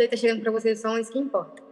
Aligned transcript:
está 0.00 0.16
chegando 0.16 0.42
para 0.42 0.52
vocês 0.52 0.78
são 0.78 0.98
isso 0.98 1.12
que 1.12 1.18
importa. 1.18 1.62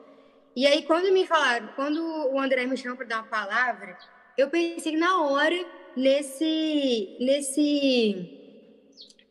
E 0.54 0.66
aí, 0.66 0.82
quando 0.82 1.12
me 1.12 1.26
falaram, 1.26 1.68
quando 1.76 2.02
o 2.32 2.38
André 2.38 2.66
me 2.66 2.76
chamou 2.76 2.96
para 2.96 3.06
dar 3.06 3.16
uma 3.18 3.28
palavra, 3.28 3.96
eu 4.36 4.48
pensei 4.48 4.96
na 4.96 5.22
hora 5.22 5.56
nesse, 5.96 7.16
nesse, 7.20 8.38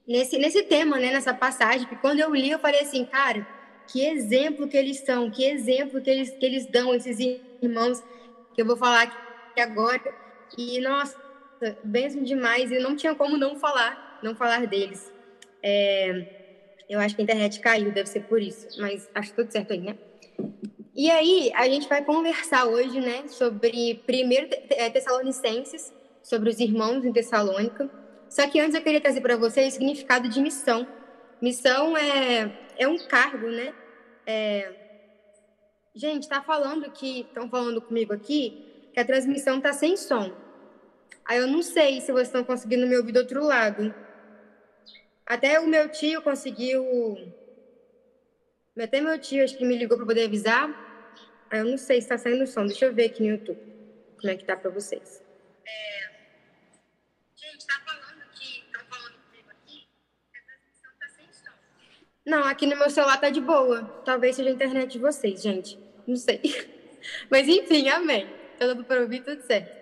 nesse, 0.08 0.38
nesse 0.38 0.64
tema, 0.64 0.98
né, 0.98 1.12
nessa 1.12 1.34
passagem, 1.34 1.88
que 1.88 1.96
quando 1.98 2.20
eu 2.20 2.34
li, 2.34 2.50
eu 2.50 2.60
falei 2.60 2.82
assim, 2.82 3.06
cara, 3.06 3.46
que 3.88 4.06
exemplo 4.06 4.68
que 4.68 4.78
eles 4.78 5.00
são, 5.00 5.30
que 5.30 5.44
exemplo 5.44 6.02
que 6.02 6.10
eles, 6.10 6.30
que 6.30 6.46
eles 6.46 6.66
dão, 6.68 6.94
esses 6.96 7.20
irmãos, 7.62 8.04
que 8.54 8.62
eu 8.62 8.66
vou 8.66 8.78
falar 8.78 9.04
aqui 9.04 9.60
agora. 9.60 10.14
E, 10.58 10.80
nossa, 10.80 11.18
benção 11.84 12.24
demais, 12.24 12.72
e 12.72 12.80
não 12.80 12.96
tinha 12.96 13.14
como 13.14 13.38
não 13.38 13.56
falar, 13.56 14.20
não 14.24 14.36
falar 14.36 14.66
deles. 14.68 15.12
É, 15.62 16.39
eu 16.90 17.00
acho 17.00 17.16
que 17.16 17.22
a 17.22 17.24
internet 17.24 17.60
caiu, 17.60 17.92
deve 17.92 18.10
ser 18.10 18.22
por 18.22 18.42
isso, 18.42 18.68
mas 18.82 19.10
acho 19.14 19.34
tudo 19.34 19.52
certo 19.52 19.74
aí, 19.74 19.80
né? 19.80 19.96
E 20.96 21.10
aí, 21.10 21.52
a 21.54 21.66
gente 21.70 21.88
vai 21.88 22.04
conversar 22.04 22.66
hoje, 22.66 23.00
né, 23.00 23.28
sobre 23.28 24.02
primeiro 24.06 24.50
é, 24.72 24.90
Tessalonicenses, 24.90 25.94
sobre 26.24 26.50
os 26.50 26.60
irmãos 26.60 27.06
em 27.06 27.14
Tessalônica. 27.14 27.90
Só 28.28 28.48
que 28.50 28.60
antes 28.60 28.76
eu 28.76 28.82
queria 28.82 29.00
trazer 29.00 29.22
para 29.22 29.38
vocês 29.38 29.74
o 29.74 29.78
significado 29.78 30.28
de 30.28 30.42
missão. 30.42 30.88
Missão 31.42 31.96
é, 31.96 32.52
é 32.78 32.88
um 32.88 32.98
cargo, 32.98 33.48
né? 33.48 33.74
É... 34.26 34.74
Gente, 35.96 36.24
está 36.24 36.42
falando 36.42 36.92
que 36.92 37.22
estão 37.22 37.50
falando 37.50 37.82
comigo 37.82 38.14
aqui 38.14 38.90
que 38.94 39.00
a 39.00 39.06
transmissão 39.06 39.58
está 39.58 39.74
sem 39.74 39.96
som. 39.96 40.32
Aí 41.26 41.38
eu 41.38 41.48
não 41.48 41.62
sei 41.62 42.02
se 42.02 42.12
vocês 42.12 42.28
estão 42.28 42.44
conseguindo 42.44 42.86
me 42.86 42.98
ouvir 42.98 43.12
do 43.12 43.20
outro 43.20 43.44
lado. 43.44 43.94
Até 45.30 45.60
o 45.60 45.68
meu 45.68 45.88
tio 45.90 46.24
conseguiu. 46.24 46.84
Até 48.82 49.00
meu 49.00 49.20
tio 49.20 49.44
acho 49.44 49.56
que 49.56 49.64
me 49.64 49.78
ligou 49.78 49.96
para 49.96 50.08
poder 50.08 50.26
avisar. 50.26 50.68
Eu 51.52 51.66
não 51.66 51.78
sei 51.78 52.02
se 52.02 52.06
está 52.06 52.18
saindo 52.18 52.48
som. 52.48 52.66
Deixa 52.66 52.86
eu 52.86 52.94
ver 52.96 53.06
aqui 53.06 53.22
no 53.22 53.30
YouTube 53.30 53.60
como 54.20 54.34
é 54.34 54.36
que 54.36 54.44
tá 54.44 54.58
para 54.58 54.72
vocês. 54.72 55.24
É... 55.68 56.10
Gente, 57.36 57.68
tá 57.68 57.80
falando 57.86 58.24
que 58.34 58.66
estão 58.66 58.82
falando 58.90 59.14
comigo 59.30 59.50
aqui 59.52 59.88
que 60.32 60.38
a 60.38 60.42
transmissão 60.42 60.92
tá 61.00 61.08
sem 61.10 61.32
som. 61.32 61.56
Não, 62.26 62.44
aqui 62.46 62.66
no 62.66 62.76
meu 62.76 62.90
celular 62.90 63.22
tá 63.22 63.30
de 63.30 63.40
boa. 63.40 63.84
Talvez 64.04 64.36
seja 64.36 64.50
a 64.50 64.54
internet 64.54 64.94
de 64.94 65.00
vocês, 65.00 65.44
gente. 65.44 65.78
Não 66.08 66.16
sei. 66.16 66.42
Mas 67.30 67.48
enfim, 67.48 67.88
amém. 67.90 68.28
Tá 68.58 68.66
dando 68.66 68.84
para 68.84 69.02
ouvir 69.02 69.22
tudo 69.22 69.44
certo. 69.44 69.78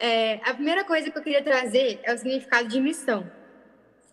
É, 0.00 0.36
a 0.48 0.54
primeira 0.54 0.82
coisa 0.82 1.10
que 1.10 1.18
eu 1.18 1.22
queria 1.22 1.44
trazer 1.44 2.00
é 2.02 2.14
o 2.14 2.16
significado 2.16 2.68
de 2.68 2.80
missão. 2.80 3.30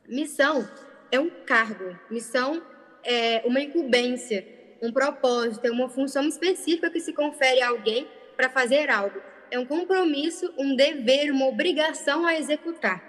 Missão 0.07 0.67
é 1.11 1.19
um 1.19 1.29
cargo, 1.29 1.97
missão 2.11 2.61
é 3.03 3.41
uma 3.45 3.59
incumbência, 3.59 4.45
um 4.81 4.91
propósito, 4.91 5.65
é 5.65 5.71
uma 5.71 5.89
função 5.89 6.27
específica 6.27 6.89
que 6.89 6.99
se 6.99 7.11
confere 7.11 7.61
a 7.61 7.69
alguém 7.69 8.07
para 8.35 8.49
fazer 8.49 8.89
algo. 8.89 9.19
É 9.49 9.57
um 9.57 9.65
compromisso, 9.65 10.53
um 10.57 10.75
dever, 10.75 11.31
uma 11.31 11.47
obrigação 11.47 12.25
a 12.25 12.35
executar. 12.35 13.03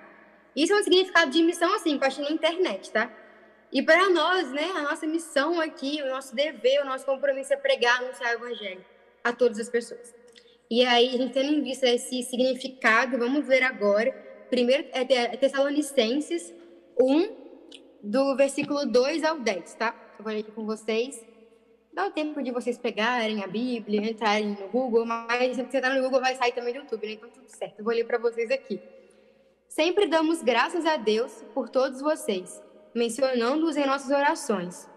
Isso 0.54 0.72
é 0.72 0.76
um 0.76 0.82
significado 0.82 1.30
de 1.30 1.42
missão, 1.42 1.74
assim, 1.74 1.98
que 1.98 2.04
eu 2.04 2.08
achei 2.08 2.24
na 2.24 2.30
internet, 2.30 2.90
tá? 2.90 3.10
E 3.70 3.82
para 3.82 4.08
nós, 4.08 4.50
né, 4.52 4.70
a 4.74 4.82
nossa 4.82 5.06
missão 5.06 5.60
aqui, 5.60 6.00
o 6.02 6.08
nosso 6.08 6.34
dever, 6.34 6.80
o 6.80 6.86
nosso 6.86 7.04
compromisso 7.04 7.52
é 7.52 7.56
pregar, 7.56 8.00
anunciar 8.00 8.30
o 8.32 8.46
evangelho 8.46 8.84
a 9.22 9.32
todas 9.32 9.58
as 9.58 9.68
pessoas. 9.68 10.14
E 10.70 10.84
aí, 10.84 11.08
a 11.08 11.18
gente 11.18 11.32
tendo 11.32 11.52
em 11.52 11.62
vista 11.62 11.86
esse 11.86 12.22
significado, 12.22 13.18
vamos 13.18 13.46
ver 13.46 13.62
agora, 13.62 14.12
primeiro 14.48 14.86
é 14.92 15.36
Tessalonicenses 15.36 16.54
1, 16.98 17.36
do 18.02 18.36
versículo 18.36 18.86
2 18.86 19.24
ao 19.24 19.38
10, 19.38 19.74
tá? 19.74 19.94
Eu 20.18 20.24
vou 20.24 20.32
ler 20.32 20.40
aqui 20.40 20.52
com 20.52 20.64
vocês. 20.64 21.24
Dá 21.92 22.06
o 22.06 22.10
tempo 22.10 22.42
de 22.42 22.50
vocês 22.50 22.76
pegarem 22.76 23.42
a 23.42 23.46
Bíblia, 23.46 24.10
entrarem 24.10 24.56
no 24.60 24.68
Google, 24.68 25.06
mas 25.06 25.56
se 25.56 25.62
você 25.62 25.78
entrar 25.78 25.94
no 25.94 26.02
Google 26.02 26.20
vai 26.20 26.34
sair 26.34 26.52
também 26.52 26.74
do 26.74 26.80
YouTube, 26.80 27.06
né? 27.06 27.12
Então 27.14 27.30
tudo 27.30 27.48
certo. 27.48 27.78
Eu 27.78 27.84
vou 27.84 27.94
ler 27.94 28.04
para 28.04 28.18
vocês 28.18 28.50
aqui. 28.50 28.80
Sempre 29.68 30.06
damos 30.06 30.42
graças 30.42 30.86
a 30.86 30.96
Deus 30.96 31.42
por 31.54 31.68
todos 31.68 32.00
vocês, 32.00 32.62
mencionando-os 32.94 33.76
em 33.76 33.86
nossas 33.86 34.10
orações. 34.10 34.88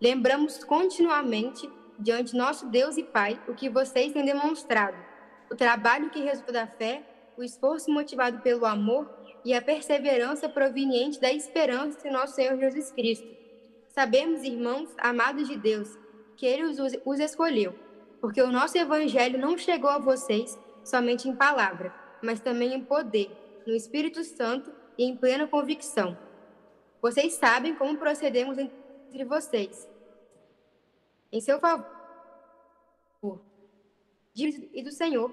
Lembramos 0.00 0.64
continuamente 0.64 1.68
diante 1.98 2.36
nosso 2.36 2.66
Deus 2.66 2.96
e 2.96 3.02
Pai 3.02 3.40
o 3.46 3.54
que 3.54 3.68
vocês 3.68 4.12
têm 4.12 4.24
demonstrado, 4.24 4.96
o 5.50 5.54
trabalho 5.54 6.10
que 6.10 6.20
resulta 6.22 6.52
da 6.52 6.66
fé, 6.66 7.02
o 7.36 7.42
esforço 7.42 7.90
motivado 7.90 8.40
pelo 8.40 8.66
amor 8.66 9.08
e 9.44 9.52
a 9.54 9.60
perseverança 9.62 10.48
proveniente 10.48 11.20
da 11.20 11.32
esperança 11.32 12.06
em 12.06 12.12
nosso 12.12 12.34
Senhor 12.34 12.58
Jesus 12.58 12.90
Cristo. 12.92 13.26
Sabemos, 13.88 14.42
irmãos, 14.42 14.88
amados 14.98 15.48
de 15.48 15.56
Deus, 15.56 15.98
que 16.36 16.46
Ele 16.46 16.64
os, 16.64 16.78
os 17.04 17.20
escolheu, 17.20 17.74
porque 18.20 18.40
o 18.40 18.50
nosso 18.50 18.78
Evangelho 18.78 19.38
não 19.38 19.58
chegou 19.58 19.90
a 19.90 19.98
vocês 19.98 20.58
somente 20.84 21.28
em 21.28 21.36
palavra, 21.36 21.94
mas 22.22 22.40
também 22.40 22.74
em 22.74 22.84
poder, 22.84 23.30
no 23.66 23.74
Espírito 23.74 24.24
Santo 24.24 24.72
e 24.96 25.04
em 25.04 25.16
plena 25.16 25.46
convicção. 25.46 26.16
Vocês 27.00 27.34
sabem 27.34 27.74
como 27.74 27.98
procedemos 27.98 28.56
entre 28.58 29.24
vocês. 29.24 29.88
Em 31.30 31.40
seu 31.40 31.58
favor 31.58 32.02
e 34.34 34.82
do 34.82 34.90
Senhor, 34.90 35.30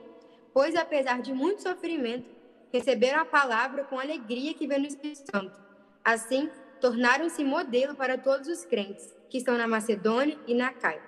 pois 0.54 0.76
apesar 0.76 1.22
de 1.22 1.34
muito 1.34 1.62
sofrimento, 1.62 2.39
receberam 2.72 3.22
a 3.22 3.26
palavra 3.26 3.84
com 3.84 4.00
alegria 4.00 4.54
que 4.54 4.68
vem 4.68 4.80
no 4.80 4.88
Espírito 4.88 5.24
Santo. 5.32 5.60
Assim, 6.04 6.50
tornaram-se 6.80 7.44
modelo 7.44 7.96
para 7.96 8.18
todos 8.18 8.48
os 8.48 8.66
crentes 8.66 9.14
que 9.30 9.38
estão 9.38 9.58
na 9.58 9.68
Macedônia 9.68 10.38
e 10.48 10.54
na 10.54 10.72
Caia. 10.72 11.02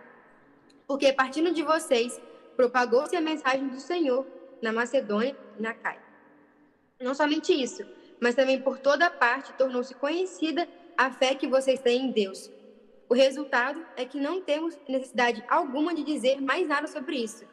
Porque 0.87 1.13
partindo 1.13 1.53
de 1.53 1.63
vocês, 1.63 2.19
propagou-se 2.55 3.15
a 3.15 3.21
mensagem 3.21 3.67
do 3.67 3.79
Senhor 3.79 4.25
na 4.61 4.71
Macedônia 4.71 5.35
e 5.57 5.61
na 5.61 5.73
Caia. 5.73 6.01
Não 6.99 7.15
somente 7.15 7.51
isso, 7.51 7.83
mas 8.19 8.35
também 8.35 8.61
por 8.61 8.77
toda 8.77 9.09
parte 9.09 9.53
tornou-se 9.53 9.95
conhecida 9.95 10.67
a 10.95 11.09
fé 11.11 11.33
que 11.33 11.47
vocês 11.47 11.79
têm 11.79 12.05
em 12.05 12.11
Deus. 12.11 12.51
O 13.09 13.13
resultado 13.13 13.83
é 13.97 14.05
que 14.05 14.19
não 14.19 14.41
temos 14.41 14.77
necessidade 14.87 15.43
alguma 15.49 15.93
de 15.93 16.03
dizer 16.03 16.39
mais 16.39 16.67
nada 16.67 16.87
sobre 16.87 17.17
isso, 17.17 17.45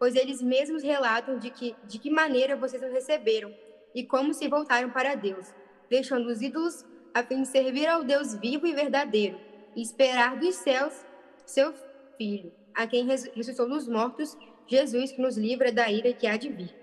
pois 0.00 0.16
eles 0.16 0.40
mesmos 0.40 0.82
relatam 0.82 1.38
de 1.38 1.50
que, 1.50 1.76
de 1.84 1.98
que 1.98 2.10
maneira 2.10 2.56
vocês 2.56 2.82
o 2.82 2.90
receberam 2.90 3.54
e 3.94 4.02
como 4.02 4.32
se 4.32 4.48
voltaram 4.48 4.88
para 4.90 5.14
Deus, 5.14 5.46
deixando 5.90 6.26
os 6.28 6.40
ídolos 6.40 6.86
a 7.12 7.22
fim 7.22 7.42
de 7.42 7.48
servir 7.48 7.86
ao 7.86 8.02
Deus 8.02 8.34
vivo 8.34 8.66
e 8.66 8.72
verdadeiro 8.72 9.38
e 9.76 9.82
esperar 9.82 10.40
dos 10.40 10.56
céus 10.56 11.04
seu 11.44 11.74
Filho, 12.16 12.52
a 12.74 12.86
quem 12.86 13.06
ressuscitou 13.06 13.66
dos 13.66 13.88
mortos, 13.88 14.36
Jesus, 14.66 15.10
que 15.10 15.22
nos 15.22 15.38
livra 15.38 15.72
da 15.72 15.90
ira 15.90 16.12
que 16.12 16.26
há 16.26 16.36
de 16.36 16.50
vir. 16.50 16.74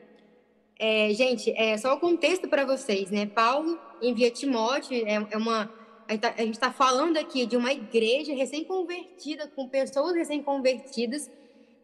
É, 0.79 1.13
gente, 1.13 1.51
é 1.55 1.77
só 1.77 1.93
o 1.93 1.99
contexto 1.99 2.47
para 2.47 2.65
vocês, 2.65 3.11
né? 3.11 3.27
Paulo 3.27 3.79
envia 4.01 4.31
Timóteo, 4.31 4.97
é, 5.07 5.27
é 5.31 5.37
uma 5.37 5.71
a 6.09 6.41
gente 6.41 6.53
está 6.53 6.67
tá 6.67 6.73
falando 6.73 7.17
aqui 7.17 7.45
de 7.45 7.57
uma 7.57 7.71
igreja 7.71 8.33
recém-convertida, 8.33 9.47
com 9.55 9.67
pessoas 9.67 10.15
recém-convertidas, 10.15 11.29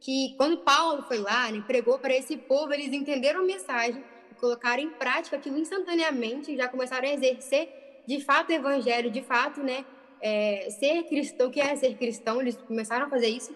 que 0.03 0.35
quando 0.35 0.57
Paulo 0.57 1.01
foi 1.03 1.17
lá, 1.17 1.49
né, 1.49 1.63
pregou 1.65 1.97
para 1.97 2.13
esse 2.13 2.35
povo, 2.35 2.73
eles 2.73 2.91
entenderam 2.91 3.39
a 3.39 3.43
mensagem, 3.43 4.03
colocaram 4.37 4.83
em 4.83 4.89
prática 4.89 5.37
aquilo 5.37 5.57
instantaneamente, 5.57 6.57
já 6.57 6.67
começaram 6.67 7.07
a 7.07 7.13
exercer 7.13 8.03
de 8.05 8.19
fato 8.19 8.49
o 8.49 8.53
evangelho, 8.53 9.09
de 9.09 9.21
fato, 9.21 9.63
né, 9.63 9.85
é, 10.19 10.67
ser 10.71 11.03
cristão, 11.03 11.47
o 11.47 11.51
que 11.51 11.61
é 11.61 11.73
ser 11.77 11.95
cristão, 11.95 12.41
eles 12.41 12.57
começaram 12.57 13.05
a 13.05 13.09
fazer 13.09 13.29
isso 13.29 13.55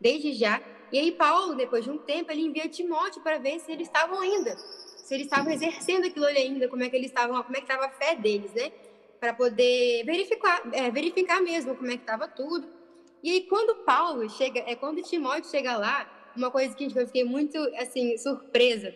desde 0.00 0.32
já. 0.34 0.62
E 0.92 0.98
aí 1.00 1.10
Paulo, 1.10 1.56
depois 1.56 1.82
de 1.82 1.90
um 1.90 1.98
tempo, 1.98 2.30
ele 2.30 2.42
envia 2.42 2.68
Timóteo 2.68 3.20
para 3.20 3.38
ver 3.38 3.58
se 3.58 3.72
eles 3.72 3.88
estavam 3.88 4.20
ainda, 4.20 4.56
se 4.56 5.12
eles 5.14 5.26
estavam 5.26 5.52
exercendo 5.52 6.06
aquilo 6.06 6.26
ali 6.26 6.38
ainda, 6.38 6.68
como 6.68 6.84
é 6.84 6.88
que 6.88 6.94
eles 6.94 7.08
estavam, 7.08 7.42
como 7.42 7.56
é 7.56 7.60
que 7.60 7.66
estava 7.66 7.86
a 7.86 7.90
fé 7.90 8.14
deles, 8.14 8.52
né? 8.54 8.70
Para 9.18 9.34
poder 9.34 10.04
verificar, 10.04 10.62
é, 10.72 10.92
verificar 10.92 11.42
mesmo 11.42 11.74
como 11.74 11.90
é 11.90 11.96
que 11.96 12.04
estava 12.04 12.28
tudo. 12.28 12.77
E 13.22 13.30
aí, 13.30 13.40
quando 13.42 13.84
Paulo 13.84 14.28
chega, 14.30 14.60
é 14.66 14.74
quando 14.74 15.02
Timóteo 15.02 15.50
chega 15.50 15.76
lá, 15.76 16.08
uma 16.36 16.50
coisa 16.50 16.74
que 16.74 16.84
eu 16.84 17.06
fiquei 17.06 17.24
muito, 17.24 17.58
assim, 17.76 18.16
surpresa, 18.16 18.94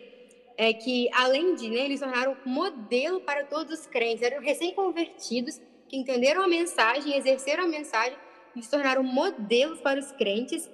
é 0.57 0.73
que, 0.73 1.09
além 1.13 1.55
de, 1.55 1.69
né, 1.69 1.85
eles 1.85 1.99
tornaram 1.99 2.37
modelo 2.45 3.19
para 3.21 3.43
todos 3.45 3.79
os 3.79 3.87
crentes, 3.87 4.21
eram 4.21 4.41
recém-convertidos, 4.41 5.59
que 5.89 5.97
entenderam 5.97 6.41
a 6.41 6.47
mensagem, 6.47 7.17
exerceram 7.17 7.65
a 7.65 7.67
mensagem, 7.67 8.17
e 8.55 8.61
se 8.61 8.69
tornaram 8.69 9.03
modelos 9.03 9.81
para 9.81 9.99
os 9.99 10.11
crentes. 10.11 10.69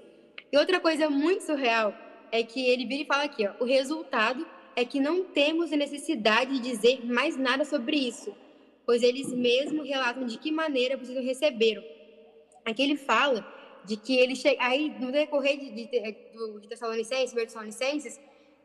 E 0.51 0.57
outra 0.57 0.79
coisa 0.79 1.09
muito 1.09 1.43
surreal 1.43 1.93
é 2.31 2.43
que 2.43 2.67
ele 2.67 2.85
vira 2.85 3.03
e 3.03 3.05
fala 3.05 3.23
aqui, 3.23 3.47
ó, 3.47 3.53
o 3.59 3.65
resultado 3.65 4.45
é 4.75 4.85
que 4.85 4.99
não 4.99 5.23
temos 5.23 5.71
necessidade 5.71 6.53
de 6.53 6.59
dizer 6.59 7.05
mais 7.05 7.35
nada 7.35 7.65
sobre 7.65 7.97
isso, 7.97 8.35
pois 8.85 9.01
eles 9.01 9.33
mesmos 9.33 9.87
relatam 9.87 10.25
de 10.25 10.37
que 10.37 10.51
maneira 10.51 10.97
vocês 10.97 11.17
receberam 11.25 11.83
Aqui 12.65 12.83
ele 12.83 12.97
fala 12.97 13.45
de 13.85 13.97
que 13.97 14.17
ele 14.17 14.35
chega. 14.35 14.63
Aí, 14.63 14.89
no 14.99 15.11
decorrer 15.11 15.57
de, 15.57 15.71
de, 15.71 15.87
de, 15.87 16.59
de 16.61 16.67
Tessalonicenses, 16.67 17.33
Tessalonicenses, 17.33 18.19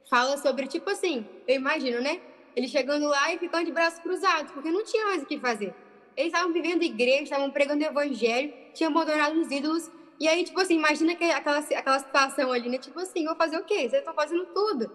fala 0.08 0.36
sobre, 0.36 0.66
tipo 0.66 0.90
assim, 0.90 1.26
eu 1.46 1.56
imagino, 1.56 2.00
né? 2.00 2.20
Ele 2.54 2.68
chegando 2.68 3.06
lá 3.08 3.32
e 3.32 3.38
ficando 3.38 3.64
de 3.64 3.72
braços 3.72 4.00
cruzados, 4.00 4.52
porque 4.52 4.70
não 4.70 4.84
tinha 4.84 5.06
mais 5.06 5.22
o 5.22 5.26
que 5.26 5.38
fazer. 5.38 5.74
Eles 6.16 6.32
estavam 6.32 6.52
vivendo 6.52 6.82
igreja, 6.82 7.24
estavam 7.24 7.50
pregando 7.50 7.82
o 7.82 7.86
evangelho, 7.86 8.52
tinham 8.72 8.90
abandonado 8.90 9.40
os 9.40 9.50
ídolos 9.50 9.90
E 10.20 10.28
aí, 10.28 10.44
tipo 10.44 10.60
assim, 10.60 10.76
imagina 10.76 11.16
que 11.16 11.24
aquela, 11.24 11.58
aquela 11.58 11.98
situação 11.98 12.52
ali, 12.52 12.68
né? 12.68 12.78
Tipo 12.78 13.00
assim, 13.00 13.24
vou 13.24 13.34
fazer 13.34 13.58
o 13.58 13.64
quê? 13.64 13.88
Vocês 13.88 13.94
estão 13.94 14.14
fazendo 14.14 14.46
tudo. 14.46 14.90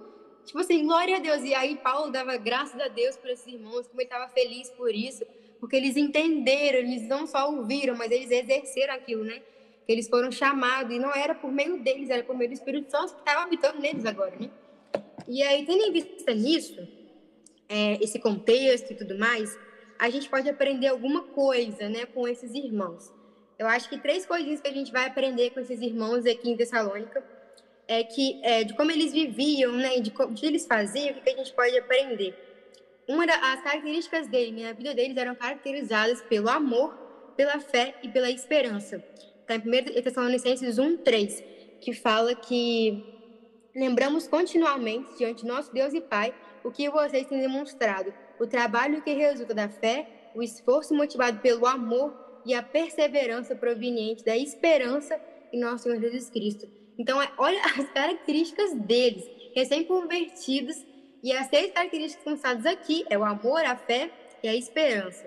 Tipo 0.45 0.59
assim, 0.59 0.85
glória 0.85 1.17
a 1.17 1.19
Deus. 1.19 1.43
E 1.43 1.53
aí 1.53 1.75
Paulo 1.75 2.09
dava 2.11 2.37
graças 2.37 2.79
a 2.79 2.87
Deus 2.87 3.17
por 3.17 3.29
esses 3.29 3.45
irmãos, 3.45 3.87
como 3.87 3.99
ele 3.99 4.07
estava 4.07 4.29
feliz 4.29 4.69
por 4.71 4.95
isso, 4.95 5.25
porque 5.59 5.75
eles 5.75 5.97
entenderam, 5.97 6.79
eles 6.79 7.07
não 7.07 7.27
só 7.27 7.51
ouviram, 7.51 7.95
mas 7.95 8.11
eles 8.11 8.31
exerceram 8.31 8.93
aquilo, 8.93 9.23
né? 9.23 9.41
Eles 9.87 10.07
foram 10.07 10.31
chamados, 10.31 10.95
e 10.95 10.99
não 10.99 11.13
era 11.13 11.33
por 11.35 11.51
meio 11.51 11.81
deles, 11.81 12.09
era 12.09 12.23
por 12.23 12.37
meio 12.37 12.51
do 12.51 12.53
Espírito 12.53 12.91
Santo 12.91 13.13
que 13.15 13.19
estava 13.19 13.43
habitando 13.43 13.79
neles 13.79 14.05
agora, 14.05 14.35
né? 14.39 14.49
E 15.27 15.43
aí, 15.43 15.65
tendo 15.65 15.83
em 15.83 15.91
vista 15.91 16.33
nisso, 16.33 16.87
é, 17.67 18.03
esse 18.03 18.19
contexto 18.19 18.91
e 18.91 18.95
tudo 18.95 19.17
mais, 19.17 19.57
a 19.99 20.09
gente 20.09 20.29
pode 20.29 20.49
aprender 20.49 20.87
alguma 20.87 21.23
coisa, 21.23 21.89
né, 21.89 22.05
com 22.05 22.27
esses 22.27 22.53
irmãos. 22.53 23.11
Eu 23.57 23.67
acho 23.67 23.89
que 23.89 23.97
três 23.99 24.25
coisinhas 24.25 24.61
que 24.61 24.67
a 24.67 24.73
gente 24.73 24.91
vai 24.91 25.05
aprender 25.05 25.49
com 25.49 25.59
esses 25.59 25.81
irmãos 25.81 26.25
aqui 26.25 26.49
em 26.49 26.55
Tessalônica 26.55 27.21
é 27.87 28.03
que 28.03 28.39
é, 28.43 28.63
de 28.63 28.73
como 28.75 28.89
eles 28.91 29.11
viviam, 29.11 29.73
né, 29.73 29.99
de 29.99 30.11
o 30.17 30.33
que 30.33 30.45
eles 30.45 30.65
faziam, 30.65 31.17
o 31.17 31.21
que 31.21 31.29
a 31.29 31.35
gente 31.35 31.53
pode 31.53 31.77
aprender. 31.77 32.33
Uma 33.09 33.25
das 33.25 33.63
características 33.63 34.27
dele, 34.27 34.61
né, 34.61 34.69
a 34.69 34.73
vida 34.73 34.93
deles 34.93 35.17
eram 35.17 35.33
caracterizadas 35.33 36.21
pelo 36.21 36.47
amor, 36.47 36.93
pela 37.35 37.59
fé 37.59 37.95
e 38.03 38.07
pela 38.07 38.29
esperança. 38.29 39.03
Está 39.41 39.55
em 39.55 39.61
1 39.61 40.03
Tessalonicenses 40.03 40.77
1, 40.77 40.97
3, 40.97 41.43
que 41.81 41.91
fala 41.91 42.35
que 42.35 43.03
lembramos 43.75 44.27
continuamente 44.27 45.17
diante 45.17 45.41
de 45.41 45.47
nosso 45.47 45.73
Deus 45.73 45.91
e 45.91 46.01
Pai 46.01 46.35
o 46.63 46.69
que 46.69 46.87
vocês 46.87 47.25
têm 47.25 47.39
demonstrado, 47.39 48.13
o 48.39 48.45
trabalho 48.45 49.01
que 49.01 49.11
resulta 49.11 49.55
da 49.55 49.67
fé, 49.67 50.07
o 50.35 50.43
esforço 50.43 50.93
motivado 50.93 51.39
pelo 51.39 51.65
amor 51.65 52.13
e 52.45 52.53
a 52.53 52.61
perseverança 52.61 53.55
proveniente 53.55 54.23
da 54.23 54.37
esperança 54.37 55.19
em 55.51 55.59
nosso 55.59 55.85
Senhor 55.85 55.99
Jesus 55.99 56.29
Cristo. 56.29 56.69
Então, 56.95 57.19
é, 57.19 57.31
olha 57.39 57.59
as 57.75 57.89
características 57.91 58.75
deles, 58.75 59.25
recém-convertidos, 59.55 60.75
e 61.23 61.33
as 61.33 61.47
seis 61.47 61.71
características 61.71 62.39
são 62.39 62.71
aqui 62.71 63.05
é 63.09 63.17
o 63.17 63.23
amor, 63.23 63.63
a 63.65 63.75
fé 63.75 64.09
e 64.41 64.47
a 64.47 64.55
esperança. 64.55 65.25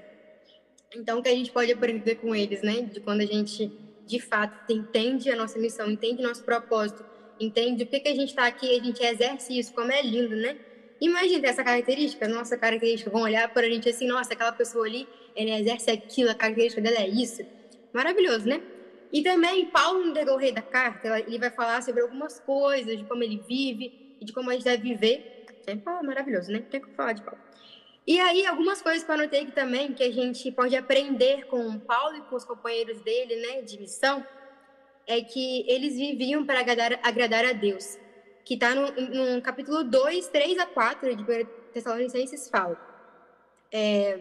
Então, 0.95 1.19
o 1.19 1.23
que 1.23 1.29
a 1.29 1.35
gente 1.35 1.51
pode 1.51 1.73
aprender 1.73 2.17
com 2.17 2.35
eles, 2.35 2.63
né? 2.63 2.83
De 2.83 3.01
quando 3.01 3.21
a 3.23 3.27
gente, 3.27 3.71
de 4.07 4.21
fato, 4.21 4.73
entende 4.73 5.31
a 5.31 5.37
nossa 5.37 5.59
missão, 5.59 5.91
entende 5.91 6.23
nosso 6.23 6.45
propósito, 6.45 7.05
entende 7.41 7.85
o 7.85 7.87
que, 7.87 8.01
que 8.01 8.09
a 8.09 8.15
gente 8.15 8.31
está 8.31 8.47
aqui, 8.47 8.79
a 8.79 8.83
gente 8.83 9.03
exerce 9.03 9.59
isso, 9.59 9.73
como 9.73 9.91
é 9.91 10.03
lindo, 10.03 10.37
né? 10.37 10.57
Imagina 11.01 11.49
essa 11.49 11.65
característica, 11.65 12.29
nossa 12.29 12.57
característica, 12.57 13.11
vão 13.11 13.23
olhar 13.23 13.53
para 13.53 13.67
a 13.67 13.71
gente 13.71 13.89
assim, 13.89 14.07
nossa, 14.07 14.35
aquela 14.35 14.53
pessoa 14.53 14.87
ali, 14.87 15.09
ela 15.35 15.59
exerce 15.59 15.91
aquilo, 15.91 16.31
a 16.31 16.35
característica 16.35 16.81
dela 16.81 16.99
é 16.99 17.09
isso. 17.09 17.43
Maravilhoso, 17.93 18.47
né? 18.47 18.63
E 19.13 19.23
também, 19.23 19.67
Paulo, 19.67 20.07
no 20.07 20.13
decorrer 20.15 20.55
da 20.55 20.63
carta, 20.63 21.19
ele 21.21 21.39
vai 21.39 21.51
falar 21.51 21.83
sobre 21.83 22.03
algumas 22.03 22.39
coisas, 22.41 22.97
de 22.97 23.05
como 23.05 23.23
ele 23.23 23.43
vive 23.47 24.17
e 24.21 24.25
de 24.25 24.33
como 24.33 24.51
a 24.51 24.55
gente 24.55 24.65
deve 24.65 24.83
viver. 24.83 25.42
É 25.67 25.77
Paulo, 25.77 26.05
maravilhoso, 26.05 26.51
né? 26.51 26.63
Tem 26.71 26.81
que 26.81 26.91
falar 26.91 27.13
de 27.13 27.23
Paulo. 27.23 27.41
E 28.07 28.19
aí, 28.19 28.45
algumas 28.47 28.83
coisas 28.83 29.05
que 29.05 29.11
eu 29.11 29.15
anotei 29.15 29.43
aqui 29.43 29.53
também, 29.53 29.93
que 29.93 30.03
a 30.03 30.13
gente 30.13 30.51
pode 30.51 30.75
aprender 30.77 31.47
com 31.47 31.79
Paulo 31.79 32.17
e 32.17 32.21
com 32.23 32.35
os 32.35 32.45
companheiros 32.45 33.01
dele, 33.03 33.37
né, 33.37 33.63
de 33.63 33.79
missão, 33.79 34.27
é 35.07 35.21
que 35.21 35.65
eles 35.71 35.95
viviam 35.95 36.45
para 36.45 36.61
agradar, 36.61 36.99
agradar 37.03 37.45
a 37.45 37.53
Deus 37.53 37.97
que 38.45 38.55
está 38.55 38.75
no, 38.75 38.91
no, 38.91 39.43
capítulo 39.43 39.85
2, 39.85 40.29
3 40.29 40.59
a 40.59 40.67
4 40.67 41.17
de 41.17 41.45
Tessalonicenses, 41.73 42.49
fala. 42.49 42.77
É, 43.71 44.19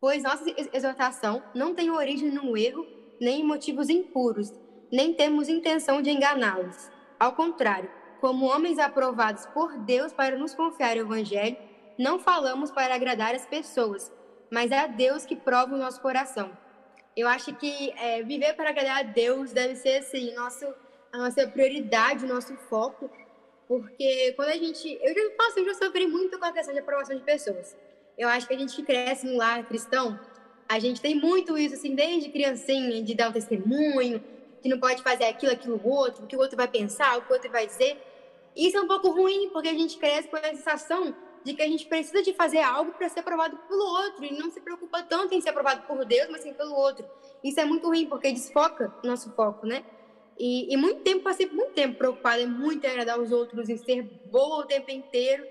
pois 0.00 0.22
nossa 0.22 0.44
exortação 0.72 1.42
não 1.54 1.74
tem 1.74 1.90
origem 1.90 2.30
no 2.30 2.56
erro, 2.56 2.86
nem 3.20 3.40
em 3.40 3.44
motivos 3.44 3.88
impuros, 3.88 4.52
nem 4.90 5.12
temos 5.12 5.48
intenção 5.48 6.00
de 6.00 6.10
enganá-los. 6.10 6.90
Ao 7.18 7.34
contrário, 7.34 7.90
como 8.24 8.46
homens 8.46 8.78
aprovados 8.78 9.44
por 9.44 9.76
Deus 9.76 10.10
para 10.10 10.38
nos 10.38 10.54
confiar 10.54 10.96
o 10.96 11.00
Evangelho, 11.00 11.58
não 11.98 12.18
falamos 12.18 12.70
para 12.70 12.94
agradar 12.94 13.34
as 13.34 13.44
pessoas, 13.44 14.10
mas 14.50 14.70
é 14.70 14.78
a 14.78 14.86
Deus 14.86 15.26
que 15.26 15.36
prova 15.36 15.74
o 15.74 15.76
nosso 15.76 16.00
coração. 16.00 16.50
Eu 17.14 17.28
acho 17.28 17.54
que 17.56 17.92
é, 17.98 18.22
viver 18.22 18.54
para 18.54 18.70
agradar 18.70 19.00
a 19.00 19.02
Deus 19.02 19.52
deve 19.52 19.76
ser 19.76 19.98
assim, 19.98 20.34
nosso 20.34 20.64
a 21.12 21.18
nossa 21.18 21.46
prioridade, 21.46 22.24
o 22.24 22.28
nosso 22.28 22.56
foco, 22.70 23.10
porque 23.68 24.32
quando 24.36 24.48
a 24.48 24.56
gente. 24.56 24.98
Eu 25.02 25.14
já, 25.14 25.20
nossa, 25.38 25.60
eu 25.60 25.66
já 25.66 25.74
sofri 25.74 26.06
muito 26.06 26.38
com 26.38 26.46
a 26.46 26.52
questão 26.52 26.72
de 26.72 26.80
aprovação 26.80 27.14
de 27.14 27.22
pessoas. 27.22 27.76
Eu 28.16 28.30
acho 28.30 28.48
que 28.48 28.54
a 28.54 28.58
gente 28.58 28.74
que 28.74 28.84
cresce 28.84 29.26
no 29.26 29.36
lar 29.36 29.66
cristão, 29.66 30.18
a 30.66 30.78
gente 30.78 30.98
tem 30.98 31.14
muito 31.14 31.58
isso, 31.58 31.74
assim, 31.74 31.94
desde 31.94 32.30
criancinha, 32.30 33.02
de 33.02 33.14
dar 33.14 33.28
um 33.28 33.32
testemunho, 33.32 34.24
que 34.62 34.68
não 34.70 34.80
pode 34.80 35.02
fazer 35.02 35.24
aquilo, 35.24 35.52
aquilo, 35.52 35.78
outro, 35.84 36.24
o 36.24 36.26
que 36.26 36.34
o 36.34 36.40
outro 36.40 36.56
vai 36.56 36.66
pensar, 36.66 37.18
o 37.18 37.20
que 37.20 37.30
o 37.30 37.34
outro 37.34 37.52
vai 37.52 37.66
dizer. 37.66 38.13
Isso 38.56 38.76
é 38.76 38.80
um 38.80 38.86
pouco 38.86 39.10
ruim, 39.10 39.50
porque 39.50 39.68
a 39.68 39.74
gente 39.74 39.98
cresce 39.98 40.28
com 40.28 40.36
a 40.36 40.42
sensação 40.42 41.14
de 41.44 41.52
que 41.52 41.62
a 41.62 41.66
gente 41.66 41.86
precisa 41.86 42.22
de 42.22 42.32
fazer 42.32 42.60
algo 42.60 42.92
para 42.92 43.08
ser 43.08 43.20
aprovado 43.20 43.56
pelo 43.68 43.84
outro, 43.84 44.24
e 44.24 44.32
não 44.32 44.50
se 44.50 44.60
preocupa 44.60 45.02
tanto 45.02 45.34
em 45.34 45.40
ser 45.40 45.50
aprovado 45.50 45.82
por 45.86 46.04
Deus, 46.04 46.28
mas 46.30 46.42
sim 46.42 46.54
pelo 46.54 46.74
outro. 46.74 47.06
Isso 47.42 47.60
é 47.60 47.64
muito 47.64 47.86
ruim, 47.86 48.06
porque 48.06 48.32
desfoca 48.32 48.94
o 49.02 49.06
nosso 49.06 49.30
foco, 49.34 49.66
né? 49.66 49.84
E, 50.38 50.72
e 50.72 50.76
muito 50.76 51.02
tempo, 51.02 51.22
passei 51.22 51.46
muito 51.46 51.72
tempo 51.74 51.98
preocupada 51.98 52.40
em 52.40 52.46
muito 52.46 52.86
agradar 52.86 53.20
os 53.20 53.30
outros, 53.30 53.68
em 53.68 53.76
ser 53.76 54.02
boa 54.02 54.64
o 54.64 54.66
tempo 54.66 54.90
inteiro. 54.90 55.46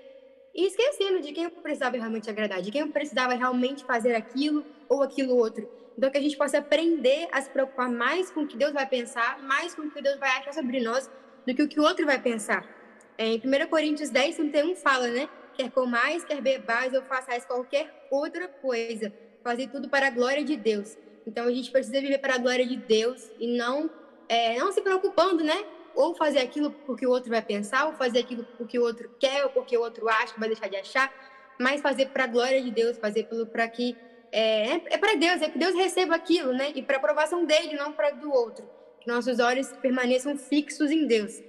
E 0.54 0.66
esquecendo 0.66 1.20
de 1.20 1.32
quem 1.32 1.44
eu 1.44 1.50
precisava 1.50 1.96
realmente 1.96 2.28
agradar, 2.30 2.60
de 2.60 2.70
quem 2.70 2.82
eu 2.82 2.88
precisava 2.88 3.34
realmente 3.34 3.84
fazer 3.84 4.14
aquilo 4.14 4.64
ou 4.88 5.02
aquilo 5.02 5.36
outro. 5.36 5.68
Então, 5.96 6.10
que 6.10 6.18
a 6.18 6.20
gente 6.20 6.36
possa 6.36 6.58
aprender 6.58 7.28
a 7.32 7.40
se 7.40 7.50
preocupar 7.50 7.88
mais 7.88 8.30
com 8.30 8.42
o 8.42 8.46
que 8.46 8.56
Deus 8.56 8.72
vai 8.72 8.86
pensar, 8.86 9.40
mais 9.42 9.74
com 9.74 9.82
o 9.82 9.90
que 9.90 10.02
Deus 10.02 10.18
vai 10.18 10.30
achar 10.30 10.52
sobre 10.52 10.80
nós, 10.80 11.10
do 11.46 11.54
que 11.54 11.62
o 11.62 11.68
que 11.68 11.80
o 11.80 11.84
outro 11.84 12.04
vai 12.04 12.20
pensar. 12.20 12.68
É, 13.16 13.26
em 13.26 13.36
1 13.38 13.68
Coríntios 13.68 14.10
10, 14.10 14.36
31 14.36 14.76
fala, 14.76 15.08
né? 15.08 15.28
Quer 15.54 15.70
comais, 15.70 16.24
quer 16.24 16.40
bebais 16.40 16.92
ou 16.94 17.02
façais 17.02 17.44
qualquer 17.44 18.06
outra 18.10 18.48
coisa. 18.48 19.12
Fazer 19.42 19.68
tudo 19.68 19.88
para 19.88 20.08
a 20.08 20.10
glória 20.10 20.44
de 20.44 20.56
Deus. 20.56 20.96
Então, 21.26 21.46
a 21.46 21.52
gente 21.52 21.70
precisa 21.70 22.00
viver 22.00 22.18
para 22.18 22.34
a 22.34 22.38
glória 22.38 22.66
de 22.66 22.76
Deus 22.76 23.30
e 23.38 23.56
não 23.56 23.90
é, 24.28 24.58
não 24.58 24.72
se 24.72 24.80
preocupando, 24.80 25.44
né? 25.44 25.64
Ou 25.94 26.14
fazer 26.14 26.40
aquilo 26.40 26.70
porque 26.70 27.06
o 27.06 27.10
outro 27.10 27.30
vai 27.30 27.42
pensar, 27.42 27.86
ou 27.86 27.92
fazer 27.94 28.20
aquilo 28.20 28.44
porque 28.58 28.78
o 28.78 28.82
outro 28.82 29.10
quer, 29.18 29.44
ou 29.44 29.50
porque 29.50 29.76
o 29.76 29.80
outro 29.80 30.08
acha 30.08 30.34
que 30.34 30.40
vai 30.40 30.48
deixar 30.48 30.68
de 30.68 30.76
achar, 30.76 31.12
mas 31.58 31.80
fazer 31.80 32.06
para 32.08 32.24
a 32.24 32.26
glória 32.26 32.60
de 32.60 32.70
Deus, 32.70 32.98
fazer 32.98 33.28
para 33.52 33.68
que 33.68 33.96
é, 34.32 34.74
é, 34.92 34.98
para 34.98 35.14
Deus, 35.14 35.40
é 35.40 35.48
que 35.48 35.56
Deus 35.56 35.74
receba 35.76 36.16
aquilo, 36.16 36.52
né? 36.52 36.72
E 36.74 36.82
para 36.82 36.96
aprovação 36.96 37.44
dele, 37.44 37.76
não 37.76 37.92
para 37.92 38.10
do 38.10 38.32
outro. 38.32 38.68
Que 39.00 39.06
nossos 39.06 39.38
olhos 39.38 39.68
permaneçam 39.80 40.36
fixos 40.36 40.90
em 40.90 41.06
Deus. 41.06 41.40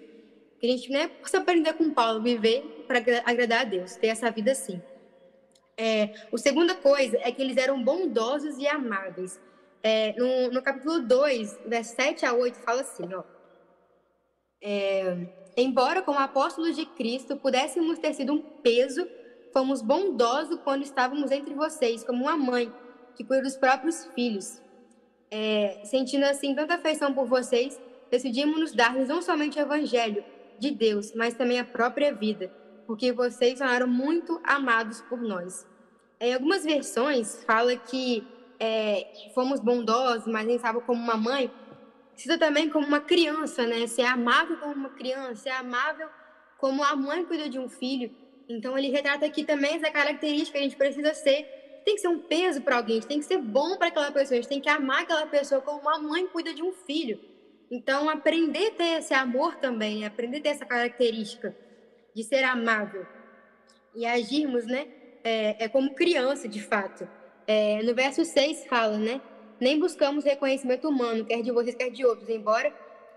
Que 0.60 0.68
a 0.68 0.70
gente 0.70 0.92
né, 0.92 1.08
possa 1.08 1.38
aprender 1.38 1.74
com 1.74 1.94
Paulo, 1.94 2.22
viver 2.22 2.86
para 2.88 3.00
agradar 3.26 3.62
a 3.62 3.64
Deus, 3.66 3.96
ter 3.96 4.08
essa 4.08 4.30
vida 4.32 4.52
assim. 4.52 4.82
É, 5.78 6.14
a 6.32 6.38
segunda 6.38 6.74
coisa 6.76 7.18
é 7.22 7.32
que 7.32 7.42
eles 7.42 7.58
eram 7.58 7.84
bondosos 7.84 8.58
e 8.58 8.68
amáveis. 8.68 9.40
É, 9.84 10.14
no, 10.18 10.52
no, 10.52 10.62
capítulo 10.62 11.02
2, 11.02 11.60
versos 11.66 11.96
7 11.96 12.26
a 12.26 12.34
8, 12.34 12.58
fala 12.60 12.82
assim, 12.82 13.14
ó. 13.14 13.24
É, 14.64 15.28
Embora 15.58 16.02
como 16.02 16.20
apóstolos 16.20 16.76
de 16.76 16.86
Cristo 16.86 17.38
pudéssemos 17.38 17.98
ter 17.98 18.14
sido 18.14 18.34
um 18.34 18.42
peso, 18.42 19.08
fomos 19.54 19.82
bondosos 19.82 20.60
quando 20.64 20.84
estávamos 20.84 21.32
entre 21.32 21.54
vocês, 21.54 22.04
como 22.04 22.24
uma 22.24 22.36
mãe 22.36 22.72
que 23.16 23.24
cuida 23.24 23.44
dos 23.44 23.56
próprios 23.56 24.06
filhos. 24.08 24.62
É, 25.32 25.82
sentindo 25.86 26.26
assim 26.26 26.54
tanta 26.54 26.76
afeição 26.76 27.14
por 27.14 27.26
vocês, 27.26 27.80
decidimos 28.12 28.60
nos 28.60 28.74
dar 28.74 28.94
não 28.94 29.22
somente 29.22 29.58
o 29.58 29.62
evangelho 29.62 30.26
de 30.60 30.72
Deus, 30.72 31.14
mas 31.14 31.34
também 31.34 31.60
a 31.60 31.66
própria 31.66 32.14
vida, 32.14 32.52
porque 32.88 33.12
vocês 33.12 33.60
tornaram 33.60 33.88
muito 33.88 34.40
amados 34.44 35.02
por 35.02 35.22
nós. 35.22 35.66
Em 36.20 36.34
algumas 36.34 36.64
versões 36.64 37.44
fala 37.44 37.76
que 37.76 38.26
é, 38.60 39.08
fomos 39.34 39.60
bondosos, 39.60 40.28
mas 40.28 40.46
nem 40.46 40.58
sabe 40.58 40.82
como 40.82 41.02
uma 41.02 41.18
mãe, 41.18 41.52
cita 42.16 42.38
também 42.38 42.70
como 42.70 42.88
uma 42.88 43.02
criança, 43.02 43.66
né? 43.66 43.86
Ser 43.88 44.04
amável 44.04 44.58
como 44.58 44.74
uma 44.74 44.90
criança, 44.90 45.36
ser 45.36 45.50
amável 45.50 46.08
como 46.58 46.84
a 46.84 46.96
mãe 46.96 47.26
cuida 47.26 47.50
de 47.50 47.60
um 47.60 47.68
filho. 47.68 48.12
Então 48.48 48.78
ele 48.78 48.90
retrata 48.90 49.26
aqui 49.26 49.44
também 49.44 49.76
essa 49.76 49.92
característica 49.92 50.54
que 50.54 50.58
a 50.58 50.68
gente 50.68 50.78
precisa 50.78 51.14
ser. 51.14 51.44
Tem 51.84 51.96
que 51.96 52.02
ser 52.02 52.08
um 52.08 52.20
peso 52.20 52.62
para 52.62 52.78
alguém, 52.78 53.00
tem 53.02 53.20
que 53.20 53.26
ser 53.26 53.38
bom 53.38 53.78
para 53.78 53.90
aquela 53.90 54.12
pessoa, 54.12 54.40
a 54.40 54.42
gente 54.42 54.50
tem 54.50 54.62
que 54.62 54.70
amar 54.70 55.04
aquela 55.04 55.28
pessoa 55.28 55.62
como 55.62 55.82
uma 55.82 56.00
mãe 56.00 56.26
cuida 56.28 56.54
de 56.54 56.64
um 56.64 56.72
filho. 56.72 57.20
Então 57.70 58.10
aprender 58.10 58.68
a 58.68 58.72
ter 58.72 59.00
esse 59.00 59.14
amor 59.14 59.56
também, 59.58 60.06
aprender 60.06 60.38
a 60.38 60.42
ter 60.42 60.50
essa 60.50 60.66
característica 60.66 61.56
de 62.14 62.24
ser 62.24 62.44
amável 62.44 63.06
e 63.94 64.06
agirmos, 64.06 64.66
né? 64.66 64.88
É, 65.24 65.66
é 65.66 65.68
como 65.68 65.96
criança, 65.96 66.48
de 66.48 66.62
fato. 66.62 67.08
É, 67.48 67.82
no 67.84 67.96
verso 67.96 68.24
6 68.24 68.66
fala, 68.68 68.98
né? 68.98 69.22
Nem 69.60 69.80
buscamos 69.80 70.24
reconhecimento 70.24 70.88
humano, 70.88 71.26
quer 71.26 71.42
de 71.42 71.52
vocês, 71.52 71.76
quer 71.76 71.90
de 71.90 72.06
outros, 72.06 72.30
embora 72.30 72.72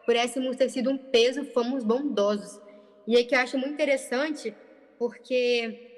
pudéssemos 0.07 0.57
ter 0.57 0.71
sido 0.71 0.91
um 0.91 0.97
peso, 0.97 1.45
fomos 1.53 1.85
bondosos. 1.85 2.61
E 3.07 3.17
aí 3.17 3.25
que 3.25 3.35
eu 3.35 3.41
acho 3.41 3.59
muito 3.59 3.75
interessante, 3.75 4.55
porque 4.99 5.89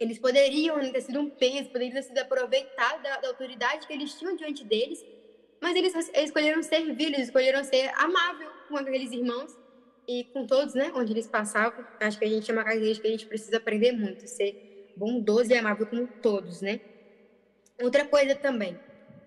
eles 0.00 0.18
poderiam 0.18 0.80
ter 0.90 1.00
sido 1.02 1.20
um 1.20 1.28
peso, 1.28 1.68
poderiam 1.68 1.92
ter 1.92 2.02
sido 2.02 2.18
aproveitados 2.18 3.02
da, 3.02 3.18
da 3.18 3.28
autoridade 3.28 3.86
que 3.86 3.92
eles 3.92 4.14
tinham 4.14 4.36
diante 4.36 4.64
deles 4.64 5.04
mas 5.62 5.76
eles 5.76 5.94
escolheram 6.14 6.60
servir, 6.60 7.06
eles 7.06 7.28
escolheram 7.28 7.62
ser 7.62 7.92
amável 7.94 8.50
com 8.68 8.76
aqueles 8.76 9.12
irmãos 9.12 9.56
e 10.08 10.24
com 10.24 10.44
todos, 10.44 10.74
né, 10.74 10.90
onde 10.96 11.12
eles 11.12 11.28
passavam. 11.28 11.86
Acho 12.00 12.18
que 12.18 12.24
a 12.24 12.28
gente 12.28 12.50
é 12.50 12.54
uma 12.54 12.64
característica 12.64 13.02
que 13.02 13.14
a 13.14 13.16
gente 13.16 13.26
precisa 13.26 13.58
aprender 13.58 13.92
muito, 13.92 14.26
ser 14.26 14.92
bondoso 14.96 15.52
e 15.52 15.54
amável 15.56 15.86
com 15.86 16.04
todos, 16.04 16.60
né? 16.60 16.80
Outra 17.80 18.04
coisa 18.04 18.34
também, 18.34 18.78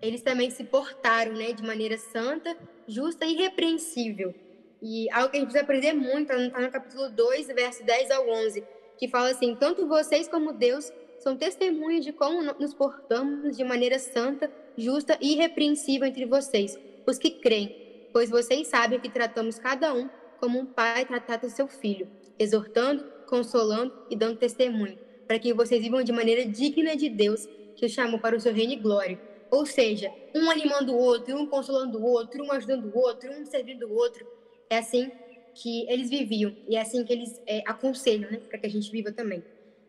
eles 0.02 0.20
também 0.20 0.50
se 0.50 0.62
portaram, 0.64 1.32
né, 1.32 1.52
de 1.52 1.62
maneira 1.62 1.96
santa, 1.96 2.54
justa 2.86 3.24
e 3.24 3.32
irrepreensível. 3.32 4.34
E 4.82 5.10
algo 5.10 5.30
que 5.30 5.38
a 5.38 5.40
gente 5.40 5.48
precisa 5.48 5.64
aprender 5.64 5.94
muito, 5.94 6.30
está 6.34 6.60
no 6.60 6.70
capítulo 6.70 7.08
2, 7.08 7.46
verso 7.48 7.82
10 7.82 8.10
ao 8.10 8.28
11, 8.28 8.62
que 8.98 9.08
fala 9.08 9.30
assim: 9.30 9.54
Tanto 9.56 9.88
vocês 9.88 10.28
como 10.28 10.52
Deus 10.52 10.92
são 11.18 11.34
testemunhas 11.34 12.04
de 12.04 12.12
como 12.12 12.42
nos 12.42 12.74
portamos 12.74 13.56
de 13.56 13.64
maneira 13.64 13.98
santa, 13.98 14.52
justa 14.76 15.18
e 15.20 15.32
irrepreensível 15.32 16.06
entre 16.06 16.26
vocês, 16.26 16.78
os 17.06 17.18
que 17.18 17.30
creem, 17.30 18.08
pois 18.12 18.30
vocês 18.30 18.66
sabem 18.68 19.00
que 19.00 19.10
tratamos 19.10 19.58
cada 19.58 19.92
um 19.94 20.08
como 20.38 20.58
um 20.58 20.66
pai 20.66 21.04
trata 21.04 21.48
seu 21.48 21.66
filho, 21.66 22.08
exortando, 22.38 23.04
consolando 23.26 23.92
e 24.10 24.16
dando 24.16 24.38
testemunho, 24.38 24.98
para 25.26 25.38
que 25.38 25.52
vocês 25.52 25.82
vivam 25.82 26.02
de 26.02 26.12
maneira 26.12 26.44
digna 26.44 26.96
de 26.96 27.08
Deus, 27.08 27.46
que 27.74 27.86
os 27.86 27.92
chamou 27.92 28.20
para 28.20 28.36
o 28.36 28.40
seu 28.40 28.52
reino 28.52 28.72
e 28.72 28.76
glória. 28.76 29.20
Ou 29.50 29.64
seja, 29.64 30.12
um 30.34 30.50
animando 30.50 30.92
o 30.92 30.98
outro, 30.98 31.36
um 31.36 31.46
consolando 31.46 31.98
o 31.98 32.04
outro, 32.04 32.44
um 32.44 32.52
ajudando 32.52 32.86
o 32.86 32.98
outro, 32.98 33.30
um 33.32 33.46
servindo 33.46 33.86
o 33.86 33.94
outro. 33.94 34.26
É 34.68 34.78
assim 34.78 35.10
que 35.54 35.88
eles 35.88 36.10
viviam 36.10 36.54
e 36.68 36.76
é 36.76 36.80
assim 36.80 37.04
que 37.04 37.12
eles 37.12 37.40
é, 37.46 37.62
aconselham, 37.66 38.30
né, 38.30 38.38
para 38.48 38.58
que 38.58 38.66
a 38.66 38.70
gente 38.70 38.90
viva 38.90 39.12
também. 39.12 39.42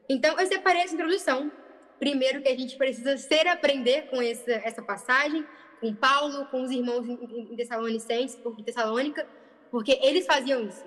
Então, 0.10 0.40
eu 0.40 0.46
separei 0.48 0.82
essa 0.82 0.94
introdução. 0.94 1.52
Primeiro, 2.00 2.42
que 2.42 2.48
a 2.48 2.58
gente 2.58 2.78
precisa 2.78 3.18
ser 3.18 3.48
aprender 3.48 4.08
com 4.10 4.22
essa, 4.22 4.52
essa 4.52 4.82
passagem, 4.82 5.46
com 5.80 5.94
Paulo, 5.94 6.46
com 6.48 6.64
os 6.64 6.72
irmãos 6.72 7.08
em 7.08 7.56
Tessalonicenses, 7.56 8.36
por 8.36 8.56
Tessalônica, 8.62 9.28
porque 9.72 10.00
eles 10.02 10.26
faziam 10.26 10.64
isso. 10.64 10.84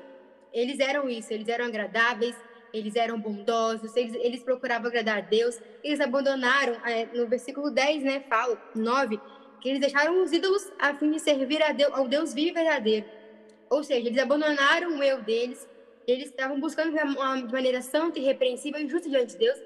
Eles 0.53 0.79
eram 0.81 1.09
isso, 1.09 1.33
eles 1.33 1.49
eram 1.49 1.67
agradáveis, 1.67 2.37
eles 2.73 2.97
eram 2.97 3.21
bondosos, 3.21 3.95
eles, 3.97 4.15
eles 4.15 4.43
procuravam 4.43 4.89
agradar 4.89 5.19
a 5.19 5.21
Deus. 5.21 5.61
Eles 5.83 6.01
abandonaram, 6.01 6.75
é, 6.87 7.07
no 7.07 7.27
versículo 7.27 7.71
10, 7.71 8.03
né, 8.03 8.21
fala, 8.29 8.61
9, 8.75 9.21
que 9.61 9.69
eles 9.69 9.81
deixaram 9.81 10.23
os 10.23 10.33
ídolos 10.33 10.71
a 10.79 10.95
fim 10.95 11.11
de 11.11 11.21
servir 11.21 11.63
a 11.63 11.73
Deus, 11.73 11.93
ao 11.93 12.09
Deus 12.09 12.33
vivo 12.33 12.51
e 12.51 12.53
verdadeiro. 12.53 13.07
Ou 13.69 13.85
seja, 13.85 14.09
eles 14.09 14.19
abandonaram 14.19 14.99
o 14.99 15.03
eu 15.03 15.23
deles, 15.23 15.69
eles 16.07 16.27
estavam 16.27 16.59
buscando 16.59 16.93
de 16.93 17.53
maneira 17.53 17.83
santa, 17.83 18.19
irrepreensível 18.19 18.81
e 18.81 18.89
justa 18.89 19.09
diante 19.09 19.33
de 19.33 19.39
Deus, 19.39 19.59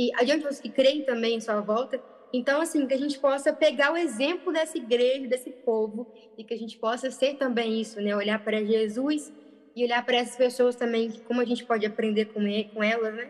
e 0.00 0.10
adiante 0.14 0.44
dos 0.44 0.58
que 0.58 0.70
creem 0.70 1.02
também 1.02 1.36
em 1.36 1.40
sua 1.40 1.60
volta. 1.60 2.02
Então, 2.32 2.58
assim, 2.62 2.86
que 2.86 2.94
a 2.94 2.96
gente 2.96 3.18
possa 3.18 3.52
pegar 3.52 3.92
o 3.92 3.96
exemplo 3.98 4.50
dessa 4.50 4.78
igreja, 4.78 5.26
desse 5.26 5.50
povo, 5.50 6.10
e 6.38 6.44
que 6.44 6.54
a 6.54 6.56
gente 6.56 6.78
possa 6.78 7.10
ser 7.10 7.34
também 7.34 7.78
isso, 7.78 8.00
né? 8.00 8.16
Olhar 8.16 8.42
para 8.42 8.64
Jesus 8.64 9.30
e 9.76 9.84
olhar 9.84 10.02
para 10.06 10.16
essas 10.16 10.36
pessoas 10.36 10.74
também, 10.74 11.10
como 11.26 11.40
a 11.42 11.44
gente 11.44 11.66
pode 11.66 11.84
aprender 11.84 12.26
com, 12.26 12.40
ele, 12.40 12.64
com 12.72 12.82
elas, 12.82 13.12
né? 13.14 13.28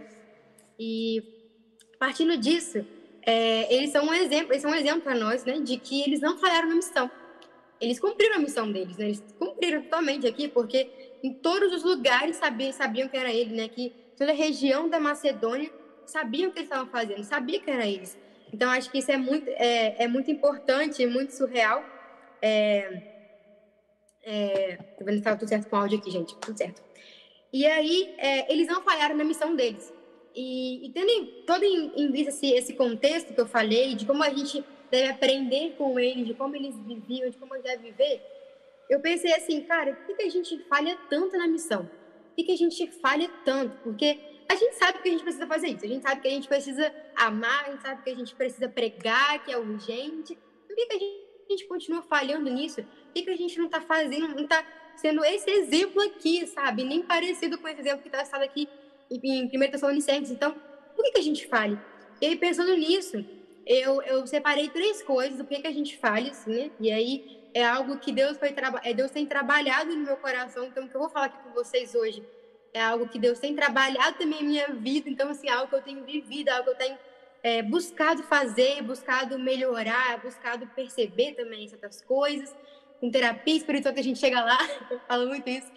E 0.79 1.25
partindo 1.99 2.37
disso, 2.37 2.87
é, 3.27 3.75
eles 3.75 3.91
são 3.91 4.05
um 4.05 4.15
exemplo, 4.15 4.53
eles 4.53 4.63
são 4.63 4.71
um 4.71 4.75
exemplo 4.75 5.03
para 5.03 5.17
nós, 5.17 5.45
né? 5.45 5.59
De 5.59 5.77
que 5.77 6.03
eles 6.03 6.21
não 6.21 6.39
falharam 6.39 6.69
na 6.69 6.77
missão. 6.77 7.11
Eles 7.81 7.99
cumpriram 7.99 8.37
a 8.37 8.39
missão 8.39 8.71
deles, 8.71 8.97
né? 8.97 9.07
Eles 9.07 9.25
cumpriram 9.37 9.83
totalmente 9.83 10.25
aqui, 10.25 10.47
porque 10.47 10.89
em 11.21 11.35
todos 11.35 11.73
os 11.73 11.83
lugares 11.83 12.37
sabiam, 12.37 12.73
sabiam 12.73 13.09
que 13.09 13.17
era 13.17 13.33
ele, 13.33 13.57
né? 13.57 13.67
Que 13.69 13.93
toda 14.17 14.31
a 14.31 14.35
região 14.35 14.89
da 14.89 15.01
Macedônia 15.01 15.80
sabiam 16.11 16.51
o 16.51 16.53
que 16.53 16.59
eles 16.61 16.69
estavam 16.71 16.91
fazendo, 16.91 17.23
sabia 17.25 17.61
que 17.61 17.71
era 17.71 17.87
eles. 17.87 18.17
Então, 18.53 18.71
acho 18.71 18.91
que 18.91 18.99
isso 18.99 19.11
é 19.11 19.17
muito, 19.17 19.49
é, 19.49 20.05
é 20.05 20.09
muito 20.09 20.31
importante, 20.31 21.07
muito 21.07 21.33
surreal. 21.33 21.85
É, 22.43 23.03
é, 24.23 24.77
tô 24.99 25.05
vendo 25.05 25.19
se 25.19 25.23
tá 25.23 25.37
tudo 25.37 25.49
certo 25.49 25.69
com 25.69 25.77
o 25.77 25.79
áudio 25.79 25.99
aqui, 25.99 26.11
gente. 26.11 26.37
Tudo 26.37 26.57
certo. 26.57 26.83
E 27.53 27.65
aí, 27.67 28.15
é, 28.19 28.53
eles 28.53 28.67
não 28.67 28.83
falharam 28.83 29.17
na 29.17 29.25
missão 29.25 29.55
deles. 29.55 29.93
E, 30.35 30.87
e 30.87 30.93
tendo 30.93 31.11
em, 31.11 31.45
todo 31.47 31.65
em, 31.65 31.93
em 31.97 32.11
vista 32.11 32.31
esse, 32.31 32.53
esse 32.53 32.73
contexto 32.75 33.35
que 33.35 33.41
eu 33.41 33.47
falei, 33.47 33.95
de 33.95 34.07
como 34.07 34.23
a 34.23 34.31
gente 34.31 34.65
deve 34.91 35.09
aprender 35.09 35.75
com 35.77 35.99
eles, 35.99 36.27
de 36.27 36.35
como 36.35 36.55
eles 36.57 36.77
viviam, 36.81 37.31
de 37.31 37.37
como 37.37 37.55
eles 37.55 37.65
devem 37.65 37.93
viver, 37.93 38.21
eu 38.89 39.01
pensei 39.01 39.33
assim, 39.33 39.63
cara, 39.63 39.95
por 39.95 40.17
que 40.17 40.23
a 40.25 40.29
gente 40.29 40.59
falha 40.65 40.99
tanto 41.09 41.37
na 41.37 41.47
missão? 41.47 41.89
Por 42.37 42.45
que 42.45 42.53
a 42.53 42.57
gente 42.57 42.87
falha 43.01 43.31
tanto? 43.45 43.77
Porque 43.85 44.19
a 44.51 44.57
gente 44.57 44.75
sabe 44.75 44.99
que 44.99 45.09
a 45.09 45.13
gente 45.13 45.23
precisa 45.23 45.47
fazer 45.47 45.69
isso, 45.69 45.85
a 45.85 45.89
gente 45.89 46.03
sabe 46.03 46.21
que 46.21 46.27
a 46.27 46.31
gente 46.33 46.49
precisa 46.49 46.93
amar, 47.15 47.67
a 47.67 47.71
gente 47.71 47.83
sabe 47.83 48.03
que 48.03 48.11
a 48.11 48.17
gente 48.17 48.35
precisa 48.35 48.69
pregar, 48.69 49.45
que 49.45 49.53
é 49.53 49.57
urgente. 49.57 50.37
Por 50.67 50.75
que, 50.75 50.89
a, 50.91 50.99
gente, 50.99 51.27
a 51.49 51.53
gente 51.53 51.67
continua 51.67 52.03
falhando 52.03 52.51
nisso? 52.51 52.83
Por 52.83 53.13
que, 53.13 53.31
a 53.31 53.37
gente 53.37 53.57
não 53.57 53.67
está 53.67 53.81
fazendo, 53.81 54.27
não 54.27 54.43
está 54.43 54.67
sendo 54.97 55.25
esse 55.25 55.49
exemplo 55.49 56.03
aqui, 56.03 56.49
sabe? 56.49 56.83
Nem 56.83 57.01
parecido 57.01 57.59
com 57.59 57.69
esse 57.69 57.81
exemplo 57.81 58.03
que 58.03 58.09
está 58.09 58.23
estado 58.23 58.43
aqui 58.43 58.69
em 59.09 59.47
1 59.47 59.71
Tessalonicenses. 59.71 60.33
Então, 60.33 60.53
por 60.97 61.05
que, 61.05 61.13
que 61.13 61.21
a 61.21 61.23
gente 61.23 61.47
falha? 61.47 61.81
E 62.21 62.27
aí, 62.27 62.37
pensando 62.37 62.75
nisso, 62.77 63.25
eu, 63.65 64.03
eu 64.03 64.27
separei 64.27 64.69
três 64.69 65.01
coisas 65.01 65.39
do 65.39 65.45
que, 65.45 65.61
que 65.61 65.69
a 65.69 65.73
gente 65.73 65.97
falha, 65.97 66.33
assim, 66.33 66.51
né? 66.51 66.71
E 66.81 66.91
aí, 66.91 67.39
é 67.55 67.65
algo 67.65 67.99
que 67.99 68.11
Deus, 68.11 68.37
foi 68.37 68.53
é, 68.83 68.93
Deus 68.93 69.13
tem 69.13 69.27
trabalhado 69.27 69.95
no 69.95 70.05
meu 70.05 70.17
coração. 70.17 70.65
Então, 70.65 70.87
o 70.87 70.89
que 70.89 70.97
eu 70.97 71.01
vou 71.01 71.09
falar 71.09 71.27
aqui 71.27 71.39
com 71.45 71.53
vocês 71.53 71.95
hoje 71.95 72.21
é 72.73 72.81
algo 72.81 73.09
que 73.09 73.19
Deus 73.19 73.39
tem 73.39 73.55
trabalhado 73.55 74.19
também 74.19 74.43
minha 74.43 74.69
vida, 74.69 75.09
então, 75.09 75.31
assim, 75.31 75.49
é 75.49 75.53
algo 75.53 75.69
que 75.69 75.75
eu 75.75 75.83
tenho 75.83 76.05
vivido, 76.05 76.49
é 76.49 76.53
algo 76.53 76.65
que 76.65 76.71
eu 76.71 76.77
tenho 76.77 76.99
é, 77.43 77.63
buscado 77.63 78.23
fazer, 78.25 78.83
buscado 78.83 79.39
melhorar, 79.39 80.21
buscado 80.23 80.67
perceber 80.69 81.35
também 81.35 81.69
certas 81.69 82.03
coisas. 82.03 82.55
Com 83.01 83.11
terapia 83.11 83.57
espiritual 83.57 83.95
que 83.95 84.01
a 84.01 84.05
gente 84.05 84.19
chega 84.19 84.43
lá, 84.43 84.59
eu 84.91 85.01
falo 85.01 85.27
muito 85.27 85.49
isso. 85.49 85.71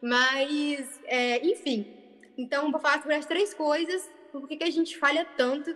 Mas, 0.00 1.00
é, 1.06 1.44
enfim, 1.46 1.92
então 2.36 2.70
vou 2.70 2.80
falar 2.80 3.00
sobre 3.00 3.14
as 3.14 3.26
três 3.26 3.54
coisas, 3.54 4.08
por 4.30 4.46
que 4.46 4.62
a 4.62 4.70
gente 4.70 4.98
falha 4.98 5.26
tanto 5.36 5.74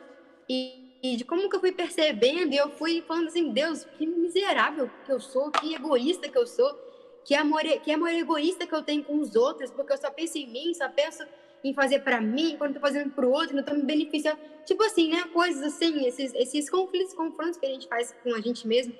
e, 0.48 0.98
e, 1.02 1.16
de 1.16 1.24
como 1.24 1.48
que 1.48 1.56
eu 1.56 1.60
fui 1.60 1.72
percebendo 1.72 2.52
e 2.52 2.56
eu 2.56 2.70
fui 2.70 3.02
falando 3.02 3.28
assim, 3.28 3.50
Deus, 3.50 3.84
que 3.96 4.06
miserável 4.06 4.90
que 5.06 5.12
eu 5.12 5.20
sou, 5.20 5.50
que 5.50 5.74
egoísta 5.74 6.28
que 6.28 6.36
eu 6.36 6.46
sou 6.46 6.89
que 7.24 7.34
amor, 7.34 7.62
que 7.62 7.92
amor 7.92 8.10
egoísta 8.10 8.66
que 8.66 8.74
eu 8.74 8.82
tenho 8.82 9.04
com 9.04 9.18
os 9.18 9.34
outros, 9.36 9.70
porque 9.70 9.92
eu 9.92 9.98
só 9.98 10.10
penso 10.10 10.38
em 10.38 10.50
mim, 10.50 10.74
só 10.74 10.88
penso 10.88 11.24
em 11.62 11.74
fazer 11.74 12.00
para 12.00 12.20
mim, 12.20 12.56
quando 12.56 12.76
estou 12.76 12.80
fazendo 12.80 13.10
para 13.10 13.26
o 13.26 13.30
outro, 13.30 13.54
não 13.54 13.60
estou 13.60 13.76
me 13.76 13.82
beneficiando. 13.82 14.40
Tipo 14.64 14.82
assim, 14.84 15.10
né? 15.10 15.24
Coisas 15.32 15.62
assim, 15.62 16.06
esses, 16.06 16.32
esses 16.34 16.70
conflitos, 16.70 17.14
confrontos 17.14 17.58
que 17.58 17.66
a 17.66 17.68
gente 17.68 17.86
faz 17.86 18.14
com 18.22 18.34
a 18.34 18.40
gente 18.40 18.66
mesmo, 18.66 18.94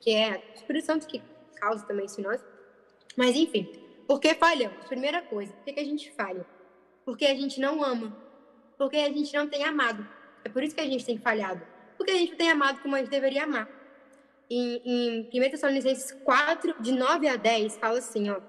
que 0.00 0.10
é 0.10 0.42
o 0.52 0.54
Espírito 0.54 0.86
Santo 0.86 1.06
que 1.06 1.22
causa 1.56 1.86
também 1.86 2.06
isso 2.06 2.20
em 2.20 2.24
nós. 2.24 2.44
Mas 3.16 3.36
enfim, 3.36 3.70
por 4.06 4.18
que 4.18 4.34
falhamos? 4.34 4.86
Primeira 4.86 5.22
coisa, 5.22 5.52
por 5.52 5.64
que, 5.64 5.72
que 5.72 5.80
a 5.80 5.84
gente 5.84 6.10
falha? 6.12 6.44
Porque 7.04 7.24
a 7.24 7.34
gente 7.34 7.60
não 7.60 7.82
ama. 7.84 8.16
Porque 8.76 8.96
a 8.96 9.08
gente 9.08 9.32
não 9.34 9.46
tem 9.46 9.62
amado. 9.64 10.06
É 10.44 10.48
por 10.48 10.62
isso 10.62 10.74
que 10.74 10.80
a 10.80 10.86
gente 10.86 11.04
tem 11.04 11.18
falhado. 11.18 11.60
Porque 11.96 12.10
a 12.10 12.16
gente 12.16 12.30
não 12.30 12.38
tem 12.38 12.50
amado 12.50 12.80
como 12.80 12.96
a 12.96 12.98
gente 12.98 13.10
deveria 13.10 13.44
amar 13.44 13.79
em, 14.50 15.28
em 15.32 15.46
1 15.46 15.50
Tessalonicenses 15.50 16.12
4, 16.24 16.82
de 16.82 16.92
9 16.92 17.28
a 17.28 17.36
10, 17.36 17.76
fala 17.76 17.98
assim, 17.98 18.28
ó. 18.30 18.40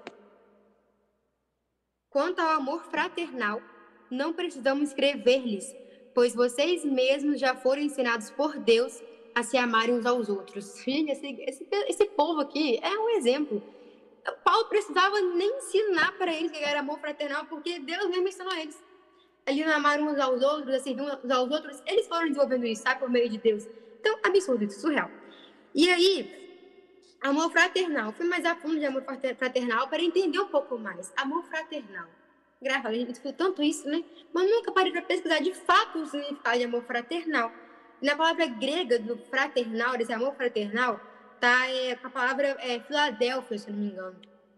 Quanto 2.10 2.40
ao 2.40 2.50
amor 2.50 2.84
fraternal, 2.90 3.62
não 4.10 4.32
precisamos 4.32 4.88
escrever-lhes, 4.88 5.74
pois 6.14 6.34
vocês 6.34 6.84
mesmos 6.84 7.40
já 7.40 7.54
foram 7.54 7.80
ensinados 7.80 8.30
por 8.30 8.58
Deus 8.58 9.00
a 9.34 9.42
se 9.42 9.56
amarem 9.56 9.94
uns 9.94 10.04
aos 10.04 10.28
outros. 10.28 10.76
Esse, 10.86 11.40
esse, 11.40 11.66
esse 11.88 12.04
povo 12.06 12.40
aqui 12.40 12.78
é 12.82 12.90
um 12.98 13.10
exemplo. 13.10 13.62
Paulo 14.44 14.66
precisava 14.66 15.18
nem 15.20 15.56
ensinar 15.56 16.12
para 16.18 16.34
eles 16.34 16.50
que 16.50 16.58
era 16.58 16.80
amor 16.80 16.98
fraternal, 16.98 17.46
porque 17.46 17.78
Deus 17.78 18.08
mesmo 18.08 18.28
ensinou 18.28 18.52
eles. 18.54 18.78
Ali 19.46 19.64
não 19.64 19.72
amar 19.72 20.00
uns 20.00 20.18
aos 20.18 20.42
outros, 20.42 20.74
a 20.74 20.78
servir 20.78 21.02
uns 21.02 21.30
aos 21.30 21.50
outros, 21.50 21.82
eles 21.86 22.06
foram 22.06 22.28
desenvolvendo 22.28 22.66
isso, 22.66 22.82
sabe, 22.82 23.00
por 23.00 23.10
meio 23.10 23.28
de 23.28 23.38
Deus. 23.38 23.66
Então, 23.98 24.18
absurdo, 24.22 24.70
surreal. 24.70 25.10
E 25.74 25.88
aí, 25.90 26.58
amor 27.22 27.50
fraternal. 27.50 28.12
Fui 28.12 28.26
mais 28.26 28.44
a 28.44 28.54
fundo 28.54 28.78
de 28.78 28.84
amor 28.84 29.04
fraternal 29.38 29.88
para 29.88 30.02
entender 30.02 30.38
um 30.38 30.48
pouco 30.48 30.78
mais. 30.78 31.12
Amor 31.16 31.44
fraternal. 31.44 32.06
Graças 32.60 32.86
a 32.86 32.92
gente 32.92 33.12
escutou 33.12 33.32
tanto 33.32 33.62
isso, 33.62 33.88
né? 33.88 34.04
Mas 34.32 34.48
nunca 34.48 34.70
parei 34.70 34.92
para 34.92 35.02
pesquisar 35.02 35.40
de 35.40 35.52
fato 35.54 35.98
o 35.98 36.06
significado 36.06 36.58
de 36.58 36.64
amor 36.64 36.84
fraternal. 36.84 37.50
Na 38.00 38.14
palavra 38.16 38.46
grega 38.46 38.98
do 38.98 39.16
fraternal, 39.16 39.96
desse 39.96 40.12
amor 40.12 40.34
fraternal, 40.34 41.00
tá 41.40 41.68
é, 41.68 41.98
a 42.02 42.10
palavra 42.10 42.56
é 42.60 42.80
Filadélfia, 42.80 43.58
se 43.58 43.70
não 43.70 43.78
me 43.78 43.86
engano. 43.86 44.16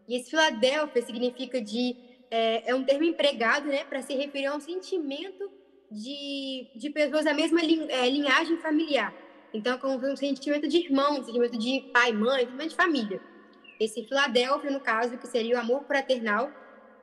E 0.08 0.16
esse 0.16 0.30
Filadélfia 0.30 1.02
significa 1.02 1.60
de 1.60 1.96
é, 2.30 2.70
é 2.70 2.74
um 2.74 2.84
termo 2.84 3.04
empregado, 3.04 3.66
né, 3.68 3.84
para 3.84 4.02
se 4.02 4.14
referir 4.14 4.46
a 4.46 4.56
um 4.56 4.60
sentimento 4.60 5.50
de, 5.90 6.68
de 6.74 6.90
pessoas 6.90 7.24
da 7.24 7.32
mesma 7.32 7.60
é, 7.60 8.08
linhagem 8.10 8.56
familiar. 8.58 9.14
Então, 9.54 9.78
como 9.78 10.04
um 10.04 10.16
sentimento 10.16 10.66
de 10.66 10.78
irmão, 10.78 11.20
um 11.20 11.24
sentimento 11.24 11.56
de 11.56 11.88
pai, 11.92 12.10
mãe, 12.12 12.42
um 12.42 12.46
sentimento 12.46 12.70
de 12.70 12.74
família. 12.76 13.20
Esse 13.78 14.02
Filadélfia, 14.02 14.68
no 14.68 14.80
caso, 14.80 15.16
que 15.16 15.28
seria 15.28 15.54
o 15.54 15.60
amor 15.60 15.84
fraternal, 15.84 16.50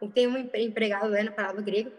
o 0.01 0.10
termo 0.10 0.38
empregado 0.38 1.12
né, 1.12 1.24
na 1.24 1.31
palavra 1.31 1.62
grega. 1.62 1.93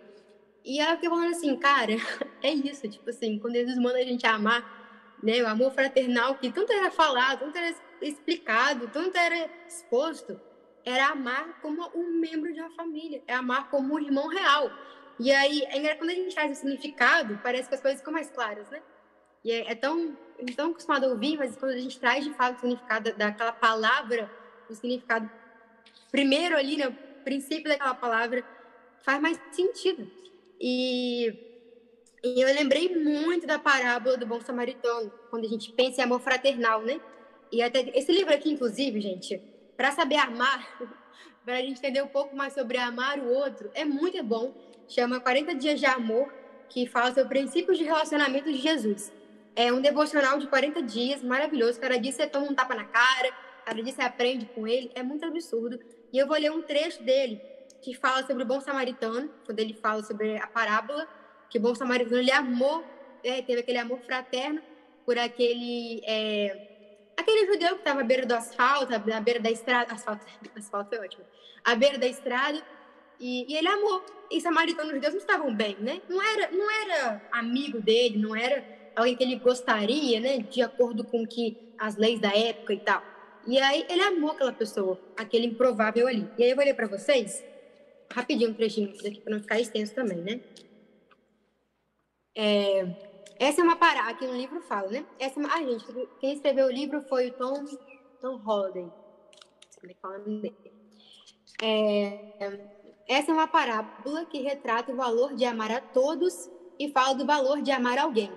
E 0.62 0.78
eu 0.78 0.90
fiquei 0.90 1.08
falando 1.08 1.30
assim, 1.30 1.56
cara, 1.56 1.92
é 2.42 2.52
isso, 2.52 2.86
tipo 2.86 3.08
assim, 3.08 3.38
quando 3.38 3.54
Jesus 3.54 3.78
manda 3.78 3.96
a 3.96 4.04
gente 4.04 4.26
amar, 4.26 5.16
né, 5.22 5.42
o 5.42 5.48
amor 5.48 5.72
fraternal, 5.72 6.34
que 6.34 6.52
tanto 6.52 6.70
era 6.70 6.90
falado, 6.90 7.40
tanto 7.40 7.56
era 7.56 7.74
explicado, 8.02 8.88
tanto 8.88 9.16
era 9.16 9.48
exposto, 9.66 10.38
era 10.84 11.06
amar 11.08 11.62
como 11.62 11.90
um 11.94 12.20
membro 12.20 12.52
de 12.52 12.60
uma 12.60 12.70
família, 12.72 13.22
é 13.26 13.32
amar 13.32 13.70
como 13.70 13.94
um 13.94 13.98
irmão 13.98 14.28
real. 14.28 14.70
E 15.18 15.32
aí, 15.32 15.62
é 15.62 15.94
quando 15.94 16.10
a 16.10 16.14
gente 16.14 16.34
traz 16.34 16.50
o 16.52 16.60
significado, 16.60 17.40
parece 17.42 17.70
que 17.70 17.74
as 17.74 17.80
coisas 17.80 18.00
ficam 18.00 18.12
mais 18.12 18.30
claras, 18.30 18.68
né? 18.68 18.82
E 19.44 19.50
é, 19.50 19.72
é 19.72 19.74
tão, 19.74 20.16
é 20.50 20.54
tão 20.54 20.70
acostumado 20.70 21.04
a 21.04 21.08
ouvir, 21.08 21.36
mas 21.36 21.56
quando 21.56 21.72
a 21.72 21.78
gente 21.78 21.98
traz 21.98 22.24
de 22.24 22.32
fato 22.34 22.56
o 22.56 22.60
significado 22.60 23.12
daquela 23.14 23.52
palavra, 23.52 24.30
o 24.68 24.74
significado 24.74 25.30
primeiro 26.10 26.56
ali, 26.56 26.76
né, 26.76 26.88
o 26.88 27.24
princípio 27.24 27.68
daquela 27.68 27.94
palavra, 27.94 28.44
faz 29.02 29.20
mais 29.20 29.38
sentido. 29.52 30.10
E, 30.60 31.32
e 32.22 32.40
eu 32.40 32.54
lembrei 32.54 32.94
muito 32.96 33.46
da 33.46 33.58
parábola 33.58 34.16
do 34.16 34.26
bom 34.26 34.40
samaritano, 34.40 35.12
quando 35.30 35.44
a 35.44 35.48
gente 35.48 35.72
pensa 35.72 36.00
em 36.00 36.04
amor 36.04 36.20
fraternal, 36.20 36.82
né? 36.82 37.00
E 37.50 37.62
até 37.62 37.90
esse 37.94 38.10
livro 38.12 38.32
aqui, 38.32 38.50
inclusive, 38.50 39.00
gente, 39.00 39.40
para 39.76 39.92
saber 39.92 40.16
amar, 40.16 40.78
para 41.44 41.56
a 41.56 41.60
gente 41.60 41.78
entender 41.78 42.02
um 42.02 42.08
pouco 42.08 42.34
mais 42.36 42.52
sobre 42.52 42.78
amar 42.78 43.18
o 43.18 43.28
outro, 43.28 43.70
é 43.74 43.84
muito 43.84 44.22
bom. 44.22 44.54
Chama 44.88 45.20
40 45.20 45.54
Dias 45.54 45.80
de 45.80 45.86
Amor, 45.86 46.32
que 46.68 46.86
fala 46.86 47.12
sobre 47.12 47.40
princípios 47.40 47.78
de 47.78 47.84
relacionamento 47.84 48.50
de 48.50 48.58
Jesus. 48.58 49.12
É 49.54 49.72
um 49.72 49.80
devocional 49.80 50.38
de 50.38 50.46
40 50.46 50.82
dias, 50.82 51.22
maravilhoso. 51.22 51.78
Cada 51.78 51.98
dia 51.98 52.12
você 52.12 52.26
toma 52.26 52.46
um 52.46 52.54
tapa 52.54 52.74
na 52.74 52.84
cara, 52.84 53.32
cada 53.64 53.82
dia 53.82 53.92
você 53.92 54.02
aprende 54.02 54.46
com 54.46 54.66
ele. 54.66 54.90
É 54.94 55.02
muito 55.02 55.24
absurdo. 55.26 55.78
E 56.12 56.18
eu 56.18 56.26
vou 56.26 56.36
ler 56.36 56.50
um 56.50 56.62
trecho 56.62 57.02
dele 57.02 57.40
que 57.82 57.94
fala 57.94 58.24
sobre 58.26 58.44
o 58.44 58.46
bom 58.46 58.60
samaritano, 58.60 59.28
quando 59.44 59.58
ele 59.58 59.74
fala 59.74 60.02
sobre 60.04 60.36
a 60.38 60.46
parábola, 60.46 61.06
que 61.50 61.58
o 61.58 61.60
bom 61.60 61.74
samaritano 61.74 62.18
ele 62.18 62.30
amou, 62.30 62.84
é, 63.24 63.42
teve 63.42 63.60
aquele 63.60 63.78
amor 63.78 64.00
fraterno 64.00 64.62
por 65.04 65.18
aquele 65.18 66.00
é, 66.04 66.68
aquele 67.16 67.46
judeu 67.46 67.74
que 67.74 67.80
estava 67.80 68.00
à 68.00 68.04
beira 68.04 68.24
do 68.24 68.34
asfalto, 68.34 68.94
à 68.94 69.20
beira 69.20 69.40
da 69.40 69.50
estrada, 69.50 69.92
asfalto, 69.92 70.24
asfalto 70.56 70.94
é 70.94 71.00
ótimo, 71.00 71.24
à 71.64 71.74
beira 71.74 71.98
da 71.98 72.06
estrada, 72.06 72.62
e, 73.18 73.52
e 73.52 73.56
ele 73.56 73.68
amou. 73.68 74.04
E 74.30 74.40
samaritanos 74.40 74.92
judeus 74.92 75.12
não 75.12 75.20
estavam 75.20 75.54
bem, 75.54 75.76
né? 75.78 76.00
Não 76.08 76.22
era, 76.22 76.50
não 76.50 76.70
era 76.70 77.22
amigo 77.32 77.80
dele, 77.80 78.18
não 78.18 78.34
era 78.34 78.64
alguém 78.96 79.16
que 79.16 79.22
ele 79.22 79.36
gostaria, 79.36 80.20
né? 80.20 80.38
De 80.38 80.62
acordo 80.62 81.04
com 81.04 81.26
que 81.26 81.74
as 81.78 81.96
leis 81.96 82.20
da 82.20 82.36
época 82.36 82.74
e 82.74 82.80
tal. 82.80 83.02
E 83.46 83.58
aí 83.58 83.84
ele 83.88 84.02
amou 84.02 84.30
aquela 84.30 84.52
pessoa, 84.52 84.98
aquele 85.16 85.46
improvável 85.46 86.06
ali. 86.06 86.28
E 86.38 86.44
aí 86.44 86.50
eu 86.50 86.56
vou 86.56 86.64
ler 86.64 86.74
para 86.74 86.86
vocês 86.86 87.42
rapidinho 88.12 88.50
um 88.50 88.54
trechinho 88.54 88.92
para 89.22 89.34
não 89.34 89.40
ficar 89.40 89.58
extenso 89.58 89.94
também, 89.94 90.18
né? 90.18 90.40
É, 92.34 92.86
essa 93.38 93.60
é 93.60 93.64
uma 93.64 93.76
parada, 93.76 94.10
aqui 94.10 94.26
no 94.26 94.36
livro 94.36 94.60
fala, 94.62 94.88
né? 94.88 95.04
Essa 95.18 95.40
é 95.40 95.44
uma, 95.44 95.54
ah, 95.54 95.62
gente, 95.62 95.84
quem 96.20 96.34
escreveu 96.34 96.66
o 96.66 96.70
livro 96.70 97.02
foi 97.02 97.28
o 97.28 97.32
Tom, 97.32 97.64
Tom. 98.20 98.38
Como 98.38 100.14
é 100.14 100.18
nome 100.18 100.42
dele? 100.42 100.72
É, 101.60 102.34
essa 103.08 103.30
é 103.30 103.34
uma 103.34 103.48
parábola 103.48 104.24
que 104.26 104.40
retrata 104.40 104.92
o 104.92 104.96
valor 104.96 105.34
de 105.34 105.44
amar 105.44 105.72
a 105.72 105.80
todos 105.80 106.48
e 106.78 106.90
fala 106.90 107.14
do 107.14 107.26
valor 107.26 107.60
de 107.62 107.70
amar 107.70 107.98
alguém. 107.98 108.32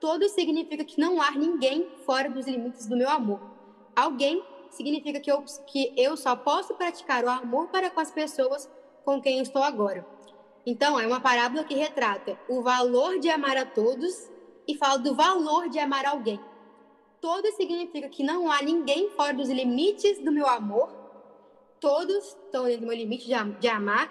Todos 0.00 0.32
significa 0.32 0.82
que 0.82 0.98
não 0.98 1.20
há 1.20 1.30
ninguém 1.32 1.86
fora 2.06 2.30
dos 2.30 2.46
limites 2.46 2.86
do 2.86 2.96
meu 2.96 3.10
amor. 3.10 3.40
Alguém 3.94 4.42
significa 4.70 5.20
que 5.20 5.30
eu, 5.30 5.44
que 5.66 5.92
eu 5.94 6.16
só 6.16 6.34
posso 6.34 6.74
praticar 6.74 7.22
o 7.22 7.28
amor 7.28 7.68
para 7.68 7.90
com 7.90 8.00
as 8.00 8.10
pessoas 8.10 8.68
com 9.04 9.20
quem 9.20 9.40
estou 9.40 9.62
agora. 9.62 10.06
Então, 10.64 10.98
é 10.98 11.06
uma 11.06 11.20
parábola 11.20 11.64
que 11.64 11.74
retrata 11.74 12.38
o 12.48 12.62
valor 12.62 13.18
de 13.18 13.28
amar 13.28 13.56
a 13.58 13.66
todos 13.66 14.30
e 14.66 14.74
fala 14.76 14.98
do 14.98 15.14
valor 15.14 15.68
de 15.68 15.78
amar 15.78 16.06
alguém. 16.06 16.40
Todos 17.20 17.54
significa 17.54 18.08
que 18.08 18.22
não 18.22 18.50
há 18.50 18.62
ninguém 18.62 19.10
fora 19.10 19.34
dos 19.34 19.50
limites 19.50 20.18
do 20.24 20.32
meu 20.32 20.46
amor. 20.46 20.88
Todos 21.78 22.24
estão 22.24 22.64
dentro 22.64 22.82
do 22.82 22.86
meu 22.86 22.96
limite 22.96 23.26
de, 23.26 23.34
de 23.58 23.68
amar. 23.68 24.10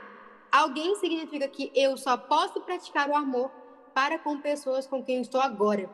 Alguém 0.52 0.96
significa 0.96 1.48
que 1.48 1.72
eu 1.74 1.98
só 1.98 2.16
posso 2.18 2.62
praticar 2.62 3.10
o 3.10 3.16
amor 3.16 3.52
para 4.00 4.18
com 4.18 4.40
pessoas 4.40 4.88
com 4.88 5.04
quem 5.04 5.20
estou 5.20 5.42
agora. 5.42 5.90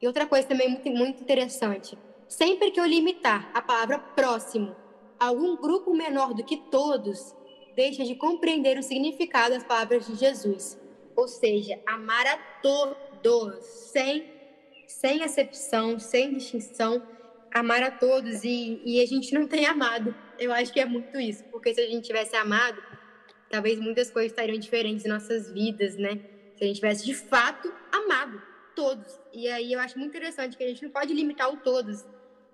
E 0.00 0.08
outra 0.08 0.26
coisa 0.26 0.48
também 0.48 0.68
muito, 0.68 0.90
muito 0.90 1.22
interessante. 1.22 1.96
Sempre 2.26 2.72
que 2.72 2.80
eu 2.80 2.84
limitar 2.84 3.48
a 3.54 3.62
palavra 3.62 3.96
próximo 3.96 4.74
a 5.20 5.26
algum 5.26 5.54
grupo 5.54 5.94
menor 5.94 6.34
do 6.34 6.42
que 6.42 6.56
todos, 6.56 7.32
deixa 7.76 8.02
de 8.02 8.16
compreender 8.16 8.76
o 8.76 8.82
significado 8.82 9.54
das 9.54 9.62
palavras 9.62 10.04
de 10.04 10.16
Jesus. 10.16 10.76
Ou 11.14 11.28
seja, 11.28 11.78
amar 11.86 12.26
a 12.26 12.36
todos, 12.60 13.64
sem, 13.92 14.28
sem 14.88 15.22
exceção, 15.22 16.00
sem 16.00 16.34
distinção, 16.34 17.06
amar 17.54 17.84
a 17.84 17.92
todos. 17.92 18.42
E, 18.42 18.82
e 18.84 19.00
a 19.00 19.06
gente 19.06 19.32
não 19.32 19.46
tem 19.46 19.64
amado. 19.64 20.12
Eu 20.40 20.52
acho 20.52 20.72
que 20.72 20.80
é 20.80 20.84
muito 20.84 21.20
isso, 21.20 21.44
porque 21.52 21.72
se 21.72 21.82
a 21.82 21.86
gente 21.86 22.04
tivesse 22.04 22.34
amado, 22.34 22.82
talvez 23.48 23.78
muitas 23.78 24.10
coisas 24.10 24.32
estariam 24.32 24.58
diferentes 24.58 25.04
em 25.04 25.08
nossas 25.08 25.52
vidas, 25.52 25.96
né? 25.96 26.31
Se 26.62 26.64
a 26.64 26.68
gente 26.68 26.76
tivesse 26.76 27.04
de 27.04 27.14
fato 27.14 27.74
amado 27.90 28.40
todos. 28.76 29.20
E 29.32 29.48
aí 29.48 29.72
eu 29.72 29.80
acho 29.80 29.98
muito 29.98 30.16
interessante 30.16 30.56
que 30.56 30.62
a 30.62 30.68
gente 30.68 30.84
não 30.84 30.90
pode 30.90 31.12
limitar 31.12 31.52
o 31.52 31.56
todos. 31.56 32.06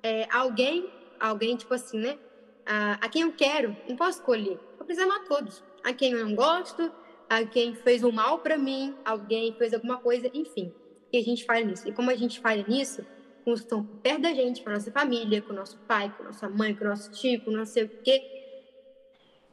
É, 0.02 0.26
alguém, 0.30 0.90
alguém 1.20 1.54
tipo 1.56 1.74
assim, 1.74 1.98
né? 1.98 2.18
A, 2.64 2.94
a 2.94 3.08
quem 3.10 3.22
eu 3.22 3.32
quero, 3.32 3.76
não 3.86 3.96
posso 3.96 4.20
escolher 4.20 4.58
preciso 4.88 5.06
amar 5.06 5.24
todos. 5.24 5.62
A 5.84 5.92
quem 5.92 6.12
eu 6.12 6.26
não 6.26 6.34
gosto, 6.34 6.90
a 7.28 7.44
quem 7.44 7.74
fez 7.74 8.02
um 8.02 8.10
mal 8.10 8.38
para 8.38 8.56
mim, 8.56 8.96
alguém 9.04 9.52
fez 9.52 9.74
alguma 9.74 9.98
coisa, 9.98 10.30
enfim. 10.32 10.72
E 11.12 11.18
a 11.18 11.22
gente 11.22 11.44
falha 11.44 11.64
nisso. 11.64 11.86
E 11.86 11.92
como 11.92 12.10
a 12.10 12.16
gente 12.16 12.40
falha 12.40 12.64
nisso, 12.66 13.04
com 13.44 13.52
os 13.52 13.60
que 13.60 13.66
estão 13.66 13.84
perto 13.84 14.22
da 14.22 14.32
gente, 14.32 14.62
com 14.62 14.70
a 14.70 14.72
nossa 14.72 14.90
família, 14.90 15.42
com 15.42 15.52
o 15.52 15.56
nosso 15.56 15.76
pai, 15.80 16.12
com 16.16 16.22
a 16.22 16.26
nossa 16.26 16.48
mãe, 16.48 16.74
com 16.74 16.84
o 16.84 16.88
nosso 16.88 17.10
tio, 17.12 17.42
com 17.42 17.50
não 17.50 17.66
sei 17.66 17.84
o 17.84 17.88
quê. 18.02 18.22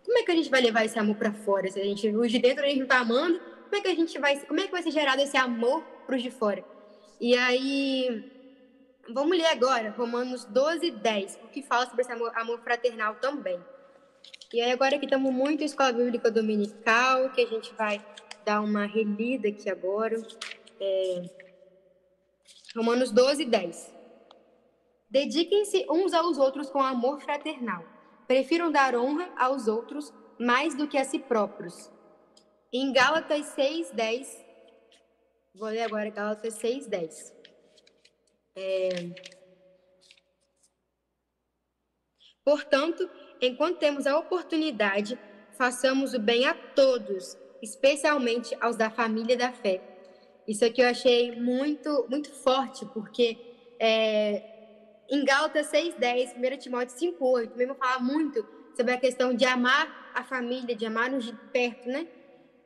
Como 0.05 0.17
é 0.17 0.23
que 0.23 0.31
a 0.31 0.35
gente 0.35 0.49
vai 0.49 0.61
levar 0.61 0.85
esse 0.85 0.97
amor 0.97 1.17
para 1.17 1.33
fora? 1.33 1.69
Se 1.69 1.79
a 1.79 1.83
gente, 1.83 2.07
os 2.07 2.31
de 2.31 2.39
dentro 2.39 2.63
a 2.63 2.67
gente 2.67 2.79
não 2.79 2.87
tá 2.87 2.99
amando, 2.99 3.39
como 3.65 3.75
é 3.75 3.81
que 3.81 3.87
a 3.87 3.95
gente 3.95 4.17
vai, 4.19 4.39
como 4.45 4.59
é 4.59 4.65
que 4.65 4.71
vai 4.71 4.81
ser 4.81 4.91
gerado 4.91 5.21
esse 5.21 5.37
amor 5.37 5.83
pros 6.05 6.23
de 6.23 6.31
fora? 6.31 6.63
E 7.19 7.35
aí, 7.35 8.31
vamos 9.09 9.37
ler 9.37 9.47
agora 9.47 9.93
Romanos 9.97 10.45
12, 10.45 10.91
10, 10.91 11.39
o 11.43 11.47
que 11.47 11.61
fala 11.61 11.85
sobre 11.85 12.01
esse 12.01 12.11
amor, 12.11 12.31
amor 12.35 12.59
fraternal 12.61 13.15
também. 13.15 13.59
E 14.53 14.61
aí 14.61 14.71
agora 14.71 14.97
que 14.97 15.05
estamos 15.05 15.33
muito 15.33 15.61
em 15.61 15.65
escola 15.65 15.91
bíblica 15.91 16.31
dominical, 16.31 17.29
que 17.31 17.41
a 17.41 17.47
gente 17.47 17.73
vai 17.73 18.03
dar 18.45 18.61
uma 18.61 18.85
relida 18.85 19.49
aqui 19.49 19.69
agora. 19.69 20.15
É... 20.79 21.23
Romanos 22.75 23.11
12, 23.11 23.45
10. 23.45 23.93
Dediquem-se 25.09 25.85
uns 25.89 26.13
aos 26.13 26.37
outros 26.37 26.69
com 26.69 26.81
amor 26.81 27.21
fraternal. 27.21 27.83
Prefiram 28.27 28.71
dar 28.71 28.95
honra 28.95 29.29
aos 29.37 29.67
outros 29.67 30.13
mais 30.39 30.75
do 30.75 30.87
que 30.87 30.97
a 30.97 31.03
si 31.03 31.19
próprios. 31.19 31.89
Em 32.71 32.91
Gálatas 32.91 33.45
6, 33.47 33.91
10. 33.91 34.45
Vou 35.53 35.69
ler 35.69 35.83
agora 35.83 36.09
Gálatas 36.09 36.55
6, 36.55 36.87
10. 36.87 37.35
É... 38.55 38.89
Portanto, 42.43 43.09
enquanto 43.41 43.79
temos 43.79 44.05
a 44.05 44.17
oportunidade, 44.17 45.17
façamos 45.57 46.13
o 46.13 46.19
bem 46.19 46.45
a 46.45 46.53
todos, 46.53 47.37
especialmente 47.61 48.55
aos 48.61 48.75
da 48.75 48.89
família 48.89 49.35
da 49.35 49.51
fé. 49.51 49.81
Isso 50.47 50.63
aqui 50.63 50.81
eu 50.81 50.87
achei 50.87 51.31
muito, 51.39 52.05
muito 52.09 52.31
forte, 52.31 52.85
porque 52.87 53.37
é, 53.79 54.43
em 55.09 55.23
Gálatas 55.25 55.71
6,10, 55.71 56.35
1 56.35 56.57
Timóteo 56.57 56.95
5,8, 56.95 57.55
mesmo 57.55 57.75
fala 57.75 57.99
muito 57.99 58.45
sobre 58.75 58.93
a 58.93 58.99
questão 58.99 59.33
de 59.33 59.45
amar 59.45 60.11
a 60.13 60.23
família, 60.23 60.75
de 60.75 60.85
amar-nos 60.85 61.25
de 61.25 61.33
perto, 61.51 61.87
né? 61.87 62.07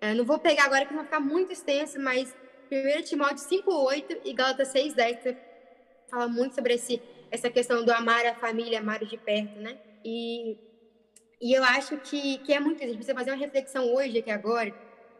Eu 0.01 0.15
não 0.15 0.25
vou 0.25 0.39
pegar 0.39 0.65
agora 0.65 0.85
que 0.85 0.93
vai 0.93 1.03
ficar 1.03 1.19
muito 1.19 1.51
extenso, 1.51 1.99
mas 1.99 2.33
1 2.71 3.03
Timóteo 3.03 3.38
5,8 3.38 4.21
e 4.23 4.33
Gálatas 4.33 4.73
6,10 4.73 5.35
fala 6.09 6.27
muito 6.27 6.55
sobre 6.55 6.73
esse, 6.73 7.01
essa 7.29 7.49
questão 7.49 7.83
do 7.83 7.91
amar 7.91 8.25
a 8.25 8.35
família, 8.35 8.79
amar 8.79 9.03
de 9.03 9.17
perto, 9.17 9.59
né? 9.59 9.77
E, 10.03 10.57
e 11.41 11.53
eu 11.53 11.63
acho 11.63 11.97
que, 11.97 12.38
que 12.39 12.53
é 12.53 12.59
muito 12.59 12.81
isso. 12.83 12.95
Precisa 12.95 13.13
fazer 13.13 13.31
uma 13.31 13.38
reflexão 13.38 13.93
hoje, 13.93 14.19
aqui 14.19 14.31
agora. 14.31 14.73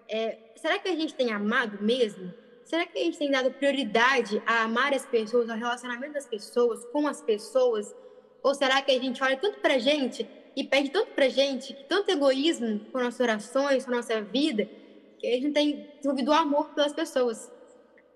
É, 0.08 0.38
será 0.56 0.80
que 0.80 0.88
a 0.88 0.96
gente 0.96 1.14
tem 1.14 1.32
amado 1.32 1.84
mesmo? 1.84 2.34
Será 2.64 2.86
que 2.86 2.98
a 2.98 3.04
gente 3.04 3.18
tem 3.18 3.30
dado 3.30 3.52
prioridade 3.52 4.42
a 4.46 4.64
amar 4.64 4.94
as 4.94 5.06
pessoas, 5.06 5.50
ao 5.50 5.58
relacionamento 5.58 6.14
das 6.14 6.28
pessoas, 6.28 6.86
com 6.86 7.08
as 7.08 7.22
pessoas? 7.22 7.94
Ou 8.42 8.54
será 8.56 8.82
que 8.82 8.92
a 8.92 9.00
gente 9.00 9.22
olha 9.22 9.36
tanto 9.38 9.60
pra 9.60 9.78
gente 9.78 10.28
e 10.60 10.64
pede 10.66 10.90
tanto 10.90 11.12
pra 11.14 11.30
gente, 11.30 11.74
tanto 11.88 12.12
egoísmo 12.12 12.82
com 12.92 13.00
nossas 13.00 13.22
orações, 13.22 13.86
com 13.86 13.92
nossa 13.92 14.22
vida, 14.22 14.70
que 15.18 15.26
a 15.26 15.32
gente 15.36 15.52
tem 15.52 15.88
desenvolvido 15.96 16.32
o 16.32 16.34
amor 16.34 16.74
pelas 16.74 16.92
pessoas? 16.92 17.50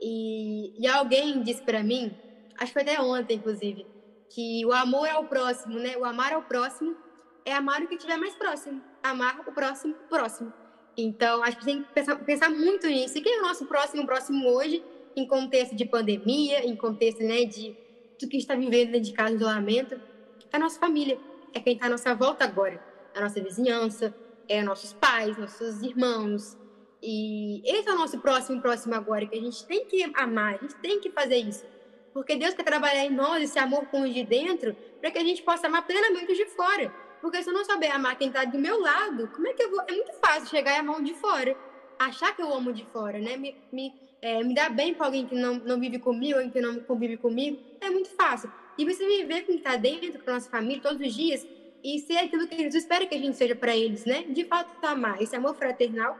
E, 0.01 0.73
e 0.77 0.85
alguém 0.85 1.41
disse 1.41 1.61
para 1.61 1.81
mim, 1.81 2.13
acho 2.57 2.65
que 2.65 2.73
foi 2.73 2.81
até 2.81 3.01
ontem, 3.01 3.37
inclusive, 3.37 3.87
que 4.29 4.65
o 4.65 4.73
amor 4.73 5.07
ao 5.07 5.23
próximo, 5.23 5.79
né? 5.79 5.95
O 5.95 6.03
amar 6.03 6.33
ao 6.33 6.41
próximo 6.41 6.97
é 7.45 7.53
amar 7.53 7.81
o 7.81 7.87
que 7.87 7.95
estiver 7.95 8.17
mais 8.17 8.35
próximo. 8.35 8.81
Amar 9.01 9.39
o 9.47 9.53
próximo 9.53 9.95
próximo. 10.09 10.51
Então, 10.97 11.41
acho 11.43 11.57
que 11.59 11.63
tem 11.63 11.81
que 11.81 11.93
pensar, 11.93 12.17
pensar 12.25 12.49
muito 12.49 12.87
nisso. 12.87 13.17
E 13.17 13.21
quem 13.21 13.37
é 13.37 13.39
o 13.39 13.43
nosso 13.43 13.65
próximo 13.67 14.05
próximo 14.05 14.49
hoje, 14.49 14.83
em 15.15 15.25
contexto 15.25 15.77
de 15.77 15.85
pandemia, 15.85 16.65
em 16.65 16.75
contexto 16.75 17.23
né, 17.23 17.45
de 17.45 17.73
tudo 18.19 18.29
que 18.29 18.35
a 18.35 18.39
gente 18.39 18.49
está 18.49 18.55
vivendo 18.55 18.91
dentro 18.91 19.09
de 19.09 19.13
casa, 19.13 19.33
isolamento, 19.33 19.95
é 19.95 20.57
a 20.57 20.59
nossa 20.59 20.77
família, 20.77 21.17
é 21.53 21.59
quem 21.59 21.73
está 21.73 21.85
à 21.85 21.89
nossa 21.89 22.13
volta 22.15 22.43
agora, 22.43 22.81
a 23.15 23.21
nossa 23.21 23.41
vizinhança, 23.41 24.13
é 24.47 24.61
nossos 24.61 24.93
pais, 24.93 25.37
nossos 25.37 25.81
irmãos. 25.81 26.57
E 27.01 27.61
esse 27.65 27.89
é 27.89 27.93
o 27.93 27.97
nosso 27.97 28.19
próximo 28.19 28.61
próximo 28.61 28.95
agora, 28.95 29.25
que 29.25 29.37
a 29.37 29.41
gente 29.41 29.65
tem 29.65 29.85
que 29.85 30.03
amar, 30.15 30.55
a 30.55 30.57
gente 30.57 30.75
tem 30.75 30.99
que 30.99 31.11
fazer 31.11 31.37
isso. 31.37 31.65
Porque 32.13 32.35
Deus 32.35 32.53
quer 32.53 32.63
trabalhar 32.63 33.05
em 33.05 33.09
nós 33.09 33.43
esse 33.43 33.59
amor 33.59 33.85
com 33.87 34.03
os 34.03 34.13
de 34.13 34.23
dentro, 34.23 34.75
para 35.01 35.11
que 35.11 35.17
a 35.17 35.23
gente 35.23 35.41
possa 35.43 35.67
amar 35.67 35.85
plenamente 35.85 36.31
os 36.31 36.37
de 36.37 36.45
fora. 36.45 36.93
Porque 37.21 37.41
se 37.41 37.49
eu 37.49 37.53
não 37.53 37.65
souber 37.65 37.93
amar 37.93 38.17
quem 38.17 38.27
está 38.27 38.43
do 38.43 38.59
meu 38.59 38.79
lado, 38.79 39.29
como 39.29 39.47
é 39.47 39.53
que 39.53 39.63
eu 39.63 39.71
vou? 39.71 39.81
É 39.87 39.91
muito 39.91 40.13
fácil 40.13 40.47
chegar 40.47 40.75
e 40.75 40.79
amar 40.79 40.99
o 40.99 41.03
de 41.03 41.13
fora. 41.13 41.57
Achar 41.97 42.35
que 42.35 42.41
eu 42.41 42.53
amo 42.53 42.73
de 42.73 42.85
fora, 42.85 43.17
né? 43.17 43.37
Me, 43.37 43.55
me, 43.71 43.93
é, 44.21 44.43
me 44.43 44.53
dar 44.53 44.69
bem 44.69 44.93
com 44.93 45.03
alguém 45.03 45.25
que 45.25 45.35
não, 45.35 45.55
não 45.55 45.79
vive 45.79 45.99
comigo, 45.99 46.35
alguém 46.35 46.51
que 46.51 46.61
não 46.61 46.79
convive 46.81 47.17
comigo, 47.17 47.59
é 47.81 47.89
muito 47.89 48.09
fácil. 48.09 48.51
E 48.77 48.85
você 48.85 49.05
viver 49.05 49.45
com 49.45 49.53
está 49.53 49.75
dentro, 49.75 50.23
com 50.23 50.29
a 50.29 50.33
nossa 50.33 50.49
família, 50.49 50.81
todos 50.81 51.05
os 51.05 51.13
dias, 51.13 51.45
e 51.83 51.99
ser 51.99 52.17
aquilo 52.17 52.47
que 52.47 52.55
Jesus 52.55 52.83
espera 52.83 53.05
que 53.05 53.13
a 53.13 53.17
gente 53.19 53.37
seja 53.37 53.55
para 53.55 53.75
eles, 53.75 54.05
né? 54.05 54.23
De 54.29 54.45
fato, 54.45 54.73
amar, 54.85 55.21
esse 55.21 55.35
amor 55.35 55.55
fraternal. 55.55 56.17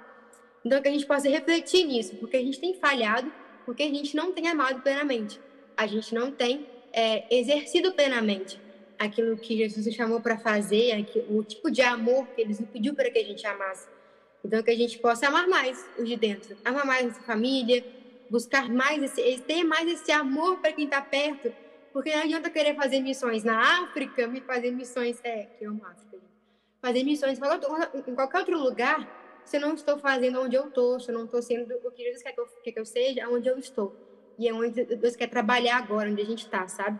Então, 0.64 0.82
que 0.82 0.88
a 0.88 0.92
gente 0.92 1.06
possa 1.06 1.30
refletir 1.30 1.86
nisso, 1.86 2.16
porque 2.18 2.38
a 2.38 2.42
gente 2.42 2.60
tem 2.60 2.74
falhado, 2.74 3.32
porque 3.66 3.84
a 3.84 3.88
gente 3.88 4.16
não 4.16 4.32
tem 4.32 4.48
amado 4.48 4.82
plenamente. 4.82 5.40
A 5.76 5.88
gente 5.88 6.14
não 6.14 6.32
tem 6.32 6.68
é, 6.92 7.26
exercido 7.36 7.94
plenamente 7.94 8.60
aquilo 9.00 9.36
que 9.38 9.58
Jesus 9.58 9.86
nos 9.86 9.96
chamou 9.96 10.22
para 10.22 10.38
fazer, 10.38 11.06
o 11.30 11.44
tipo 11.44 11.72
de 11.72 11.82
amor 11.82 12.28
que 12.28 12.42
ele 12.42 12.50
nos 12.50 12.62
pediu 12.70 12.94
para 12.94 13.10
que 13.10 13.20
a 13.20 13.24
gente 13.24 13.46
amasse. 13.48 13.88
Então, 14.46 14.62
que 14.62 14.72
a 14.72 14.76
gente 14.76 15.00
possa 15.00 15.28
amar 15.28 15.48
mais 15.48 15.86
os 15.98 16.08
de 16.08 16.16
dentro, 16.18 16.58
amar 16.64 16.86
mais 16.86 17.08
nossa 17.08 17.22
família, 17.22 17.84
buscar 18.30 18.70
mais 18.70 19.18
esse, 19.18 19.42
ter 19.42 19.64
mais 19.64 19.90
esse 19.90 20.12
amor 20.12 20.60
para 20.60 20.74
quem 20.74 20.86
está 20.86 21.02
perto, 21.02 21.54
porque 21.94 22.14
não 22.14 22.24
adianta 22.24 22.50
querer 22.50 22.76
fazer 22.76 23.00
missões 23.00 23.44
na 23.44 23.84
África, 23.84 24.28
me 24.28 24.42
fazer 24.42 24.72
missões, 24.72 25.20
é, 25.24 25.46
que 25.46 25.64
eu 25.64 25.72
amo 25.72 25.86
África, 25.86 26.18
fazer 26.82 27.04
missões 27.04 27.40
em 28.08 28.16
qualquer 28.16 28.40
outro 28.40 28.58
lugar, 28.60 29.42
se 29.46 29.58
eu 29.58 29.62
não 29.62 29.76
estou 29.76 30.00
fazendo 30.00 30.42
onde 30.42 30.56
eu 30.56 30.68
estou, 30.68 31.00
se 31.00 31.12
eu 31.12 31.16
não 31.16 31.26
estou 31.26 31.42
sendo 31.42 31.72
o 31.84 31.92
que 31.92 32.04
Jesus 32.04 32.24
quer 32.24 32.34
que 32.34 32.40
eu, 32.40 32.48
quer 32.64 32.72
que 32.72 32.80
eu 32.80 32.86
seja, 32.86 33.30
onde 33.30 33.48
eu 33.48 33.58
estou. 33.58 33.96
E 34.40 34.50
é 34.50 34.54
onde 34.54 34.84
Deus 34.84 35.16
quer 35.16 35.28
trabalhar 35.28 35.78
agora, 35.78 36.10
onde 36.10 36.22
a 36.22 36.26
gente 36.26 36.46
está, 36.46 36.68
sabe? 36.68 37.00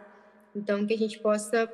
Então, 0.56 0.86
que 0.86 0.94
a 0.94 0.98
gente 0.98 1.20
possa 1.20 1.72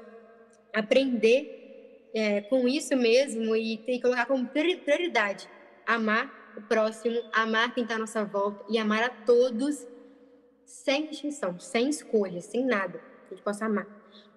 aprender 0.73 2.10
é, 2.13 2.41
com 2.41 2.67
isso 2.67 2.95
mesmo 2.95 3.55
e 3.55 3.77
que 3.77 4.01
colocar 4.01 4.25
como 4.25 4.47
prioridade 4.47 5.49
amar 5.86 6.53
o 6.55 6.62
próximo, 6.62 7.19
amar 7.34 7.73
quem 7.73 7.84
está 7.84 7.95
à 7.95 7.99
nossa 7.99 8.23
volta 8.23 8.63
e 8.69 8.77
amar 8.77 9.03
a 9.03 9.10
todos 9.10 9.86
sem 10.65 11.08
distinção, 11.08 11.60
sem 11.60 11.89
escolha, 11.89 12.41
sem 12.41 12.63
nada. 12.63 13.09
Que 13.29 13.35
a 13.35 13.37
gente 13.37 13.43
possa 13.43 13.65
amar. 13.65 13.87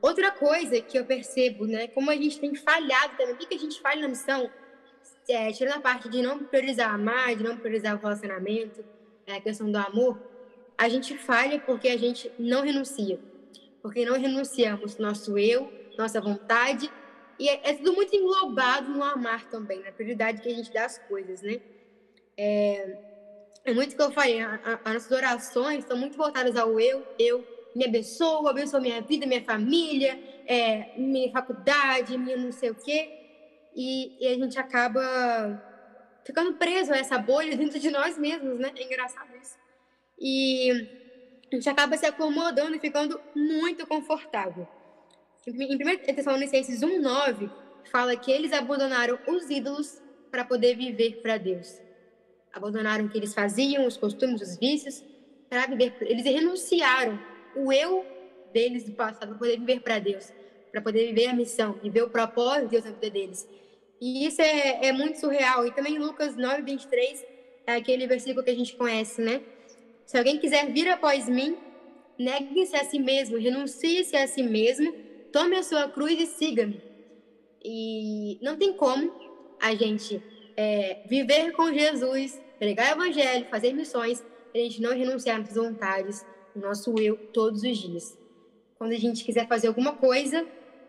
Outra 0.00 0.30
coisa 0.30 0.80
que 0.80 0.98
eu 0.98 1.04
percebo, 1.04 1.66
né, 1.66 1.88
como 1.88 2.10
a 2.10 2.14
gente 2.14 2.38
tem 2.38 2.54
falhado 2.54 3.16
também, 3.16 3.34
o 3.34 3.38
que, 3.38 3.54
a 3.54 3.58
gente 3.58 3.80
falha 3.80 4.02
na 4.02 4.08
missão, 4.08 4.50
é, 5.28 5.50
tirando 5.52 5.76
a 5.76 5.80
parte 5.80 6.08
de 6.08 6.22
não 6.22 6.38
priorizar 6.40 6.92
amar, 6.92 7.34
de 7.34 7.42
não 7.42 7.56
priorizar 7.56 7.96
o 7.96 7.98
relacionamento, 7.98 8.84
é, 9.26 9.34
a 9.34 9.40
questão 9.40 9.70
do 9.70 9.76
amor, 9.76 10.20
a 10.76 10.88
gente 10.88 11.16
falha 11.16 11.58
porque 11.60 11.88
a 11.88 11.96
gente 11.96 12.30
não 12.38 12.62
renuncia. 12.62 13.18
Porque 13.80 14.04
não 14.04 14.18
renunciamos 14.18 14.98
nosso 14.98 15.38
eu, 15.38 15.72
nossa 15.96 16.20
vontade 16.20 16.90
e 17.38 17.48
é, 17.48 17.60
é, 17.70 17.74
tudo 17.74 17.92
muito 17.94 18.14
englobado 18.14 18.88
no 18.90 19.02
amar 19.02 19.48
também, 19.48 19.82
na 19.82 19.90
prioridade 19.90 20.40
que 20.40 20.48
a 20.48 20.54
gente 20.54 20.72
dá 20.72 20.84
às 20.84 20.98
coisas, 20.98 21.42
né? 21.42 21.60
É, 22.36 22.98
é 23.64 23.74
muito 23.74 23.96
que 23.96 24.02
eu 24.02 24.12
falei, 24.12 24.40
a, 24.40 24.60
a, 24.64 24.74
as 24.84 24.94
nossas 24.94 25.10
orações 25.10 25.78
estão 25.80 25.96
muito 25.96 26.16
voltadas 26.16 26.56
ao 26.56 26.78
eu, 26.78 27.06
eu, 27.18 27.44
me 27.74 27.86
abençoa, 27.86 28.50
abençoa 28.50 28.80
minha 28.80 29.00
vida, 29.00 29.26
minha 29.26 29.42
família, 29.42 30.18
é, 30.46 30.92
minha 30.96 31.30
faculdade, 31.30 32.18
minha 32.18 32.36
não 32.36 32.52
sei 32.52 32.70
o 32.70 32.74
quê. 32.74 33.18
E, 33.74 34.16
e, 34.20 34.28
a 34.28 34.34
gente 34.34 34.58
acaba 34.58 35.02
ficando 36.24 36.54
preso 36.54 36.92
a 36.92 36.98
essa 36.98 37.18
bolha 37.18 37.56
dentro 37.56 37.78
de 37.78 37.90
nós 37.90 38.18
mesmos, 38.18 38.58
né? 38.58 38.70
É 38.76 38.84
engraçado 38.84 39.30
isso. 39.40 39.56
E 40.18 40.70
a 41.50 41.56
gente 41.56 41.68
acaba 41.68 41.96
se 41.96 42.06
acomodando 42.06 42.76
e 42.76 42.80
ficando 42.80 43.20
muito 43.34 43.86
confortável. 43.86 44.68
Em 45.46 45.74
1 45.74 46.14
Tessalonicenses 46.14 46.80
1,9, 46.80 47.50
fala 47.90 48.14
que 48.16 48.30
eles 48.30 48.52
abandonaram 48.52 49.18
os 49.26 49.50
ídolos 49.50 50.00
para 50.30 50.44
poder 50.44 50.76
viver 50.76 51.20
para 51.22 51.38
Deus. 51.38 51.80
Abandonaram 52.52 53.06
o 53.06 53.08
que 53.08 53.18
eles 53.18 53.34
faziam, 53.34 53.86
os 53.86 53.96
costumes, 53.96 54.40
os 54.42 54.58
vícios, 54.58 55.02
para 55.48 55.66
viver. 55.66 55.96
Eles 56.02 56.24
renunciaram 56.24 57.18
o 57.56 57.72
eu 57.72 58.04
deles 58.52 58.84
do 58.84 58.92
passado 58.92 59.30
para 59.30 59.38
poder 59.38 59.58
viver 59.58 59.80
para 59.80 59.98
Deus, 59.98 60.32
para 60.70 60.80
poder 60.80 61.06
viver 61.06 61.26
a 61.26 61.34
missão, 61.34 61.74
viver 61.82 62.02
o 62.02 62.10
propósito 62.10 62.64
de 62.64 62.70
Deus 62.70 62.84
na 62.84 62.90
vida 62.92 63.10
deles. 63.10 63.48
E 64.00 64.26
isso 64.26 64.42
é, 64.42 64.86
é 64.86 64.92
muito 64.92 65.18
surreal. 65.18 65.66
E 65.66 65.72
também 65.72 65.98
Lucas 65.98 66.36
9, 66.36 66.62
23 66.62 67.24
é 67.66 67.74
aquele 67.74 68.06
versículo 68.06 68.44
que 68.44 68.50
a 68.50 68.54
gente 68.54 68.74
conhece, 68.74 69.22
né? 69.22 69.40
Se 70.06 70.18
alguém 70.18 70.38
quiser 70.38 70.70
vir 70.72 70.88
após 70.88 71.28
mim, 71.28 71.56
negue-se 72.18 72.76
a 72.76 72.84
si 72.84 72.98
mesmo, 72.98 73.38
renuncie-se 73.38 74.16
a 74.16 74.26
si 74.26 74.42
mesmo 74.42 74.92
tome 75.32 75.56
a 75.56 75.62
sua 75.62 75.88
cruz 75.88 76.20
e 76.20 76.26
siga-me. 76.26 76.80
E 77.64 78.38
não 78.42 78.56
tem 78.56 78.74
como 78.74 79.10
a 79.60 79.74
gente 79.74 80.22
é, 80.56 81.02
viver 81.08 81.52
com 81.52 81.72
Jesus, 81.72 82.40
pregar 82.58 82.96
o 82.96 83.02
evangelho, 83.02 83.46
fazer 83.50 83.72
missões, 83.72 84.22
a 84.54 84.58
gente 84.58 84.82
não 84.82 84.92
renunciar 84.94 85.40
às 85.40 85.54
vontades, 85.54 86.26
o 86.54 86.58
nosso 86.58 86.94
eu, 86.98 87.16
todos 87.32 87.62
os 87.62 87.78
dias. 87.78 88.18
Quando 88.78 88.92
a 88.92 88.98
gente 88.98 89.24
quiser 89.24 89.46
fazer 89.46 89.68
alguma 89.68 89.92
coisa, 89.92 90.46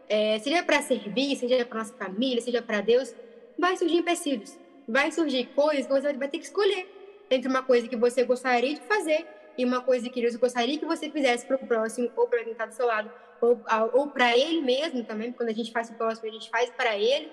é, 0.10 0.40
seja 0.40 0.64
para 0.64 0.82
servir, 0.82 1.36
seja 1.36 1.66
para 1.66 1.80
nossa 1.80 1.94
família, 1.94 2.42
seja 2.42 2.62
para 2.62 2.82
Deus, 2.82 3.14
vai 3.58 3.78
surgir 3.78 3.98
empecilhos, 3.98 4.58
vai 4.88 5.12
surgir 5.12 5.46
coisas 5.56 5.86
que 5.86 5.92
você 5.92 6.14
vai 6.14 6.28
ter 6.28 6.40
que 6.40 6.46
escolher 6.46 6.88
entre 7.30 7.50
uma 7.50 7.64
coisa 7.64 7.88
que 7.88 7.96
você 7.96 8.24
gostaria 8.24 8.74
de 8.74 8.82
fazer 8.82 9.26
e 9.58 9.64
uma 9.64 9.82
coisa 9.82 10.10
que 10.10 10.20
Deus 10.22 10.36
gostaria 10.36 10.78
que 10.78 10.86
você 10.86 11.10
fizesse 11.10 11.46
para 11.46 11.56
o 11.56 11.68
próximo 11.68 12.12
ou 12.16 12.28
para 12.28 12.44
quem 12.44 12.52
está 12.52 12.66
do 12.66 12.74
seu 12.74 12.88
lado 12.88 13.12
ou, 13.44 13.62
ou 13.92 14.08
para 14.08 14.38
ele 14.38 14.62
mesmo 14.62 15.04
também, 15.04 15.34
quando 15.34 15.50
a 15.50 15.54
gente 15.54 15.72
faz 15.72 15.90
o 15.90 15.94
próximo, 15.96 16.30
a 16.30 16.32
gente 16.32 16.50
faz 16.50 16.70
para 16.70 16.98
ele. 16.98 17.30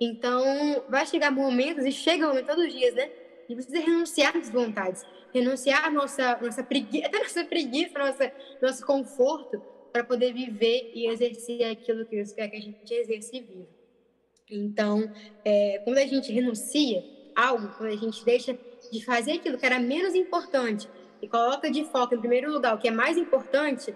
Então, 0.00 0.82
vai 0.88 1.06
chegar 1.06 1.30
momentos, 1.30 1.84
e 1.84 1.92
chega 1.92 2.26
momento 2.26 2.46
todos 2.46 2.64
os 2.64 2.72
dias, 2.72 2.94
né? 2.94 3.10
De 3.48 3.54
você 3.54 3.78
renunciar 3.78 4.36
às 4.36 4.48
vontades, 4.48 5.04
renunciar 5.32 5.86
à 5.86 5.90
nossa, 5.90 6.38
nossa 6.40 6.62
preguiça, 6.62 7.06
até 7.06 7.18
nossa 7.22 7.44
preguiça, 7.44 7.98
nossa, 7.98 8.32
nosso 8.60 8.86
conforto, 8.86 9.62
para 9.92 10.04
poder 10.04 10.32
viver 10.32 10.92
e 10.94 11.06
exercer 11.06 11.64
aquilo 11.64 12.04
que 12.06 12.16
Deus 12.16 12.32
quer 12.32 12.48
que 12.48 12.56
a 12.56 12.60
gente 12.60 12.92
exerça 12.92 13.36
e 13.36 13.40
viva. 13.40 13.68
Então, 14.50 15.10
é, 15.44 15.80
quando 15.84 15.98
a 15.98 16.06
gente 16.06 16.32
renuncia 16.32 17.04
algo, 17.34 17.68
quando 17.76 17.92
a 17.92 17.96
gente 17.96 18.24
deixa 18.24 18.58
de 18.90 19.04
fazer 19.04 19.32
aquilo 19.32 19.58
que 19.58 19.66
era 19.66 19.78
menos 19.78 20.14
importante 20.14 20.88
e 21.20 21.28
coloca 21.28 21.70
de 21.70 21.84
foco 21.84 22.14
em 22.14 22.20
primeiro 22.20 22.50
lugar 22.52 22.74
o 22.74 22.78
que 22.78 22.88
é 22.88 22.90
mais 22.90 23.16
importante, 23.16 23.94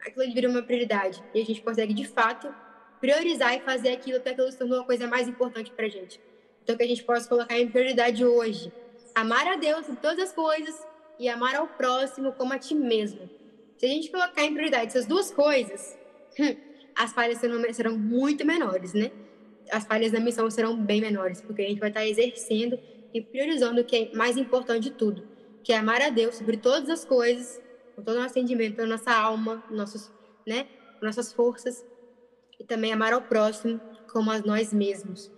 aquilo 0.00 0.32
vira 0.32 0.48
uma 0.48 0.62
prioridade. 0.62 1.22
E 1.34 1.40
a 1.40 1.44
gente 1.44 1.62
consegue, 1.62 1.94
de 1.94 2.06
fato, 2.06 2.52
priorizar 3.00 3.54
e 3.54 3.60
fazer 3.60 3.90
aquilo 3.90 4.16
até 4.16 4.30
aquilo 4.30 4.50
se 4.50 4.58
tornou 4.58 4.78
uma 4.78 4.86
coisa 4.86 5.06
mais 5.06 5.28
importante 5.28 5.70
para 5.70 5.86
a 5.86 5.88
gente. 5.88 6.20
Então, 6.64 6.76
que 6.76 6.82
a 6.82 6.88
gente 6.88 7.04
possa 7.04 7.28
colocar 7.28 7.56
em 7.58 7.68
prioridade 7.68 8.24
hoje. 8.24 8.72
Amar 9.14 9.46
a 9.46 9.56
Deus 9.56 9.88
em 9.88 9.94
todas 9.94 10.18
as 10.18 10.32
coisas 10.32 10.74
e 11.20 11.28
amar 11.28 11.54
ao 11.54 11.68
próximo 11.68 12.32
como 12.32 12.52
a 12.52 12.58
ti 12.58 12.74
mesmo. 12.74 13.28
Se 13.78 13.86
a 13.86 13.88
gente 13.88 14.10
colocar 14.10 14.42
em 14.42 14.52
prioridade 14.52 14.86
essas 14.86 15.06
duas 15.06 15.30
coisas, 15.30 15.96
hum, 16.40 16.56
as 16.96 17.12
falhas 17.12 17.38
serão, 17.38 17.96
muito 17.96 18.44
menores, 18.46 18.94
né? 18.94 19.12
As 19.70 19.84
falhas 19.84 20.10
da 20.10 20.20
missão 20.20 20.50
serão 20.50 20.76
bem 20.76 21.00
menores, 21.00 21.40
porque 21.40 21.62
a 21.62 21.68
gente 21.68 21.80
vai 21.80 21.90
estar 21.90 22.06
exercendo 22.06 22.78
e 23.12 23.20
priorizando 23.20 23.82
o 23.82 23.84
que 23.84 23.96
é 23.96 24.16
mais 24.16 24.36
importante 24.36 24.84
de 24.84 24.90
tudo, 24.92 25.22
que 25.62 25.72
é 25.72 25.76
amar 25.76 26.00
a 26.00 26.08
Deus 26.08 26.36
sobre 26.36 26.56
todas 26.56 26.88
as 26.88 27.04
coisas 27.04 27.62
com 27.94 28.02
todo 28.02 28.16
o 28.16 28.20
nosso 28.20 28.38
entendimento, 28.38 28.80
a 28.80 28.86
nossa 28.86 29.12
alma, 29.12 29.62
nossos, 29.70 30.10
né, 30.46 30.66
nossas 31.00 31.32
forças, 31.32 31.84
e 32.58 32.64
também 32.64 32.92
amar 32.92 33.12
ao 33.12 33.22
próximo 33.22 33.80
como 34.12 34.30
a 34.30 34.38
nós 34.38 34.72
mesmos. 34.72 35.30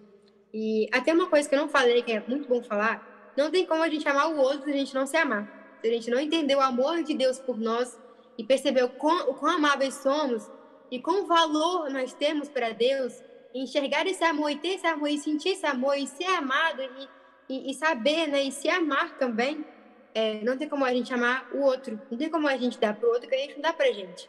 E 0.58 0.88
até 0.90 1.12
uma 1.12 1.26
coisa 1.26 1.46
que 1.46 1.54
eu 1.54 1.58
não 1.58 1.68
falei, 1.68 2.00
que 2.00 2.10
é 2.10 2.24
muito 2.26 2.48
bom 2.48 2.62
falar, 2.62 3.06
não 3.36 3.50
tem 3.50 3.66
como 3.66 3.82
a 3.82 3.90
gente 3.90 4.08
amar 4.08 4.32
o 4.32 4.38
outro 4.38 4.64
se 4.64 4.70
a 4.70 4.72
gente 4.72 4.94
não 4.94 5.06
se 5.06 5.14
amar. 5.14 5.78
Se 5.82 5.86
a 5.86 5.92
gente 5.92 6.10
não 6.10 6.18
entender 6.18 6.56
o 6.56 6.62
amor 6.62 7.02
de 7.02 7.12
Deus 7.12 7.38
por 7.38 7.58
nós 7.58 8.00
e 8.38 8.42
perceber 8.42 8.82
o 8.82 8.88
quão, 8.88 9.28
o 9.28 9.34
quão 9.34 9.56
amáveis 9.56 9.96
somos 9.96 10.50
e 10.90 10.98
quão 10.98 11.26
valor 11.26 11.90
nós 11.90 12.14
temos 12.14 12.48
para 12.48 12.70
Deus, 12.70 13.22
enxergar 13.54 14.06
esse 14.06 14.24
amor 14.24 14.50
e 14.50 14.56
ter 14.56 14.68
esse 14.68 14.86
amor 14.86 15.10
e 15.10 15.18
sentir 15.18 15.50
esse 15.50 15.66
amor 15.66 15.94
e 15.94 16.06
ser 16.06 16.24
amado 16.24 16.80
e, 16.80 17.08
e, 17.50 17.70
e 17.70 17.74
saber, 17.74 18.26
né, 18.26 18.42
e 18.44 18.50
se 18.50 18.70
amar 18.70 19.18
também, 19.18 19.62
é, 20.14 20.42
não 20.42 20.56
tem 20.56 20.70
como 20.70 20.86
a 20.86 20.90
gente 20.94 21.12
amar 21.12 21.50
o 21.52 21.60
outro, 21.60 22.00
não 22.10 22.16
tem 22.16 22.30
como 22.30 22.48
a 22.48 22.56
gente 22.56 22.80
dar 22.80 22.96
para 22.96 23.06
o 23.06 23.12
outro 23.12 23.28
que 23.28 23.34
a 23.34 23.38
gente 23.38 23.56
não 23.56 23.60
dá 23.60 23.74
para 23.74 23.90
a 23.90 23.92
gente. 23.92 24.26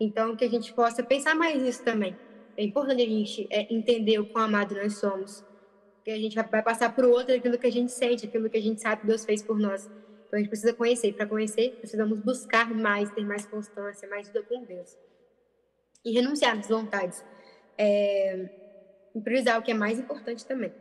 Então, 0.00 0.34
que 0.34 0.44
a 0.44 0.50
gente 0.50 0.72
possa 0.72 1.04
pensar 1.04 1.36
mais 1.36 1.62
nisso 1.62 1.84
também. 1.84 2.16
É 2.56 2.64
importante 2.64 3.00
a 3.00 3.06
gente 3.06 3.46
é, 3.48 3.72
entender 3.72 4.18
o 4.18 4.26
quão 4.26 4.46
amado 4.46 4.74
nós 4.74 4.98
somos. 4.98 5.46
Que 6.08 6.12
a 6.12 6.16
gente 6.16 6.34
vai 6.34 6.62
passar 6.62 6.94
para 6.94 7.06
o 7.06 7.10
outro 7.10 7.34
aquilo 7.34 7.58
que 7.58 7.66
a 7.66 7.70
gente 7.70 7.92
sente, 7.92 8.24
aquilo 8.24 8.48
que 8.48 8.56
a 8.56 8.62
gente 8.62 8.80
sabe 8.80 9.02
que 9.02 9.06
Deus 9.06 9.26
fez 9.26 9.42
por 9.42 9.58
nós. 9.58 9.84
Então, 9.84 10.38
a 10.38 10.38
gente 10.38 10.48
precisa 10.48 10.72
conhecer. 10.72 11.12
Para 11.12 11.26
conhecer, 11.26 11.76
precisamos 11.80 12.18
buscar 12.20 12.74
mais, 12.74 13.10
ter 13.10 13.26
mais 13.26 13.44
constância, 13.44 14.08
mais 14.08 14.26
vida 14.26 14.42
com 14.42 14.64
Deus. 14.64 14.96
e 16.02 16.10
renunciar 16.12 16.58
às 16.58 16.66
vontades. 16.66 17.22
É, 17.76 18.48
priorizar 19.22 19.58
o 19.58 19.62
que 19.62 19.70
é 19.70 19.74
mais 19.74 19.98
importante 19.98 20.46
também. 20.46 20.72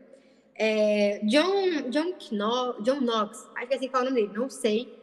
É, 0.55 1.19
John, 1.25 1.89
John, 1.89 2.13
Kno, 2.13 2.81
John 2.81 3.01
Knox, 3.01 3.49
acho 3.53 3.67
que 3.67 3.73
é 3.73 3.75
assim 3.75 3.87
que 3.87 3.91
fala 3.91 4.05
o 4.05 4.09
nome 4.09 4.21
dele, 4.21 4.39
não 4.39 4.49
sei. 4.49 4.97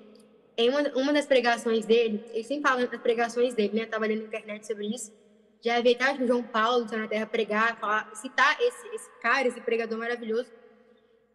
Em 0.56 0.70
uma, 0.70 0.80
uma 0.94 1.12
das 1.12 1.26
pregações 1.26 1.84
dele, 1.84 2.24
ele 2.32 2.44
sempre 2.44 2.62
fala 2.66 2.86
nas 2.86 3.00
pregações 3.02 3.52
dele, 3.52 3.74
né? 3.74 3.82
Eu 3.82 3.90
tava 3.90 4.06
lendo 4.06 4.22
na 4.22 4.28
internet 4.28 4.66
sobre 4.66 4.86
isso. 4.86 5.12
Já 5.64 5.80
vi 5.80 5.96
até 5.98 6.22
o 6.22 6.26
João 6.26 6.42
Paulo 6.42 6.84
do 6.84 6.94
na 6.94 7.08
Terra 7.08 7.24
pregar, 7.24 7.80
falar, 7.80 8.14
citar 8.14 8.60
esse, 8.60 8.86
esse 8.88 9.08
cara, 9.22 9.48
esse 9.48 9.58
pregador 9.62 9.98
maravilhoso. 9.98 10.52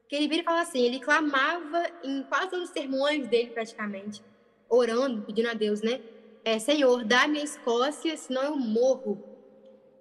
Que 0.08 0.16
ele 0.16 0.28
vira 0.28 0.42
e 0.44 0.46
fala 0.46 0.62
assim: 0.62 0.86
ele 0.86 1.00
clamava 1.00 1.84
em 2.04 2.22
quase 2.24 2.52
todos 2.52 2.66
os 2.66 2.72
sermões 2.72 3.28
dele, 3.28 3.50
praticamente, 3.50 4.22
orando, 4.70 5.24
pedindo 5.24 5.50
a 5.50 5.56
Deus, 5.56 5.82
né? 5.82 6.00
É, 6.46 6.60
Senhor, 6.60 7.04
dá-me 7.04 7.40
a 7.40 7.44
Escócia, 7.44 8.16
senão 8.18 8.44
eu 8.44 8.56
morro. 8.56 9.24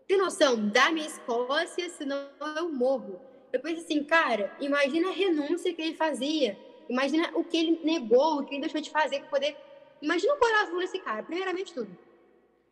Tem 0.06 0.18
noção? 0.18 0.68
Dá-me 0.68 1.00
a 1.00 1.06
Escócia, 1.06 1.88
senão 1.88 2.28
eu 2.54 2.68
morro. 2.68 3.18
Eu 3.50 3.60
penso 3.60 3.80
assim, 3.80 4.04
cara, 4.04 4.54
imagina 4.60 5.08
a 5.08 5.12
renúncia 5.12 5.72
que 5.72 5.80
ele 5.80 5.94
fazia. 5.94 6.58
Imagina 6.86 7.30
o 7.34 7.42
que 7.42 7.56
ele 7.56 7.80
negou, 7.82 8.40
o 8.40 8.44
que 8.44 8.54
ele 8.54 8.60
deixou 8.60 8.80
de 8.82 8.90
fazer 8.90 9.20
para 9.20 9.28
poder. 9.30 9.56
Imagina 10.02 10.34
o 10.34 10.38
coração 10.38 10.78
desse 10.78 10.98
cara, 10.98 11.22
primeiramente 11.22 11.72
tudo. 11.72 11.96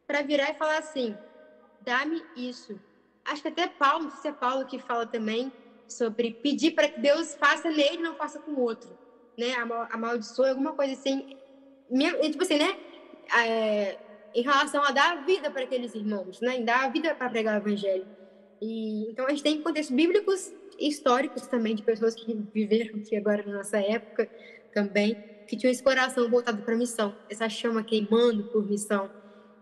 Para 0.07 0.21
virar 0.21 0.51
e 0.51 0.55
falar 0.55 0.79
assim: 0.79 1.17
dá-me 1.87 2.23
isso. 2.37 2.79
Acho 3.25 3.43
que 3.43 3.49
até 3.49 3.69
Paulo, 3.69 4.11
se 4.11 4.29
é 4.29 4.33
Paulo 4.33 4.67
que 4.67 4.79
fala 4.79 5.07
também 5.07 5.53
sobre 5.89 6.33
pedir 6.33 6.73
para 6.73 6.89
que 6.89 7.01
Deus 7.01 7.35
faça 7.37 7.71
nele 7.71 7.95
e 7.95 8.03
não 8.03 8.17
faça 8.17 8.41
com 8.41 8.51
o 8.51 8.61
outro. 8.61 8.91
Né? 9.39 9.55
Amaldiçoe, 9.91 10.51
alguma 10.51 10.73
coisa 10.73 10.93
assim. 10.93 11.37
Tipo 12.23 12.43
assim, 12.43 12.59
né? 12.59 12.77
É, 13.35 13.99
em 14.35 14.43
relação 14.43 14.83
a 14.83 14.91
dar 14.91 15.19
a 15.19 15.21
vida 15.23 15.51
para 15.51 15.63
aqueles 15.63 15.95
irmãos, 15.95 16.41
né? 16.41 16.57
Em 16.57 16.65
dar 16.65 16.85
a 16.85 16.89
vida 16.89 17.15
para 17.15 17.31
pregar 17.31 17.55
o 17.55 17.69
evangelho. 17.69 18.07
E, 18.61 19.11
então 19.11 19.27
a 19.27 19.31
gente 19.31 19.43
tem 19.43 19.63
contextos 19.63 19.95
bíblicos 19.95 20.53
históricos 20.79 21.47
também 21.47 21.75
de 21.75 21.83
pessoas 21.83 22.15
que 22.15 22.35
viveram 22.53 22.99
aqui 22.99 23.17
agora 23.17 23.43
na 23.45 23.59
nossa 23.59 23.79
época 23.79 24.29
também, 24.75 25.17
que 25.47 25.57
tinham 25.57 25.71
esse 25.71 25.83
coração 25.83 26.29
voltado 26.29 26.63
para 26.63 26.75
a 26.75 26.77
missão, 26.77 27.15
essa 27.31 27.49
chama 27.49 27.83
queimando 27.83 28.45
por 28.45 28.69
missão. 28.69 29.11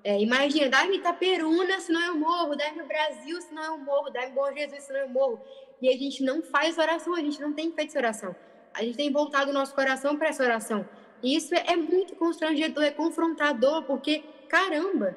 É, 0.05 0.21
imagina, 0.21 0.69
dá-me 0.69 0.99
Itaperuna, 0.99 1.81
senão 1.81 2.03
eu 2.03 2.15
morro, 2.15 2.55
dá-me 2.55 2.83
o 2.83 2.87
Brasil, 2.87 3.41
senão 3.41 3.65
eu 3.65 3.79
morro, 3.79 4.11
dá-me 4.11 4.33
Bom 4.33 4.53
Jesus, 4.53 4.85
senão 4.85 5.01
eu 5.01 5.09
morro. 5.09 5.41
E 5.81 5.89
a 5.89 5.97
gente 5.97 6.23
não 6.23 6.43
faz 6.43 6.77
oração, 6.77 7.15
a 7.15 7.21
gente 7.21 7.41
não 7.41 7.55
tem 7.55 7.73
feito 7.73 7.89
essa 7.89 7.99
oração. 7.99 8.37
A 8.75 8.83
gente 8.83 8.99
tem 8.99 9.11
voltado 9.11 9.51
o 9.51 9.55
nosso 9.55 9.75
coração 9.75 10.19
para 10.19 10.29
essa 10.29 10.45
oração. 10.45 10.87
E 11.23 11.35
isso 11.35 11.55
é 11.55 11.75
muito 11.75 12.15
constrangedor, 12.17 12.85
é 12.85 12.91
confrontador, 12.91 13.85
porque, 13.85 14.23
caramba, 14.47 15.17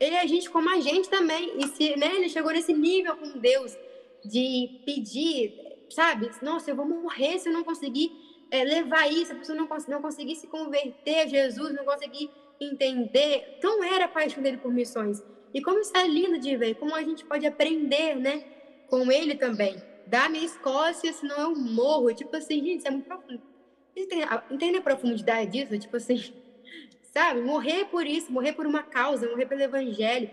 ele 0.00 0.16
é 0.16 0.26
gente 0.26 0.50
como 0.50 0.68
a 0.68 0.80
gente 0.80 1.08
também. 1.08 1.52
E 1.56 1.68
se 1.68 1.96
né, 1.96 2.16
ele 2.16 2.28
chegou 2.28 2.50
nesse 2.50 2.72
nível 2.72 3.16
com 3.16 3.38
Deus, 3.38 3.76
de 4.24 4.80
pedir, 4.84 5.54
sabe? 5.90 6.28
Nossa, 6.42 6.70
eu 6.70 6.76
vou 6.76 6.86
morrer 6.86 7.38
se 7.38 7.48
eu 7.48 7.52
não 7.52 7.62
conseguir 7.62 8.10
é, 8.50 8.64
levar 8.64 9.08
isso, 9.12 9.32
a 9.32 9.36
pessoa 9.36 9.56
não, 9.56 9.66
cons 9.66 9.86
não 9.86 10.02
conseguir 10.02 10.34
se 10.34 10.48
converter 10.48 11.20
a 11.20 11.26
Jesus, 11.26 11.72
não 11.72 11.84
conseguir 11.84 12.30
entender. 12.60 13.56
Então 13.58 13.82
era 13.82 14.06
a 14.06 14.08
paixão 14.08 14.42
dele 14.42 14.58
por 14.58 14.72
missões. 14.72 15.22
E 15.52 15.62
como 15.62 15.80
isso 15.80 15.96
é 15.96 16.06
lindo 16.06 16.38
de 16.38 16.56
ver, 16.56 16.74
como 16.74 16.94
a 16.94 17.02
gente 17.02 17.24
pode 17.24 17.46
aprender, 17.46 18.16
né? 18.16 18.44
Com 18.88 19.10
ele 19.10 19.34
também. 19.36 19.76
Da 20.06 20.28
minha 20.28 20.44
Escócia, 20.44 21.12
senão 21.12 21.38
eu 21.40 21.56
morro. 21.56 22.12
Tipo 22.12 22.36
assim, 22.36 22.56
gente, 22.56 22.78
isso 22.78 22.88
é 22.88 22.90
muito 22.90 23.06
profundo. 23.06 23.40
Entende 24.50 24.78
a 24.78 24.82
profundidade 24.82 25.50
disso? 25.50 25.78
Tipo 25.78 25.96
assim, 25.96 26.34
sabe? 27.12 27.40
Morrer 27.40 27.84
por 27.86 28.06
isso, 28.06 28.32
morrer 28.32 28.52
por 28.52 28.66
uma 28.66 28.82
causa, 28.82 29.28
morrer 29.28 29.46
pelo 29.46 29.62
evangelho, 29.62 30.28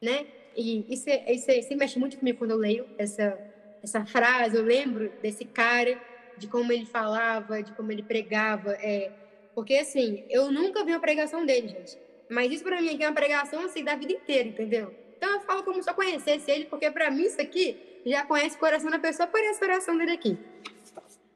né? 0.00 0.26
E 0.56 0.86
isso, 0.88 1.10
é, 1.10 1.32
isso, 1.32 1.50
é, 1.50 1.58
isso 1.58 1.76
mexe 1.76 1.98
muito 1.98 2.16
comigo 2.16 2.38
quando 2.38 2.52
eu 2.52 2.56
leio 2.56 2.86
essa, 2.96 3.38
essa 3.82 4.06
frase. 4.06 4.56
Eu 4.56 4.62
lembro 4.62 5.12
desse 5.20 5.44
cara, 5.44 6.00
de 6.38 6.46
como 6.46 6.72
ele 6.72 6.86
falava, 6.86 7.62
de 7.62 7.72
como 7.72 7.90
ele 7.90 8.02
pregava. 8.02 8.72
É, 8.74 9.10
porque, 9.56 9.72
assim, 9.78 10.22
eu 10.28 10.52
nunca 10.52 10.84
vi 10.84 10.92
uma 10.92 11.00
pregação 11.00 11.46
dele, 11.46 11.68
gente. 11.68 11.96
Mas 12.28 12.52
isso 12.52 12.62
para 12.62 12.78
mim 12.78 12.90
aqui 12.90 13.02
é 13.02 13.08
uma 13.08 13.14
pregação 13.14 13.64
assim, 13.64 13.82
da 13.82 13.96
vida 13.96 14.12
inteira, 14.12 14.46
entendeu? 14.50 14.94
Então 15.16 15.30
eu 15.30 15.40
falo 15.40 15.62
como 15.62 15.82
se 15.82 15.88
eu 15.88 15.94
conhecesse 15.94 16.50
ele, 16.50 16.66
porque 16.66 16.90
para 16.90 17.10
mim 17.10 17.22
isso 17.22 17.40
aqui 17.40 17.74
já 18.04 18.26
conhece 18.26 18.56
o 18.56 18.58
coração 18.58 18.90
da 18.90 18.98
pessoa 18.98 19.26
por 19.26 19.40
essa 19.40 19.64
oração 19.64 19.96
dele 19.96 20.12
aqui. 20.12 20.36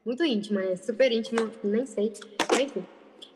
Muito 0.05 0.23
íntimo, 0.23 0.59
é 0.59 0.75
super 0.75 1.11
íntimo, 1.11 1.49
nem 1.63 1.87
sei. 1.87 2.13
Enfim. 2.61 2.85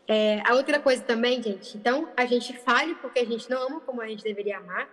É, 0.07 0.43
a 0.45 0.53
outra 0.53 0.79
coisa 0.79 1.01
também, 1.01 1.41
gente, 1.41 1.75
então 1.75 2.07
a 2.15 2.27
gente 2.27 2.55
fale 2.59 2.93
porque 2.95 3.17
a 3.17 3.25
gente 3.25 3.49
não 3.49 3.67
ama 3.67 3.79
como 3.79 4.03
a 4.03 4.07
gente 4.07 4.23
deveria 4.23 4.59
amar 4.59 4.87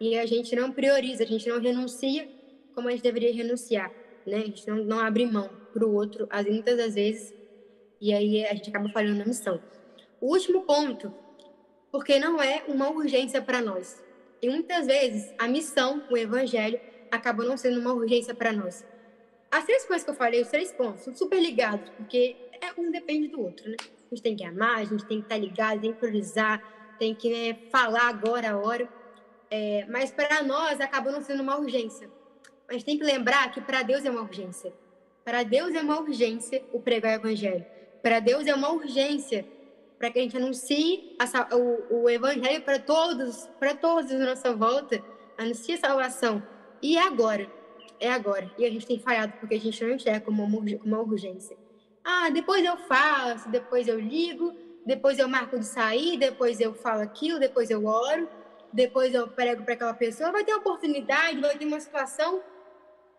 e 0.00 0.18
a 0.18 0.26
gente 0.26 0.56
não 0.56 0.72
prioriza, 0.72 1.22
a 1.22 1.26
gente 1.26 1.48
não 1.48 1.60
renuncia 1.60 2.28
como 2.74 2.88
a 2.88 2.90
gente 2.90 3.02
deveria 3.02 3.32
renunciar, 3.32 3.92
né? 4.26 4.38
A 4.38 4.40
gente 4.40 4.66
não, 4.66 4.76
não 4.78 4.98
abre 4.98 5.24
mão 5.24 5.48
para 5.72 5.86
o 5.86 5.94
outro, 5.94 6.28
muitas 6.48 6.76
das 6.76 6.94
vezes, 6.96 7.32
e 8.00 8.12
aí 8.12 8.44
a 8.46 8.54
gente 8.54 8.70
acaba 8.70 8.88
falhando 8.88 9.18
na 9.18 9.24
missão. 9.24 9.60
O 10.20 10.32
último 10.32 10.62
ponto, 10.62 11.12
porque 11.90 12.18
não 12.18 12.42
é 12.42 12.64
uma 12.68 12.90
urgência 12.90 13.40
para 13.40 13.60
nós. 13.60 14.02
E 14.40 14.48
muitas 14.48 14.86
vezes 14.86 15.32
a 15.38 15.48
missão, 15.48 16.02
o 16.10 16.16
evangelho, 16.16 16.80
acaba 17.10 17.44
não 17.44 17.56
sendo 17.56 17.80
uma 17.80 17.92
urgência 17.92 18.34
para 18.34 18.52
nós. 18.52 18.84
As 19.50 19.64
três 19.64 19.84
coisas 19.84 20.04
que 20.04 20.10
eu 20.10 20.14
falei, 20.14 20.42
os 20.42 20.48
três 20.48 20.72
pontos, 20.72 21.04
são 21.04 21.14
super 21.14 21.40
ligados, 21.40 21.88
porque 21.90 22.36
é, 22.60 22.80
um 22.80 22.90
depende 22.90 23.28
do 23.28 23.40
outro, 23.40 23.68
né? 23.70 23.76
A 23.80 24.14
gente 24.14 24.22
tem 24.22 24.36
que 24.36 24.44
amar, 24.44 24.78
a 24.78 24.84
gente 24.84 25.04
tem 25.06 25.18
que 25.18 25.24
estar 25.24 25.38
ligado, 25.38 25.80
tem 25.80 25.92
que 25.92 25.98
priorizar, 25.98 26.62
tem 26.98 27.14
que 27.14 27.30
né, 27.30 27.58
falar 27.70 28.08
agora 28.08 28.52
a 28.52 28.58
hora. 28.58 28.88
É, 29.50 29.86
mas 29.88 30.10
para 30.10 30.42
nós 30.42 30.80
acaba 30.80 31.10
não 31.10 31.22
sendo 31.22 31.42
uma 31.42 31.56
urgência. 31.56 32.10
Mas 32.68 32.82
tem 32.82 32.98
que 32.98 33.04
lembrar 33.04 33.50
que 33.52 33.60
para 33.60 33.82
Deus 33.82 34.04
é 34.04 34.10
uma 34.10 34.22
urgência. 34.22 34.72
Para 35.24 35.42
Deus 35.42 35.74
é 35.74 35.80
uma 35.80 36.00
urgência 36.00 36.64
o 36.72 36.80
pregar 36.80 37.12
o 37.12 37.26
evangelho. 37.26 37.64
Para 38.06 38.20
Deus 38.20 38.46
é 38.46 38.54
uma 38.54 38.70
urgência 38.70 39.44
para 39.98 40.12
que 40.12 40.20
a 40.20 40.22
gente 40.22 40.36
anuncie 40.36 41.16
a, 41.18 41.56
o, 41.56 42.02
o, 42.02 42.08
evangelho 42.08 42.62
para 42.62 42.78
todos, 42.78 43.48
para 43.58 43.74
todos 43.74 44.12
à 44.12 44.18
nossa 44.18 44.54
volta, 44.54 45.02
anuncie 45.36 45.74
a 45.74 45.78
salvação. 45.78 46.40
E 46.80 46.96
é 46.96 47.02
agora, 47.02 47.50
é 47.98 48.08
agora. 48.08 48.48
E 48.56 48.64
a 48.64 48.70
gente 48.70 48.86
tem 48.86 49.00
falhado 49.00 49.32
porque 49.40 49.56
a 49.56 49.60
gente 49.60 49.82
não 49.82 49.92
enxerga 49.92 50.20
como 50.20 50.44
uma, 50.44 50.60
uma 50.84 51.00
urgência. 51.00 51.56
Ah, 52.04 52.30
depois 52.30 52.64
eu 52.64 52.76
faço, 52.76 53.48
depois 53.48 53.88
eu 53.88 53.98
ligo, 53.98 54.54
depois 54.86 55.18
eu 55.18 55.26
marco 55.26 55.58
de 55.58 55.66
sair, 55.66 56.16
depois 56.16 56.60
eu 56.60 56.74
falo 56.74 57.02
aquilo, 57.02 57.40
depois 57.40 57.70
eu 57.70 57.84
oro 57.86 58.28
depois 58.72 59.14
eu 59.14 59.26
prego 59.26 59.64
para 59.64 59.74
aquela 59.74 59.94
pessoa, 59.94 60.30
vai 60.30 60.44
ter 60.44 60.52
uma 60.52 60.60
oportunidade, 60.60 61.40
vai 61.40 61.58
ter 61.58 61.64
uma 61.64 61.80
situação. 61.80 62.40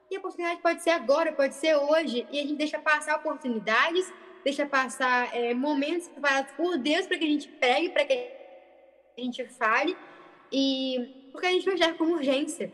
E 0.10 0.16
a 0.16 0.20
oportunidade 0.20 0.62
pode 0.62 0.82
ser 0.82 0.92
agora, 0.92 1.34
pode 1.34 1.56
ser 1.56 1.76
hoje. 1.76 2.26
E 2.32 2.40
a 2.40 2.42
gente 2.44 2.56
deixa 2.56 2.80
passar 2.80 3.18
oportunidades, 3.18 4.14
deixa 4.48 4.66
passar 4.66 5.36
é, 5.36 5.54
momentos 5.54 6.08
preparados 6.08 6.54
por 6.54 6.78
Deus 6.78 7.06
para 7.06 7.18
que 7.18 7.26
a 7.26 7.28
gente 7.28 7.50
pregue, 7.50 7.90
para 7.90 8.06
que 8.06 8.14
a 9.18 9.22
gente 9.22 9.44
fale. 9.46 9.98
E 10.50 11.30
porque 11.34 11.48
a 11.48 11.52
gente 11.52 11.68
não 11.68 11.74
enxerga 11.74 11.98
como 11.98 12.14
urgência. 12.14 12.72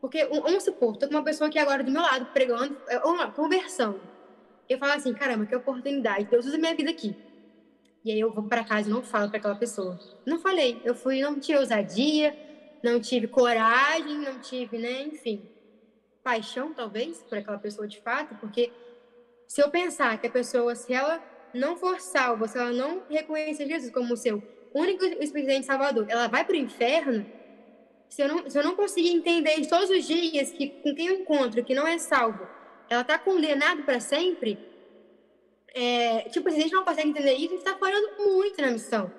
Porque, 0.00 0.24
vamos 0.26 0.62
supor, 0.62 0.94
estou 0.94 1.08
com 1.08 1.16
uma 1.16 1.24
pessoa 1.24 1.48
aqui 1.48 1.58
agora 1.58 1.82
do 1.82 1.90
meu 1.90 2.02
lado, 2.02 2.26
pregando, 2.26 2.80
é, 2.86 2.98
uma 3.00 3.32
conversão. 3.32 4.00
Eu 4.68 4.78
falo 4.78 4.92
assim, 4.92 5.12
caramba, 5.12 5.44
que 5.44 5.56
oportunidade. 5.56 6.26
Deus 6.26 6.46
usa 6.46 6.56
minha 6.56 6.76
vida 6.76 6.90
aqui. 6.90 7.16
E 8.04 8.12
aí 8.12 8.20
eu 8.20 8.32
vou 8.32 8.44
para 8.44 8.62
casa 8.62 8.88
e 8.88 8.92
não 8.92 9.02
falo 9.02 9.28
para 9.28 9.38
aquela 9.38 9.56
pessoa. 9.56 9.98
Não 10.24 10.38
falei. 10.38 10.80
Eu 10.84 10.94
fui, 10.94 11.20
não 11.20 11.40
tive 11.40 11.58
ousadia, 11.58 12.32
não 12.80 13.00
tive 13.00 13.26
coragem, 13.26 14.18
não 14.18 14.38
tive, 14.38 14.78
né, 14.78 15.02
enfim, 15.02 15.42
paixão 16.22 16.72
talvez 16.72 17.24
por 17.24 17.38
aquela 17.38 17.58
pessoa 17.58 17.88
de 17.88 18.00
fato, 18.00 18.36
porque 18.36 18.70
se 19.48 19.62
eu 19.62 19.70
pensar 19.70 20.20
que 20.20 20.26
a 20.26 20.30
pessoa, 20.30 20.74
se 20.74 20.92
ela 20.92 21.22
não 21.54 21.74
for 21.74 21.98
salva, 22.00 22.46
se 22.46 22.58
ela 22.58 22.70
não 22.70 23.02
reconhecer 23.08 23.66
Jesus 23.66 23.90
como 23.90 24.12
o 24.12 24.16
seu 24.16 24.42
único 24.74 25.04
experiente 25.06 25.64
salvador, 25.64 26.04
ela 26.06 26.28
vai 26.28 26.44
para 26.44 26.52
o 26.52 26.58
inferno. 26.58 27.24
Se 28.10 28.22
eu, 28.22 28.28
não, 28.28 28.48
se 28.48 28.58
eu 28.58 28.62
não 28.62 28.76
conseguir 28.76 29.10
entender 29.10 29.66
todos 29.66 29.88
os 29.88 30.04
dias 30.06 30.50
que 30.52 30.68
com 30.68 30.94
quem 30.94 31.06
eu 31.06 31.20
encontro 31.20 31.64
que 31.64 31.74
não 31.74 31.86
é 31.86 31.98
salvo, 31.98 32.46
ela 32.90 33.00
está 33.00 33.18
condenada 33.18 33.82
para 33.82 34.00
sempre, 34.00 34.58
é, 35.74 36.28
tipo, 36.28 36.50
se 36.50 36.56
a 36.56 36.60
gente 36.60 36.72
não 36.72 36.84
consegue 36.84 37.08
entender 37.08 37.32
isso, 37.32 37.46
a 37.46 37.56
gente 37.56 37.66
está 37.66 37.76
falhando 37.76 38.16
muito 38.18 38.60
na 38.60 38.70
missão. 38.70 39.10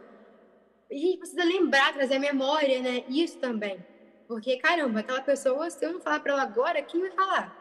A 0.91 0.93
gente 0.93 1.17
precisa 1.17 1.43
lembrar, 1.43 1.93
trazer 1.93 2.15
a 2.15 2.19
memória, 2.19 2.81
né? 2.81 3.03
Isso 3.07 3.37
também. 3.37 3.83
Porque, 4.27 4.57
caramba, 4.57 4.99
aquela 4.99 5.21
pessoa, 5.21 5.69
se 5.71 5.83
eu 5.83 5.93
não 5.93 5.99
falar 5.99 6.19
para 6.19 6.33
ela 6.33 6.43
agora, 6.43 6.81
quem 6.83 7.01
vai 7.01 7.11
falar? 7.11 7.55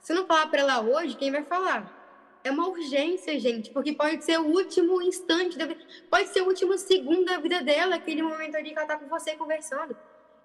Se 0.00 0.12
eu 0.12 0.16
não 0.16 0.26
falar 0.26 0.46
para 0.46 0.60
ela 0.60 0.80
hoje, 0.80 1.16
quem 1.16 1.30
vai 1.30 1.42
falar? 1.42 2.03
É 2.44 2.50
uma 2.50 2.68
urgência, 2.68 3.38
gente, 3.40 3.70
porque 3.70 3.92
pode 3.92 4.22
ser 4.22 4.38
o 4.38 4.46
último 4.46 5.00
instante, 5.02 5.58
da 5.58 5.66
pode 6.10 6.28
ser 6.28 6.42
o 6.42 6.46
último 6.46 6.76
segundo 6.76 7.24
da 7.24 7.38
vida 7.38 7.62
dela, 7.62 7.96
aquele 7.96 8.22
momento 8.22 8.54
ali 8.54 8.70
que 8.70 8.78
ela 8.78 8.86
tá 8.86 8.98
com 8.98 9.08
você 9.08 9.34
conversando. 9.34 9.96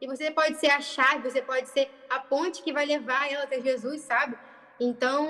E 0.02 0.08
você 0.08 0.32
pode 0.32 0.58
ser 0.60 0.72
a 0.72 0.80
chave, 0.80 1.30
você 1.30 1.42
pode 1.42 1.68
ser 1.70 1.92
a 2.10 2.20
ponte 2.20 2.64
que 2.64 2.72
vai 2.72 2.86
levar 2.86 3.30
ela 3.32 3.44
até 3.44 3.60
Jesus, 3.60 4.02
sabe? 4.02 4.38
Então, 4.80 5.28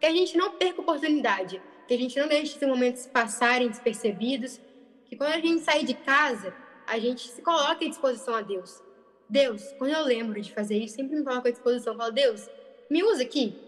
que 0.00 0.06
a 0.06 0.10
gente 0.10 0.34
não 0.36 0.52
perca 0.52 0.80
oportunidade 0.80 1.60
que 1.86 1.94
a 1.94 1.98
gente 1.98 2.18
não 2.18 2.26
deixe 2.26 2.56
esses 2.56 2.68
momentos 2.68 3.06
passarem 3.06 3.68
despercebidos, 3.68 4.58
que 5.04 5.14
quando 5.14 5.32
a 5.32 5.40
gente 5.40 5.62
sair 5.62 5.84
de 5.84 5.92
casa, 5.92 6.54
a 6.86 6.98
gente 6.98 7.28
se 7.28 7.42
coloca 7.42 7.84
à 7.84 7.88
disposição 7.88 8.34
a 8.34 8.40
Deus. 8.40 8.82
Deus, 9.28 9.62
quando 9.78 9.92
eu 9.92 10.02
lembro 10.02 10.40
de 10.40 10.52
fazer 10.52 10.76
isso, 10.78 10.96
sempre 10.96 11.16
me 11.16 11.24
coloco 11.24 11.48
à 11.48 11.50
disposição. 11.50 11.92
Eu 11.92 11.98
falo, 11.98 12.12
Deus, 12.12 12.48
me 12.88 13.02
usa 13.02 13.22
aqui. 13.22 13.58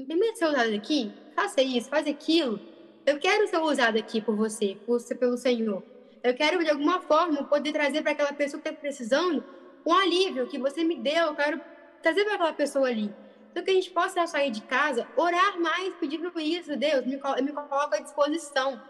Me 0.00 0.06
permite 0.06 0.38
ser 0.38 0.46
usado 0.46 0.74
aqui. 0.74 1.12
Faça 1.36 1.60
isso, 1.60 1.90
faz 1.90 2.06
aquilo. 2.06 2.58
Eu 3.04 3.18
quero 3.18 3.46
ser 3.48 3.58
usado 3.58 3.98
aqui 3.98 4.18
por 4.18 4.34
você, 4.34 4.78
por, 4.86 4.98
pelo 5.18 5.36
Senhor. 5.36 5.82
Eu 6.22 6.34
quero, 6.34 6.64
de 6.64 6.70
alguma 6.70 7.02
forma, 7.02 7.44
poder 7.44 7.70
trazer 7.70 8.00
para 8.00 8.12
aquela 8.12 8.32
pessoa 8.32 8.62
que 8.62 8.68
está 8.68 8.80
precisando 8.80 9.44
um 9.84 9.92
alívio 9.92 10.46
que 10.46 10.58
você 10.58 10.82
me 10.82 10.96
deu. 10.96 11.26
Eu 11.26 11.34
quero 11.34 11.60
trazer 12.02 12.24
para 12.24 12.34
aquela 12.34 12.52
pessoa 12.54 12.88
ali. 12.88 13.14
Então, 13.50 13.62
que 13.62 13.70
a 13.70 13.74
gente 13.74 13.90
possa 13.90 14.26
sair 14.26 14.50
de 14.50 14.62
casa, 14.62 15.06
orar 15.16 15.60
mais, 15.60 15.92
pedir 15.96 16.18
por 16.18 16.40
isso. 16.40 16.74
Deus, 16.76 17.04
me, 17.04 17.16
me 17.42 17.52
coloca 17.52 17.98
à 17.98 18.00
disposição. 18.00 18.80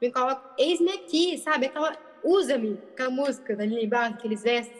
Me 0.00 0.08
coloca, 0.12 0.54
eis-me 0.56 0.92
aqui, 0.92 1.36
sabe? 1.38 1.66
Aquela, 1.66 1.96
usa-me, 2.22 2.78
aquela 2.92 3.10
música 3.10 3.56
da 3.56 3.64
Lili 3.64 3.88
Barra, 3.88 4.14
aqueles 4.14 4.44
versos, 4.44 4.72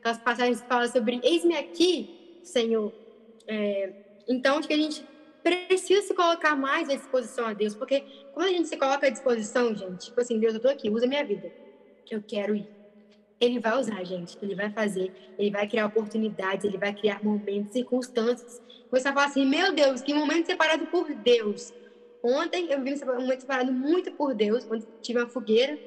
aquelas 0.00 0.18
passagens 0.18 0.60
que 0.60 0.66
falam 0.66 0.88
sobre 0.88 1.20
eis-me 1.22 1.56
aqui, 1.56 2.40
Senhor. 2.42 2.92
É, 3.46 3.92
então, 4.26 4.58
acho 4.58 4.66
que 4.66 4.74
a 4.74 4.76
gente 4.76 5.06
precisa 5.42 6.02
se 6.02 6.14
colocar 6.14 6.54
mais 6.56 6.88
à 6.88 6.94
disposição 6.94 7.46
a 7.46 7.52
Deus, 7.52 7.74
porque 7.74 8.04
quando 8.32 8.46
a 8.46 8.50
gente 8.50 8.68
se 8.68 8.76
coloca 8.76 9.06
à 9.06 9.10
disposição, 9.10 9.74
gente, 9.74 10.06
tipo 10.06 10.20
assim, 10.20 10.38
Deus, 10.38 10.54
eu 10.54 10.60
tô 10.60 10.68
aqui, 10.68 10.90
usa 10.90 11.06
minha 11.06 11.24
vida, 11.24 11.50
eu 12.10 12.22
quero 12.26 12.54
ir. 12.54 12.68
Ele 13.40 13.60
vai 13.60 13.78
usar, 13.78 14.02
gente, 14.04 14.36
ele 14.42 14.54
vai 14.54 14.70
fazer, 14.70 15.12
ele 15.38 15.50
vai 15.50 15.68
criar 15.68 15.86
oportunidades, 15.86 16.64
ele 16.64 16.76
vai 16.76 16.92
criar 16.92 17.22
momentos, 17.22 17.72
circunstâncias. 17.72 18.60
Você 18.90 19.04
vai 19.04 19.12
falar 19.12 19.26
assim, 19.26 19.46
meu 19.46 19.72
Deus, 19.72 20.00
que 20.00 20.12
momento 20.12 20.46
separado 20.46 20.86
por 20.86 21.14
Deus. 21.14 21.72
Ontem 22.22 22.66
eu 22.70 22.82
vivi 22.82 23.00
um 23.04 23.20
momento 23.20 23.40
separado 23.40 23.72
muito 23.72 24.10
por 24.12 24.34
Deus, 24.34 24.66
onde 24.68 24.84
tive 25.00 25.20
uma 25.20 25.28
fogueira 25.28 25.78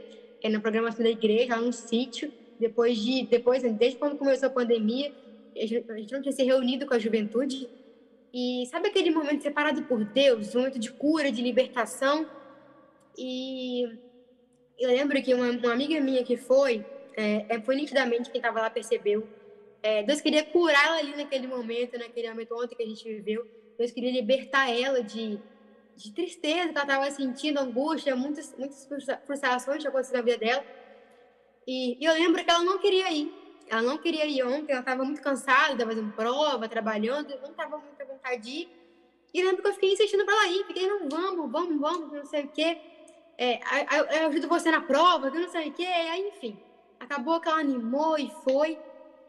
é, 0.41 0.49
na 0.49 0.61
programação 0.61 1.03
da 1.03 1.09
igreja, 1.09 1.55
lá 1.55 1.61
no 1.61 1.73
sítio, 1.73 2.31
depois 2.59 2.97
de, 2.97 3.25
depois, 3.25 3.63
desde 3.63 3.97
quando 3.97 4.17
começou 4.17 4.47
a 4.47 4.51
pandemia, 4.51 5.11
a 5.55 5.65
gente 5.65 6.11
não 6.11 6.21
tinha 6.21 6.31
se 6.31 6.43
reunido 6.43 6.85
com 6.85 6.93
a 6.93 6.99
juventude, 6.99 7.67
e 8.33 8.65
sabe 8.67 8.87
aquele 8.87 9.11
momento 9.11 9.43
separado 9.43 9.83
por 9.83 10.03
Deus, 10.05 10.55
um 10.55 10.59
momento 10.59 10.79
de 10.79 10.91
cura, 10.91 11.31
de 11.31 11.41
libertação? 11.41 12.25
E 13.17 13.83
eu 14.79 14.89
lembro 14.89 15.21
que 15.21 15.33
uma, 15.33 15.49
uma 15.49 15.73
amiga 15.73 15.99
minha 15.99 16.23
que 16.23 16.37
foi, 16.37 16.85
é, 17.15 17.45
é 17.49 17.61
foi 17.61 17.75
nitidamente 17.75 18.29
quem 18.29 18.39
estava 18.39 18.61
lá 18.61 18.69
percebeu. 18.69 19.27
É, 19.83 20.03
Deus 20.03 20.21
queria 20.21 20.43
curar 20.43 20.87
ela 20.87 20.97
ali 20.97 21.15
naquele 21.15 21.47
momento, 21.47 21.97
naquele 21.97 22.29
momento 22.29 22.55
ontem 22.55 22.75
que 22.75 22.83
a 22.83 22.87
gente 22.87 23.03
viveu. 23.03 23.45
Deus 23.77 23.91
queria 23.91 24.11
libertar 24.11 24.69
ela 24.69 25.03
de, 25.03 25.39
de 25.95 26.13
tristeza 26.13 26.69
que 26.69 26.77
ela 26.77 26.83
estava 26.83 27.11
sentindo, 27.11 27.59
angústia, 27.59 28.15
muitas, 28.15 28.55
muitas 28.57 28.87
frustrações 29.25 29.81
que 29.81 29.87
aconteceram 29.87 30.19
na 30.19 30.25
vida 30.25 30.37
dela. 30.37 30.63
E, 31.67 31.97
e 31.99 32.05
eu 32.05 32.13
lembro 32.13 32.43
que 32.43 32.49
ela 32.49 32.63
não 32.63 32.77
queria 32.79 33.11
ir. 33.11 33.41
Ela 33.67 33.81
não 33.81 33.97
queria 33.97 34.25
ir 34.25 34.43
ontem, 34.43 34.73
ela 34.73 34.81
estava 34.81 35.03
muito 35.03 35.21
cansada, 35.21 35.73
estava 35.73 35.91
fazendo 35.91 36.11
prova, 36.13 36.67
trabalhando, 36.67 37.29
não 37.41 37.51
estava 37.51 37.77
muito 37.77 38.00
ir. 38.45 38.69
E 39.33 39.43
lembro 39.43 39.61
que 39.61 39.69
eu 39.69 39.73
fiquei 39.73 39.93
insistindo 39.93 40.25
para 40.25 40.33
ela 40.33 40.47
ir, 40.47 40.65
fiquei, 40.65 40.87
não, 40.87 41.07
vamos, 41.07 41.51
vamos, 41.51 41.79
vamos, 41.79 42.11
não 42.11 42.25
sei 42.25 42.43
o 42.43 42.47
quê. 42.49 42.77
É, 43.37 43.59
eu, 43.97 44.05
eu 44.05 44.27
ajudo 44.27 44.47
você 44.47 44.69
na 44.69 44.81
prova, 44.81 45.31
que 45.31 45.39
não 45.39 45.49
sei 45.49 45.69
o 45.69 45.73
quê, 45.73 45.85
aí, 45.85 46.27
enfim. 46.27 46.59
Acabou 46.99 47.39
que 47.39 47.47
ela 47.47 47.59
animou 47.59 48.17
e 48.17 48.29
foi. 48.43 48.77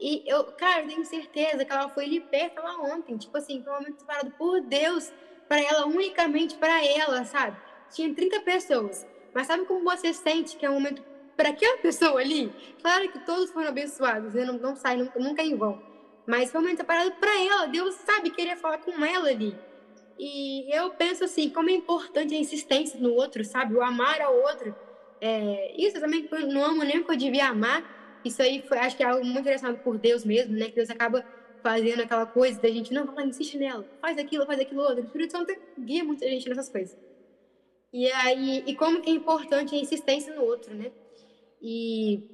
E 0.00 0.22
eu, 0.26 0.44
cara, 0.52 0.82
eu 0.82 0.88
tenho 0.88 1.04
certeza 1.04 1.64
que 1.64 1.72
ela 1.72 1.88
foi 1.88 2.06
liberta 2.06 2.60
lá 2.60 2.76
ontem. 2.80 3.16
Tipo 3.16 3.38
assim, 3.38 3.62
foi 3.62 3.72
um 3.72 3.76
momento 3.76 4.00
separado 4.00 4.30
por 4.32 4.60
Deus, 4.60 5.12
para 5.48 5.60
ela, 5.60 5.86
unicamente 5.86 6.56
para 6.56 6.84
ela, 6.84 7.24
sabe? 7.24 7.56
Tinha 7.90 8.12
30 8.12 8.40
pessoas. 8.40 9.06
Mas 9.32 9.46
sabe 9.46 9.64
como 9.64 9.84
você 9.84 10.12
sente 10.12 10.56
que 10.56 10.66
é 10.66 10.70
um 10.70 10.74
momento 10.74 11.02
para 11.36 11.50
aquela 11.50 11.78
pessoa 11.78 12.20
ali, 12.20 12.52
claro 12.82 13.10
que 13.10 13.18
todos 13.20 13.50
foram 13.50 13.68
abençoados, 13.68 14.34
né? 14.34 14.44
não, 14.44 14.58
não 14.58 14.76
sai 14.76 14.96
nunca, 14.96 15.18
nunca 15.18 15.42
em 15.42 15.56
vão. 15.56 15.82
Mas 16.26 16.50
foi 16.50 16.60
um 16.60 16.64
momento 16.64 16.78
separado 16.78 17.12
para 17.12 17.40
ela. 17.40 17.66
Deus 17.66 17.94
sabe 17.96 18.30
querer 18.30 18.56
falar 18.56 18.78
com 18.78 19.04
ela 19.04 19.28
ali. 19.28 19.56
E 20.18 20.70
eu 20.72 20.90
penso 20.90 21.24
assim, 21.24 21.50
como 21.50 21.70
é 21.70 21.72
importante 21.72 22.34
a 22.34 22.38
insistência 22.38 22.98
no 23.00 23.12
outro, 23.12 23.44
sabe? 23.44 23.74
O 23.74 23.82
amar 23.82 24.20
ao 24.20 24.34
outro. 24.34 24.74
É, 25.20 25.74
isso 25.76 25.96
eu 25.96 26.00
também 26.00 26.28
não 26.48 26.64
amo 26.64 26.84
nem 26.84 26.98
o 26.98 27.04
que 27.04 27.12
eu 27.12 27.16
devia 27.16 27.48
amar. 27.48 28.20
Isso 28.24 28.40
aí 28.40 28.62
foi, 28.62 28.78
acho 28.78 28.96
que 28.96 29.02
é 29.02 29.06
algo 29.06 29.24
muito 29.24 29.40
interessado 29.40 29.78
por 29.78 29.98
Deus 29.98 30.24
mesmo, 30.24 30.54
né? 30.54 30.66
Que 30.66 30.76
Deus 30.76 30.90
acaba 30.90 31.24
fazendo 31.62 32.02
aquela 32.02 32.26
coisa 32.26 32.60
da 32.60 32.68
gente, 32.68 32.92
não, 32.92 33.06
vai 33.06 33.24
insiste 33.24 33.56
nela, 33.56 33.86
faz 34.00 34.18
aquilo, 34.18 34.44
faz 34.44 34.60
aquilo 34.60 34.82
outro. 34.82 35.02
O 35.02 35.06
Espírito 35.06 35.32
Santo 35.32 35.54
guia 35.78 36.02
muita 36.02 36.28
gente 36.28 36.48
nessas 36.48 36.68
coisas. 36.68 36.96
E 37.92 38.10
aí, 38.10 38.64
e 38.66 38.74
como 38.74 39.00
que 39.00 39.10
é 39.10 39.12
importante 39.12 39.74
a 39.74 39.78
insistência 39.78 40.34
no 40.34 40.42
outro, 40.42 40.74
né? 40.74 40.90
E 41.60 42.28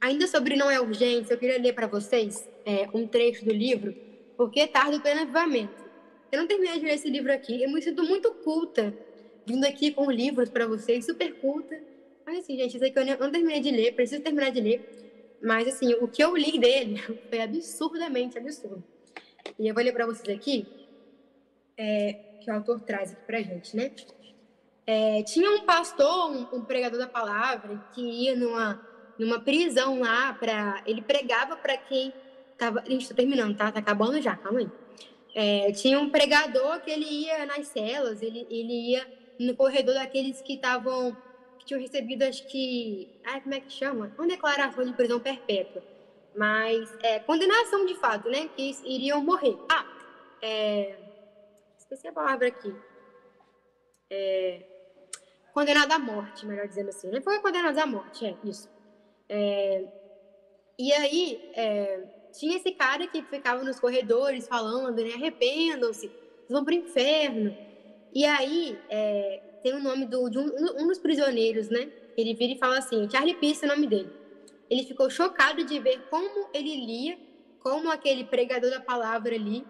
ainda 0.00 0.26
sobre 0.26 0.56
não 0.56 0.70
é 0.70 0.80
urgente, 0.80 1.30
eu 1.30 1.38
queria 1.38 1.60
ler 1.60 1.72
para 1.72 1.86
vocês 1.86 2.48
é, 2.64 2.88
um 2.92 3.06
trecho 3.06 3.44
do 3.44 3.52
livro, 3.52 3.94
Porque 4.36 4.66
Tardo 4.66 4.96
o 4.96 5.00
Pleno 5.00 5.22
Avivamento. 5.22 5.84
Eu 6.32 6.40
não 6.40 6.48
terminei 6.48 6.78
de 6.80 6.86
ler 6.86 6.94
esse 6.94 7.08
livro 7.08 7.32
aqui, 7.32 7.62
eu 7.62 7.70
me 7.70 7.80
sinto 7.80 8.02
muito 8.02 8.32
culta, 8.32 8.92
vindo 9.46 9.64
aqui 9.64 9.92
com 9.92 10.10
livros 10.10 10.50
para 10.50 10.66
vocês, 10.66 11.04
super 11.04 11.34
culta. 11.34 11.80
Mas 12.26 12.38
assim, 12.38 12.56
gente, 12.56 12.76
isso 12.76 12.84
aqui 12.84 12.98
eu 12.98 13.04
não 13.18 13.30
terminei 13.30 13.60
de 13.60 13.70
ler, 13.70 13.94
preciso 13.94 14.22
terminar 14.22 14.50
de 14.50 14.60
ler. 14.60 15.38
Mas 15.42 15.68
assim, 15.68 15.94
o 15.94 16.08
que 16.08 16.24
eu 16.24 16.36
li 16.36 16.58
dele 16.58 16.98
foi 17.28 17.40
absurdamente 17.40 18.38
absurdo. 18.38 18.82
E 19.58 19.68
eu 19.68 19.74
vou 19.74 19.84
ler 19.84 19.92
para 19.92 20.06
vocês 20.06 20.36
aqui, 20.36 20.66
é, 21.76 22.14
que 22.40 22.50
o 22.50 22.54
autor 22.54 22.80
traz 22.80 23.12
aqui 23.12 23.22
pra 23.26 23.42
gente, 23.42 23.76
né? 23.76 23.92
É, 24.86 25.22
tinha 25.22 25.50
um 25.50 25.60
pastor, 25.60 26.30
um, 26.30 26.56
um, 26.56 26.64
pregador 26.64 26.98
da 26.98 27.06
palavra, 27.06 27.82
que 27.94 28.02
ia 28.02 28.36
numa, 28.36 28.80
numa 29.18 29.40
prisão 29.40 30.00
lá 30.00 30.34
para. 30.34 30.82
Ele 30.86 31.00
pregava 31.00 31.56
para 31.56 31.76
quem 31.76 32.12
tava. 32.58 32.82
Gente 32.86 33.08
tá 33.08 33.14
terminando, 33.14 33.56
tá? 33.56 33.70
Tá 33.70 33.80
acabando 33.80 34.20
já, 34.20 34.36
calma 34.36 34.60
aí. 34.60 34.68
É, 35.34 35.72
tinha 35.72 35.98
um 35.98 36.10
pregador 36.10 36.80
que 36.80 36.90
ele 36.90 37.04
ia 37.04 37.44
nas 37.44 37.66
celas, 37.68 38.22
ele, 38.22 38.46
ele 38.48 38.92
ia 38.92 39.06
no 39.38 39.56
corredor 39.56 39.94
daqueles 39.94 40.40
que 40.40 40.54
estavam. 40.54 41.16
que 41.58 41.64
tinham 41.66 41.80
recebido, 41.80 42.22
acho 42.22 42.46
que. 42.46 43.20
Ai, 43.24 43.40
como 43.40 43.54
é 43.54 43.60
que 43.60 43.72
chama? 43.72 44.12
Uma 44.16 44.28
declaração 44.28 44.84
de 44.84 44.92
prisão 44.92 45.20
perpétua. 45.20 45.82
Mas 46.36 46.92
é, 47.02 47.20
condenação 47.20 47.86
de 47.86 47.94
fato, 47.94 48.28
né? 48.28 48.48
Que 48.56 48.76
iriam 48.84 49.22
morrer. 49.22 49.56
Ah, 49.68 49.86
é, 50.42 50.96
esqueci 51.78 52.08
a 52.08 52.12
palavra 52.12 52.48
aqui. 52.48 52.74
É, 54.10 54.62
condenado 55.52 55.92
à 55.92 55.98
morte, 55.98 56.46
melhor 56.46 56.66
dizendo 56.68 56.88
assim. 56.88 57.08
Ele 57.08 57.20
foi 57.20 57.40
condenado 57.40 57.78
à 57.78 57.86
morte, 57.86 58.26
é 58.26 58.36
isso. 58.44 58.68
É, 59.28 59.84
e 60.78 60.92
aí, 60.92 61.52
é, 61.54 62.02
tinha 62.38 62.56
esse 62.56 62.72
cara 62.72 63.06
que 63.06 63.22
ficava 63.22 63.62
nos 63.62 63.78
corredores 63.78 64.48
falando, 64.48 65.02
né? 65.02 65.14
Arrependam-se, 65.14 66.10
vão 66.48 66.64
para 66.64 66.74
o 66.74 66.78
inferno. 66.78 67.56
E 68.12 68.24
aí, 68.24 68.78
é, 68.88 69.42
tem 69.62 69.72
o 69.72 69.82
nome 69.82 70.06
do, 70.06 70.28
de 70.28 70.38
um, 70.38 70.44
um, 70.82 70.86
dos 70.88 70.98
prisioneiros, 70.98 71.68
né? 71.68 71.90
Ele 72.16 72.34
vira 72.34 72.52
e 72.52 72.58
fala 72.58 72.78
assim: 72.78 73.08
Charlie 73.10 73.34
Pierce 73.34 73.64
é 73.64 73.68
o 73.68 73.74
nome 73.74 73.86
dele. 73.86 74.10
Ele 74.68 74.82
ficou 74.84 75.08
chocado 75.08 75.64
de 75.64 75.78
ver 75.78 76.06
como 76.10 76.48
ele 76.52 76.84
lia, 76.84 77.18
como 77.60 77.90
aquele 77.90 78.24
pregador 78.24 78.70
da 78.70 78.80
palavra 78.80 79.34
ali, 79.34 79.64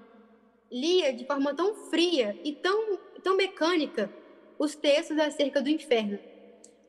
lia 0.71 1.13
de 1.13 1.27
forma 1.27 1.55
tão 1.55 1.75
fria 1.75 2.39
e 2.43 2.53
tão, 2.53 2.99
tão 3.23 3.37
mecânica 3.37 4.11
os 4.59 4.75
textos 4.75 5.19
acerca 5.19 5.61
do 5.61 5.69
inferno. 5.69 6.19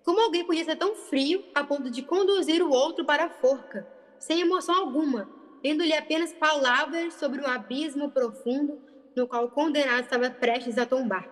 Como 0.03 0.21
alguém 0.21 0.45
podia 0.45 0.63
ser 0.63 0.75
tão 0.75 0.95
frio 0.95 1.43
a 1.53 1.63
ponto 1.63 1.89
de 1.89 2.01
conduzir 2.03 2.61
o 2.61 2.71
outro 2.71 3.03
para 3.05 3.25
a 3.25 3.29
forca, 3.29 3.87
sem 4.19 4.39
emoção 4.39 4.75
alguma, 4.75 5.27
lendo-lhe 5.65 5.93
apenas 5.93 6.31
palavras 6.31 7.15
sobre 7.15 7.41
um 7.41 7.47
abismo 7.47 8.11
profundo 8.11 8.79
no 9.15 9.27
qual 9.27 9.45
o 9.45 9.49
condenado 9.49 10.03
estava 10.03 10.29
prestes 10.29 10.77
a 10.77 10.85
tombar? 10.85 11.27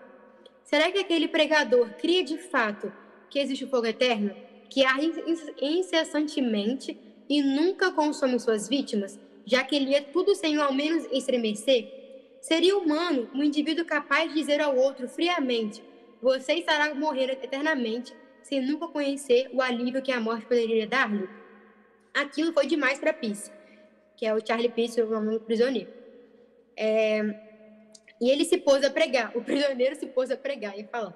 Será 0.63 0.91
que 0.91 0.97
aquele 0.97 1.27
pregador 1.27 1.87
cria 1.99 2.23
de 2.23 2.39
fato 2.39 2.91
que 3.29 3.37
existe 3.37 3.65
o 3.65 3.69
fogo 3.69 3.85
eterno, 3.85 4.35
que 4.71 4.83
arde 4.83 5.13
incessantemente 5.61 6.99
e 7.29 7.43
nunca 7.43 7.91
consome 7.91 8.39
suas 8.39 8.67
vítimas, 8.67 9.19
já 9.45 9.63
que 9.63 9.75
ele 9.75 9.93
é 9.93 10.01
tudo 10.01 10.33
sem 10.33 10.57
ao 10.57 10.73
menos 10.73 11.05
estremecer? 11.11 12.39
Seria 12.41 12.75
humano 12.75 13.29
um 13.35 13.43
indivíduo 13.43 13.85
capaz 13.85 14.29
de 14.29 14.39
dizer 14.39 14.59
ao 14.61 14.75
outro 14.75 15.07
friamente 15.07 15.83
você 16.19 16.53
estará 16.53 16.95
morrendo 16.95 17.33
eternamente 17.33 18.15
sem 18.41 18.65
nunca 18.65 18.87
conhecer 18.87 19.51
o 19.53 19.61
alívio 19.61 20.01
que 20.01 20.11
a 20.11 20.19
morte 20.19 20.47
poderia 20.47 20.87
dar-lhe. 20.87 21.29
Aquilo 22.15 22.51
foi 22.51 22.65
demais 22.65 22.97
para 22.97 23.13
Peace, 23.13 23.51
que 24.23 24.27
é 24.27 24.33
o 24.33 24.39
Charlie 24.39 24.69
Peace, 24.69 25.01
o 25.01 25.09
nome 25.09 25.33
do 25.33 25.41
prisioneiro. 25.41 25.91
É, 26.77 27.19
e 28.21 28.29
ele 28.29 28.45
se 28.45 28.57
pôs 28.57 28.81
a 28.85 28.89
pregar, 28.89 29.35
o 29.35 29.43
prisioneiro 29.43 29.97
se 29.97 30.07
pôs 30.07 30.31
a 30.31 30.37
pregar 30.37 30.79
e 30.79 30.85
falar: 30.85 31.13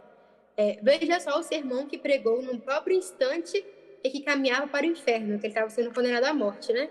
é, 0.58 0.78
Veja 0.82 1.18
só 1.22 1.40
o 1.40 1.42
sermão 1.44 1.88
que 1.88 1.98
pregou 1.98 2.42
no 2.42 2.60
próprio 2.60 2.98
instante 2.98 3.64
e 4.04 4.10
que 4.10 4.20
caminhava 4.20 4.68
para 4.68 4.86
o 4.86 4.90
inferno, 4.90 5.40
que 5.40 5.46
ele 5.46 5.54
estava 5.54 5.70
sendo 5.70 5.94
condenado 5.94 6.26
à 6.26 6.34
morte, 6.34 6.74
né? 6.74 6.90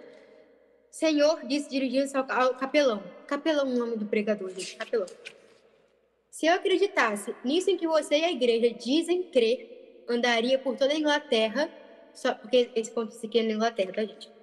Senhor, 0.90 1.46
disse 1.46 1.68
dirigindo-se 1.68 2.16
ao 2.16 2.54
capelão. 2.54 3.02
Capelão, 3.26 3.66
o 3.66 3.76
nome 3.76 3.98
do 3.98 4.06
pregador, 4.06 4.48
gente, 4.48 4.74
capelão. 4.74 5.06
Se 6.30 6.46
eu 6.46 6.54
acreditasse 6.54 7.36
nisso 7.44 7.68
em 7.68 7.76
que 7.76 7.86
você 7.86 8.20
e 8.20 8.24
a 8.24 8.32
igreja 8.32 8.70
dizem 8.72 9.24
crer, 9.24 10.06
andaria 10.08 10.58
por 10.58 10.78
toda 10.78 10.94
a 10.94 10.96
Inglaterra 10.96 11.70
só, 12.14 12.32
porque 12.32 12.70
esse 12.74 12.90
ponto 12.90 13.14
aqui 13.14 13.38
é 13.38 13.42
na 13.42 13.52
Inglaterra, 13.52 13.92
tá, 13.92 14.02
gente? 14.02 14.35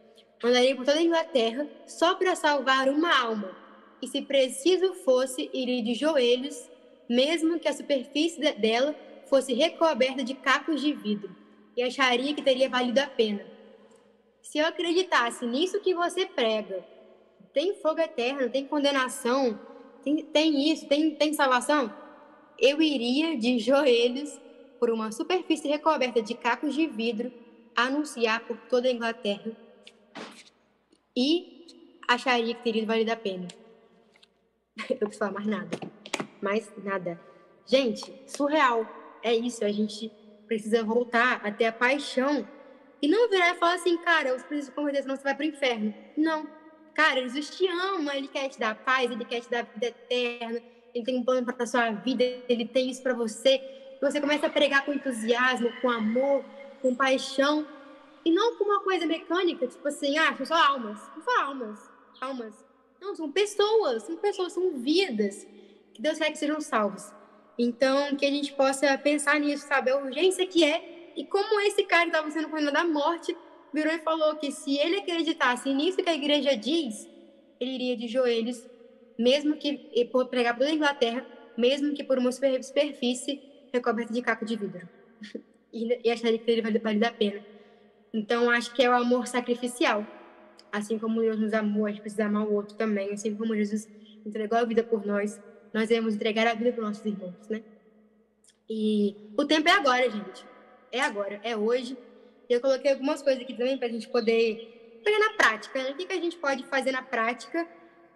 Mandaria 0.43 0.75
por 0.75 0.83
toda 0.83 0.99
a 0.99 1.01
Inglaterra 1.01 1.65
só 1.87 2.15
para 2.15 2.35
salvar 2.35 2.89
uma 2.89 3.17
alma. 3.17 3.55
E 4.01 4.07
se 4.09 4.21
preciso 4.21 4.93
fosse, 4.93 5.49
iria 5.53 5.81
de 5.81 5.93
joelhos, 5.93 6.69
mesmo 7.09 7.57
que 7.57 7.69
a 7.69 7.73
superfície 7.73 8.41
dela 8.55 8.93
fosse 9.29 9.53
recoberta 9.53 10.21
de 10.21 10.33
cacos 10.33 10.81
de 10.81 10.91
vidro, 10.91 11.33
e 11.77 11.81
acharia 11.81 12.33
que 12.33 12.41
teria 12.41 12.67
valido 12.67 12.99
a 12.99 13.07
pena. 13.07 13.45
Se 14.41 14.57
eu 14.57 14.65
acreditasse 14.65 15.45
nisso 15.45 15.79
que 15.79 15.95
você 15.95 16.25
prega, 16.25 16.85
tem 17.53 17.75
fogo 17.75 18.01
eterno, 18.01 18.49
tem 18.49 18.65
condenação, 18.67 19.57
tem, 20.03 20.25
tem 20.25 20.69
isso, 20.73 20.85
tem, 20.87 21.15
tem 21.15 21.33
salvação, 21.33 21.93
eu 22.59 22.81
iria 22.81 23.37
de 23.37 23.59
joelhos 23.59 24.37
por 24.77 24.91
uma 24.91 25.09
superfície 25.13 25.69
recoberta 25.69 26.21
de 26.21 26.33
cacos 26.33 26.75
de 26.75 26.85
vidro 26.85 27.31
anunciar 27.73 28.41
por 28.41 28.57
toda 28.67 28.89
a 28.89 28.91
Inglaterra 28.91 29.62
e 31.15 31.67
acharia 32.07 32.53
que 32.55 32.63
teria 32.63 32.85
valido 32.85 33.11
a 33.11 33.15
pena. 33.15 33.47
Eu 34.89 34.97
preciso 34.97 35.19
falar 35.19 35.31
mais 35.31 35.47
nada. 35.47 35.79
Mais 36.41 36.71
nada. 36.83 37.19
Gente, 37.65 38.13
surreal. 38.27 38.87
É 39.21 39.33
isso. 39.33 39.63
A 39.63 39.71
gente 39.71 40.11
precisa 40.47 40.83
voltar 40.83 41.41
até 41.43 41.67
a 41.67 41.71
paixão 41.71 42.47
e 43.01 43.07
não 43.07 43.29
virar 43.29 43.51
e 43.51 43.55
falar 43.55 43.73
assim, 43.73 43.97
cara, 43.97 44.29
eu 44.29 44.39
preciso 44.39 44.71
converter, 44.71 45.01
senão 45.01 45.17
você 45.17 45.23
vai 45.23 45.35
pro 45.35 45.45
inferno. 45.45 45.93
Não. 46.15 46.47
Cara, 46.93 47.21
Jesus 47.21 47.49
te 47.49 47.67
ama, 47.67 48.15
ele 48.15 48.29
quer 48.29 48.47
te 48.47 48.57
dar 48.57 48.75
paz, 48.75 49.11
ele 49.11 49.25
quer 49.25 49.41
te 49.41 49.49
dar 49.49 49.63
vida 49.63 49.87
eterna, 49.87 50.61
ele 50.93 51.03
tem 51.03 51.17
um 51.17 51.23
plano 51.23 51.45
para 51.45 51.63
a 51.63 51.67
sua 51.67 51.91
vida, 51.91 52.23
ele 52.47 52.65
tem 52.65 52.89
isso 52.89 53.03
para 53.03 53.13
você. 53.13 53.61
Você 54.01 54.21
começa 54.21 54.47
a 54.47 54.49
pregar 54.49 54.85
com 54.85 54.93
entusiasmo, 54.93 55.69
com 55.81 55.89
amor, 55.89 56.45
com 56.81 56.95
paixão, 56.95 57.67
e 58.25 58.31
não 58.31 58.55
com 58.55 58.63
uma 58.63 58.81
coisa 58.81 59.05
mecânica, 59.05 59.67
tipo 59.67 59.87
assim, 59.87 60.17
ah, 60.17 60.35
são 60.35 60.45
só 60.45 60.55
almas. 60.55 60.99
Não 61.15 61.21
são 61.21 61.41
almas, 61.41 61.91
almas. 62.21 62.65
Não, 63.01 63.15
são 63.15 63.31
pessoas, 63.31 64.03
são 64.03 64.15
pessoas, 64.17 64.53
são 64.53 64.71
vidas 64.71 65.45
que 65.93 66.01
Deus 66.01 66.17
quer 66.17 66.31
que 66.31 66.37
sejam 66.37 66.61
salvas. 66.61 67.13
Então, 67.57 68.15
que 68.15 68.25
a 68.25 68.29
gente 68.29 68.53
possa 68.53 68.97
pensar 68.97 69.39
nisso, 69.39 69.67
sabe? 69.67 69.91
A 69.91 69.97
urgência 69.97 70.47
que 70.47 70.63
é 70.63 71.11
e 71.15 71.25
como 71.25 71.59
esse 71.61 71.83
cara 71.83 72.07
estava 72.07 72.29
sendo 72.31 72.49
condenado 72.49 72.77
à 72.77 72.83
morte 72.85 73.35
virou 73.73 73.93
e 73.93 73.99
falou 73.99 74.35
que 74.35 74.51
se 74.51 74.77
ele 74.77 74.97
acreditasse 74.97 75.71
nisso 75.73 75.97
que 75.97 76.09
a 76.09 76.15
igreja 76.15 76.55
diz, 76.55 77.07
ele 77.59 77.75
iria 77.75 77.97
de 77.97 78.07
joelhos, 78.07 78.67
mesmo 79.17 79.57
que 79.57 79.77
por 80.11 80.27
pregar 80.27 80.57
toda 80.57 80.69
a 80.69 80.73
Inglaterra, 80.73 81.25
mesmo 81.57 81.93
que 81.93 82.03
por 82.03 82.17
uma 82.17 82.31
superfície 82.31 83.41
recoberta 83.71 84.13
de 84.13 84.21
caco 84.21 84.45
de 84.45 84.55
vidro. 84.55 84.89
e, 85.73 86.09
acharia 86.09 86.39
que 86.39 86.51
ele 86.51 86.61
vale 86.61 87.05
a 87.05 87.11
pena. 87.11 87.52
Então, 88.13 88.49
acho 88.49 88.73
que 88.73 88.83
é 88.83 88.89
o 88.89 88.93
amor 88.93 89.25
sacrificial. 89.25 90.05
Assim 90.71 90.99
como 90.99 91.21
Deus 91.21 91.39
nos 91.39 91.53
amou, 91.53 91.87
a 91.87 91.89
gente 91.89 92.01
precisa 92.01 92.25
amar 92.25 92.45
o 92.45 92.53
outro 92.53 92.75
também. 92.75 93.11
Assim 93.11 93.35
como 93.35 93.55
Jesus 93.55 93.87
entregou 94.25 94.57
a 94.57 94.63
vida 94.63 94.83
por 94.83 95.05
nós, 95.05 95.41
nós 95.73 95.89
devemos 95.89 96.15
entregar 96.15 96.45
a 96.45 96.53
vida 96.53 96.71
para 96.71 96.81
os 96.81 96.87
nossos 96.87 97.05
irmãos, 97.05 97.49
né? 97.49 97.63
E 98.69 99.15
o 99.37 99.45
tempo 99.45 99.67
é 99.67 99.71
agora, 99.71 100.09
gente. 100.09 100.45
É 100.91 101.01
agora, 101.01 101.41
é 101.43 101.57
hoje. 101.57 101.97
Eu 102.47 102.61
coloquei 102.61 102.91
algumas 102.91 103.21
coisas 103.21 103.41
aqui 103.41 103.53
também 103.53 103.77
para 103.77 103.87
a 103.87 103.91
gente 103.91 104.07
poder 104.07 105.01
pegar 105.03 105.19
na 105.19 105.33
prática. 105.33 105.83
Né? 105.83 105.91
O 105.91 105.95
que, 105.95 106.05
que 106.05 106.13
a 106.13 106.21
gente 106.21 106.37
pode 106.37 106.63
fazer 106.65 106.91
na 106.91 107.01
prática 107.01 107.67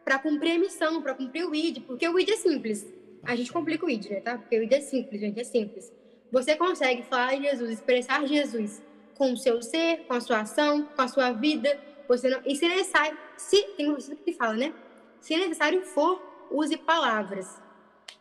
para 0.05 0.19
cumprir 0.19 0.51
a 0.51 0.59
missão, 0.59 1.01
para 1.01 1.15
cumprir 1.15 1.45
o 1.45 1.53
ID? 1.53 1.81
Porque 1.81 2.07
o 2.07 2.19
ID 2.19 2.29
é 2.29 2.37
simples. 2.37 2.87
A 3.23 3.35
gente 3.35 3.51
complica 3.51 3.85
o 3.85 3.89
ID, 3.89 4.09
né? 4.09 4.21
Tá? 4.21 4.37
Porque 4.37 4.57
o 4.57 4.63
ID 4.63 4.73
é 4.73 4.81
simples, 4.81 5.19
gente, 5.19 5.39
é 5.39 5.43
simples. 5.43 5.91
Você 6.31 6.55
consegue 6.55 7.03
falar 7.03 7.35
de 7.35 7.43
Jesus, 7.43 7.71
expressar 7.71 8.25
Jesus 8.25 8.81
com 9.18 9.34
o 9.34 9.38
seu 9.38 9.61
ser, 9.61 10.05
com 10.07 10.13
a 10.13 10.22
sua 10.22 10.41
ação, 10.41 10.84
com 10.84 11.01
a 11.01 11.07
sua 11.07 11.32
vida. 11.32 11.80
Você 12.07 12.30
não... 12.30 12.41
E 12.45 12.55
se 12.55 12.68
necessário, 12.68 13.18
se 13.36 13.61
tem 13.76 13.89
uma 13.89 13.97
que 13.97 14.34
fala, 14.34 14.53
né? 14.53 14.74
Se 15.20 15.36
necessário 15.36 15.82
for, 15.82 16.22
use 16.51 16.78
palavras. 16.78 17.61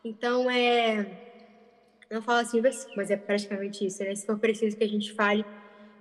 Então 0.05 0.51
é 0.51 1.23
não 2.11 2.23
fala 2.23 2.41
assim 2.41 2.63
mas 2.97 3.11
é 3.11 3.17
praticamente 3.17 3.85
isso, 3.85 4.03
né? 4.05 4.15
Se 4.15 4.25
for 4.25 4.39
preciso 4.39 4.77
que 4.77 4.85
a 4.85 4.89
gente 4.89 5.13
fale, 5.13 5.45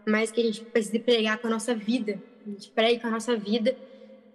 mas 0.08 0.32
que 0.32 0.40
a 0.40 0.44
gente 0.44 0.64
precise 0.64 1.00
pregar 1.00 1.40
com 1.40 1.48
a 1.48 1.50
nossa 1.50 1.74
vida. 1.74 2.22
A 2.46 2.50
gente 2.50 2.70
pregue 2.70 3.00
com 3.00 3.08
a 3.08 3.12
nossa 3.12 3.36
vida. 3.36 3.76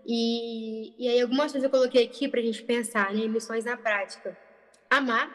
E, 0.05 0.93
e 0.99 1.09
aí 1.09 1.21
algumas 1.21 1.53
coisas 1.53 1.63
eu 1.63 1.71
coloquei 1.71 2.05
aqui 2.05 2.27
para 2.27 2.41
a 2.41 2.43
gente 2.43 2.63
pensar, 2.65 3.15
né? 3.15 3.27
Missões 3.29 3.65
na 3.65 3.77
prática. 3.77 4.37
Amar, 4.89 5.31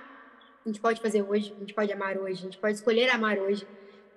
a 0.65 0.67
gente 0.67 0.81
pode 0.81 0.99
fazer 0.99 1.21
hoje, 1.21 1.53
a 1.55 1.59
gente 1.59 1.73
pode 1.73 1.91
amar 1.93 2.17
hoje, 2.17 2.33
a 2.33 2.43
gente 2.43 2.57
pode 2.57 2.73
escolher 2.73 3.09
amar 3.09 3.37
hoje. 3.37 3.65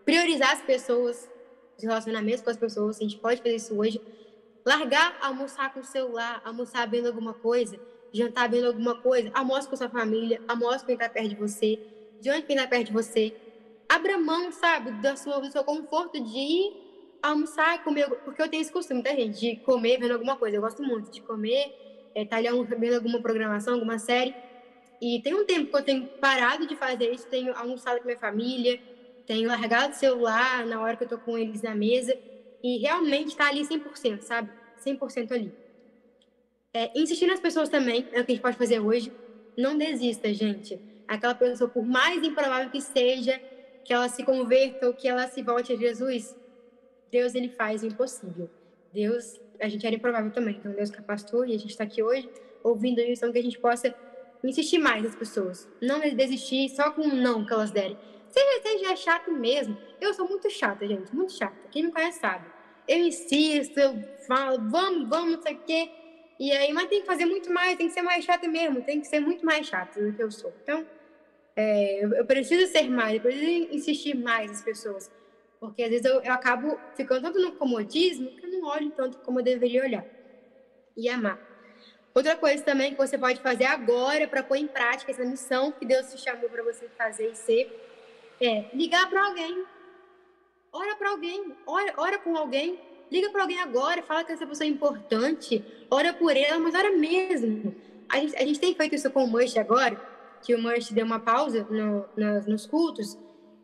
Priorizar 0.08 0.52
as 0.52 0.62
pessoas, 0.62 1.28
os 1.76 1.84
relacionamentos 1.84 2.40
com 2.40 2.48
as 2.48 2.56
pessoas, 2.56 2.96
a 2.96 3.02
gente 3.02 3.18
pode 3.18 3.42
fazer 3.42 3.56
isso 3.56 3.78
hoje. 3.78 4.00
Largar, 4.64 5.18
almoçar 5.20 5.70
com 5.74 5.80
o 5.80 5.84
celular, 5.84 6.40
almoçar 6.46 6.88
vendo 6.88 7.08
alguma 7.08 7.34
coisa, 7.34 7.78
jantar 8.10 8.48
vendo 8.48 8.68
alguma 8.68 9.02
coisa, 9.02 9.30
almoça 9.34 9.68
com 9.68 9.76
sua 9.76 9.90
família, 9.90 10.40
almoça 10.48 10.78
com 10.78 10.86
quem 10.86 10.94
está 10.94 11.10
perto 11.10 11.28
de 11.28 11.34
você 11.34 11.78
de 12.22 12.30
onde 12.30 12.42
quem 12.42 12.56
está 12.56 12.66
perto 12.66 12.86
de 12.86 12.92
você. 12.94 13.34
Abra 13.86 14.16
mão, 14.16 14.50
sabe, 14.50 14.92
da 15.02 15.14
sua, 15.14 15.40
do 15.40 15.52
seu 15.52 15.62
conforto 15.62 16.18
de 16.18 16.38
ir 16.38 16.72
almoçar, 17.22 17.84
comer, 17.84 18.08
porque 18.24 18.40
eu 18.40 18.48
tenho 18.48 18.62
esse 18.62 18.72
costume, 18.72 19.02
tá, 19.02 19.10
gente, 19.10 19.38
de 19.38 19.56
comer 19.56 19.98
vendo 19.98 20.12
alguma 20.12 20.36
coisa. 20.36 20.56
Eu 20.56 20.62
gosto 20.62 20.82
muito 20.82 21.10
de 21.10 21.20
comer, 21.20 22.10
é, 22.14 22.24
tá 22.24 22.36
ali 22.36 22.48
vendo 22.78 22.94
alguma 22.94 23.20
programação, 23.20 23.74
alguma 23.74 23.98
série. 23.98 24.34
E 25.02 25.20
tem 25.22 25.34
um 25.34 25.44
tempo 25.44 25.70
que 25.70 25.76
eu 25.76 25.82
tenho 25.82 26.06
parado 26.18 26.66
de 26.66 26.76
fazer 26.76 27.12
isso, 27.12 27.26
tenho 27.26 27.54
almoçado 27.54 27.98
com 27.98 28.06
minha 28.06 28.18
família, 28.18 28.80
tenho 29.28 29.48
largado 29.48 29.92
o 29.92 29.96
celular 29.96 30.66
na 30.66 30.80
hora 30.80 30.96
que 30.96 31.04
eu 31.04 31.08
tô 31.08 31.18
com 31.18 31.38
eles 31.38 31.62
na 31.62 31.74
mesa 31.74 32.18
e 32.64 32.78
realmente 32.78 33.36
tá 33.36 33.48
ali 33.48 33.60
100%, 33.60 34.22
sabe? 34.22 34.50
100% 34.84 35.30
ali. 35.30 35.54
É, 36.74 36.90
insistir 36.98 37.28
nas 37.28 37.38
pessoas 37.38 37.68
também 37.68 38.08
é 38.10 38.20
o 38.20 38.24
que 38.24 38.32
a 38.32 38.34
gente 38.34 38.42
pode 38.42 38.56
fazer 38.56 38.80
hoje. 38.80 39.12
Não 39.56 39.78
desista, 39.78 40.32
gente 40.34 40.80
aquela 41.08 41.34
pessoa, 41.34 41.70
por 41.70 41.84
mais 41.84 42.22
improvável 42.22 42.70
que 42.70 42.82
seja, 42.82 43.40
que 43.82 43.92
ela 43.92 44.08
se 44.08 44.22
converta 44.22 44.86
ou 44.86 44.92
que 44.92 45.08
ela 45.08 45.26
se 45.26 45.42
volte 45.42 45.72
a 45.72 45.76
Jesus, 45.76 46.36
Deus 47.10 47.34
ele 47.34 47.48
faz 47.48 47.82
o 47.82 47.86
impossível. 47.86 48.50
Deus, 48.92 49.40
a 49.58 49.68
gente 49.68 49.86
era 49.86 49.96
improvável 49.96 50.30
também, 50.30 50.56
então 50.56 50.70
Deus 50.72 50.90
capacitou 50.90 51.46
e 51.46 51.54
a 51.54 51.58
gente 51.58 51.70
está 51.70 51.84
aqui 51.84 52.02
hoje 52.02 52.28
ouvindo 52.62 53.00
isso, 53.00 53.24
então 53.24 53.32
que 53.32 53.38
a 53.38 53.42
gente 53.42 53.58
possa 53.58 53.94
insistir 54.44 54.78
mais 54.78 55.02
nas 55.02 55.16
pessoas, 55.16 55.66
não 55.80 56.00
desistir 56.00 56.68
só 56.68 56.90
com 56.90 57.02
um 57.02 57.14
não 57.14 57.46
que 57.46 57.52
elas 57.52 57.70
derem. 57.70 57.96
Seja, 58.30 58.62
seja 58.62 58.96
chato 58.96 59.32
mesmo, 59.32 59.76
eu 60.00 60.12
sou 60.14 60.28
muito 60.28 60.50
chata, 60.50 60.86
gente, 60.86 61.14
muito 61.14 61.32
chata. 61.32 61.56
Quem 61.70 61.84
me 61.84 61.92
conhece 61.92 62.20
sabe. 62.20 62.46
Eu 62.86 62.98
insisto, 62.98 63.78
eu 63.78 64.02
falo, 64.26 64.58
vamos, 64.70 65.08
vamos, 65.08 65.36
não 65.36 65.42
sei 65.42 65.54
o 65.54 65.58
quê. 65.60 65.90
E 66.38 66.52
aí, 66.52 66.72
mas 66.72 66.88
tem 66.88 67.00
que 67.00 67.06
fazer 67.06 67.26
muito 67.26 67.52
mais, 67.52 67.76
tem 67.76 67.88
que 67.88 67.92
ser 67.92 68.02
mais 68.02 68.24
chata 68.24 68.46
mesmo, 68.46 68.82
tem 68.82 69.00
que 69.00 69.06
ser 69.06 69.20
muito 69.20 69.44
mais 69.44 69.66
chata 69.66 70.00
do 70.00 70.12
que 70.12 70.22
eu 70.22 70.30
sou. 70.30 70.54
Então, 70.62 70.86
é, 71.56 72.04
eu, 72.04 72.24
preciso 72.24 72.70
ser 72.70 72.88
mais, 72.88 73.16
eu 73.16 73.20
preciso 73.20 73.74
insistir 73.74 74.16
mais 74.16 74.50
nas 74.50 74.62
pessoas. 74.62 75.10
Porque 75.58 75.82
às 75.82 75.90
vezes 75.90 76.04
eu, 76.04 76.22
eu 76.22 76.32
acabo 76.32 76.78
ficando 76.94 77.22
tanto 77.22 77.40
no 77.40 77.52
comodismo 77.52 78.30
que 78.36 78.46
eu 78.46 78.50
não 78.52 78.68
olho 78.68 78.90
tanto 78.92 79.18
como 79.18 79.40
eu 79.40 79.44
deveria 79.44 79.82
olhar. 79.82 80.06
E 80.96 81.08
amar. 81.08 81.40
Outra 82.14 82.36
coisa 82.36 82.62
também 82.62 82.92
que 82.92 82.96
você 82.96 83.18
pode 83.18 83.40
fazer 83.40 83.64
agora 83.64 84.26
para 84.28 84.42
pôr 84.42 84.56
em 84.56 84.66
prática 84.66 85.10
essa 85.10 85.24
missão 85.24 85.72
que 85.72 85.84
Deus 85.84 86.12
te 86.12 86.18
chamou 86.18 86.48
para 86.48 86.62
você 86.62 86.88
fazer 86.96 87.30
e 87.30 87.34
ser 87.34 87.87
é 88.40 88.66
ligar 88.74 89.08
para 89.08 89.26
alguém. 89.26 89.64
Ora 90.72 90.96
para 90.96 91.10
alguém, 91.10 91.56
ora, 91.66 91.94
ora 91.96 92.18
com 92.18 92.36
alguém, 92.36 92.78
liga 93.10 93.30
para 93.30 93.42
alguém 93.42 93.60
agora, 93.60 94.02
fala 94.02 94.22
que 94.22 94.32
essa 94.32 94.46
pessoa 94.46 94.66
é 94.66 94.70
importante, 94.70 95.64
ora 95.90 96.12
por 96.12 96.36
ela, 96.36 96.58
mas 96.58 96.74
ora 96.74 96.90
mesmo. 96.90 97.74
A 98.08 98.18
gente, 98.18 98.36
a 98.36 98.44
gente 98.44 98.60
tem 98.60 98.74
feito 98.74 98.94
isso 98.94 99.10
com 99.10 99.24
o 99.24 99.28
Mush 99.28 99.56
agora, 99.56 99.98
que 100.42 100.54
o 100.54 100.62
Merch 100.62 100.92
deu 100.92 101.04
uma 101.04 101.20
pausa 101.20 101.66
no, 101.70 102.04
nas, 102.16 102.46
nos 102.46 102.66
cultos, 102.66 103.18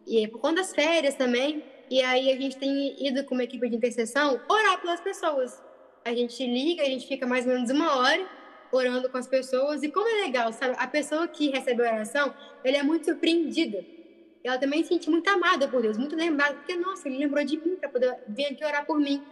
e 0.06 0.24
é 0.24 0.28
por 0.28 0.40
conta 0.40 0.56
das 0.56 0.74
férias 0.74 1.14
também. 1.14 1.64
E 1.90 2.02
aí 2.02 2.32
a 2.32 2.36
gente 2.36 2.56
tem 2.56 3.06
ido 3.06 3.24
com 3.24 3.34
uma 3.34 3.44
equipe 3.44 3.68
de 3.68 3.76
intercessão 3.76 4.40
orar 4.48 4.80
pelas 4.80 5.00
pessoas. 5.00 5.62
A 6.04 6.14
gente 6.14 6.44
liga, 6.46 6.82
a 6.82 6.86
gente 6.86 7.06
fica 7.06 7.26
mais 7.26 7.46
ou 7.46 7.52
menos 7.52 7.70
uma 7.70 7.96
hora 7.98 8.26
orando 8.72 9.08
com 9.08 9.16
as 9.16 9.26
pessoas. 9.26 9.82
E 9.82 9.90
como 9.90 10.08
é 10.08 10.22
legal, 10.22 10.52
sabe? 10.52 10.74
A 10.78 10.86
pessoa 10.86 11.28
que 11.28 11.50
recebe 11.50 11.86
a 11.86 11.92
oração, 11.92 12.34
ela 12.62 12.78
é 12.78 12.82
muito 12.82 13.06
surpreendida. 13.06 13.84
Ela 14.44 14.58
também 14.58 14.82
se 14.82 14.90
sente 14.90 15.08
muito 15.08 15.28
amada 15.28 15.66
por 15.66 15.80
Deus, 15.80 15.96
muito 15.96 16.14
lembrada, 16.14 16.54
porque, 16.54 16.76
nossa, 16.76 17.08
ele 17.08 17.18
lembrou 17.18 17.42
de 17.44 17.56
mim 17.56 17.76
para 17.76 17.88
poder 17.88 18.18
vir 18.28 18.46
aqui 18.46 18.64
orar 18.64 18.84
por 18.84 19.00
mim. 19.00 19.22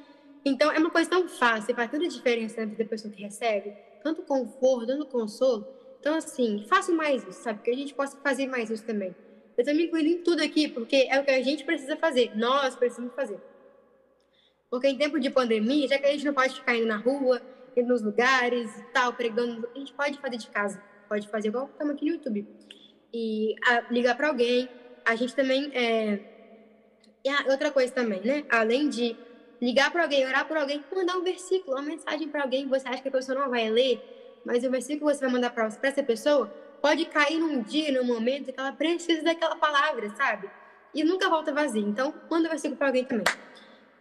Então, 0.44 0.72
é 0.72 0.78
uma 0.78 0.90
coisa 0.90 1.10
tão 1.10 1.28
fácil, 1.28 1.74
faz 1.74 1.90
tanta 1.90 2.08
diferença 2.08 2.60
na 2.60 2.66
vida 2.66 2.82
da 2.82 2.88
pessoa 2.88 3.12
que 3.12 3.22
recebe, 3.22 3.76
tanto 4.02 4.22
conforto, 4.22 4.86
tanto 4.86 5.06
consolo. 5.06 5.66
Então, 6.00 6.14
assim, 6.14 6.64
faça 6.66 6.92
mais 6.92 7.22
isso, 7.28 7.42
sabe? 7.42 7.62
Que 7.62 7.70
a 7.70 7.76
gente 7.76 7.94
possa 7.94 8.16
fazer 8.16 8.46
mais 8.46 8.70
isso 8.70 8.84
também. 8.84 9.14
Eu 9.56 9.74
me 9.74 9.84
incluindo 9.84 10.08
em 10.08 10.22
tudo 10.22 10.42
aqui, 10.42 10.66
porque 10.66 11.06
é 11.10 11.20
o 11.20 11.24
que 11.24 11.30
a 11.30 11.42
gente 11.42 11.62
precisa 11.62 11.96
fazer. 11.96 12.32
Nós 12.34 12.74
precisamos 12.74 13.14
fazer. 13.14 13.38
Porque 14.70 14.88
em 14.88 14.96
tempo 14.96 15.20
de 15.20 15.28
pandemia, 15.28 15.86
já 15.86 15.98
que 15.98 16.06
a 16.06 16.10
gente 16.10 16.24
não 16.24 16.32
pode 16.32 16.54
ficar 16.54 16.74
indo 16.74 16.86
na 16.86 16.96
rua, 16.96 17.40
indo 17.76 17.88
nos 17.88 18.02
lugares 18.02 18.74
e 18.78 18.82
tal, 18.92 19.12
pregando, 19.12 19.68
a 19.74 19.78
gente 19.78 19.92
pode 19.92 20.18
fazer 20.18 20.38
de 20.38 20.48
casa. 20.48 20.82
Pode 21.08 21.28
fazer 21.28 21.48
igual 21.48 21.66
estamos 21.66 21.94
aqui 21.94 22.06
no 22.06 22.12
YouTube. 22.12 22.48
E 23.12 23.54
a, 23.66 23.92
ligar 23.92 24.16
para 24.16 24.28
alguém. 24.28 24.68
A 25.04 25.14
gente 25.16 25.34
também 25.34 25.70
é, 25.74 26.20
E 27.24 27.50
outra 27.50 27.70
coisa 27.70 27.92
também, 27.92 28.20
né? 28.20 28.44
Além 28.50 28.88
de 28.88 29.16
ligar 29.60 29.92
para 29.92 30.02
alguém, 30.02 30.26
orar 30.26 30.46
por 30.46 30.56
alguém, 30.56 30.84
mandar 30.94 31.16
um 31.16 31.22
versículo, 31.22 31.76
uma 31.76 31.82
mensagem 31.82 32.28
para 32.28 32.42
alguém 32.42 32.64
que 32.64 32.70
você 32.70 32.88
acha 32.88 33.00
que 33.00 33.08
a 33.08 33.12
pessoa 33.12 33.38
não 33.38 33.48
vai 33.48 33.70
ler, 33.70 34.40
mas 34.44 34.64
o 34.64 34.70
versículo 34.70 35.08
que 35.08 35.16
você 35.16 35.24
vai 35.24 35.32
mandar 35.32 35.50
para 35.50 35.66
essa 35.82 36.02
pessoa 36.02 36.52
pode 36.80 37.04
cair 37.06 37.38
num 37.38 37.62
dia, 37.62 37.92
num 37.92 38.04
momento 38.04 38.52
que 38.52 38.58
ela 38.58 38.72
precisa 38.72 39.22
daquela 39.22 39.54
palavra, 39.54 40.10
sabe? 40.16 40.50
E 40.92 41.04
nunca 41.04 41.28
volta 41.28 41.52
vazio. 41.52 41.86
Então, 41.86 42.12
manda 42.28 42.48
o 42.48 42.50
versículo 42.50 42.76
para 42.76 42.88
alguém 42.88 43.04
também. 43.04 43.24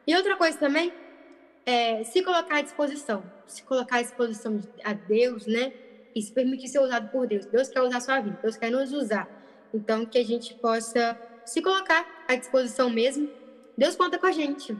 E 0.07 0.15
outra 0.15 0.35
coisa 0.35 0.57
também 0.57 0.91
é 1.63 2.03
se 2.03 2.23
colocar 2.23 2.57
à 2.57 2.61
disposição. 2.61 3.23
Se 3.45 3.61
colocar 3.61 3.97
à 3.97 4.01
disposição 4.01 4.59
a 4.83 4.93
Deus, 4.93 5.45
né? 5.45 5.71
E 6.15 6.21
se 6.23 6.33
permitir 6.33 6.69
ser 6.69 6.79
usado 6.79 7.09
por 7.09 7.27
Deus. 7.27 7.45
Deus 7.45 7.69
quer 7.69 7.81
usar 7.81 7.97
a 7.97 8.01
sua 8.01 8.19
vida, 8.19 8.39
Deus 8.41 8.57
quer 8.57 8.71
nos 8.71 8.91
usar. 8.91 9.40
Então, 9.73 10.05
que 10.05 10.17
a 10.17 10.25
gente 10.25 10.53
possa 10.55 11.17
se 11.45 11.61
colocar 11.61 12.25
à 12.27 12.35
disposição 12.35 12.89
mesmo. 12.89 13.29
Deus 13.77 13.95
conta 13.95 14.17
com 14.17 14.27
a 14.27 14.31
gente. 14.31 14.75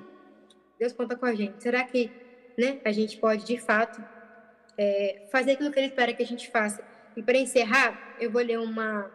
Deus 0.80 0.94
conta 0.94 1.16
com 1.16 1.26
a 1.26 1.34
gente. 1.34 1.62
Será 1.62 1.84
que 1.84 2.12
né, 2.58 2.80
a 2.84 2.92
gente 2.92 3.18
pode, 3.18 3.46
de 3.46 3.58
fato, 3.58 4.04
é, 4.78 5.28
fazer 5.32 5.52
aquilo 5.52 5.72
que 5.72 5.80
Ele 5.80 5.88
espera 5.88 6.14
que 6.14 6.24
a 6.24 6.26
gente 6.26 6.50
faça? 6.50 6.84
E 7.16 7.22
para 7.22 7.38
encerrar, 7.38 8.16
eu 8.20 8.32
vou 8.32 8.42
ler 8.42 8.60
uma, 8.60 9.12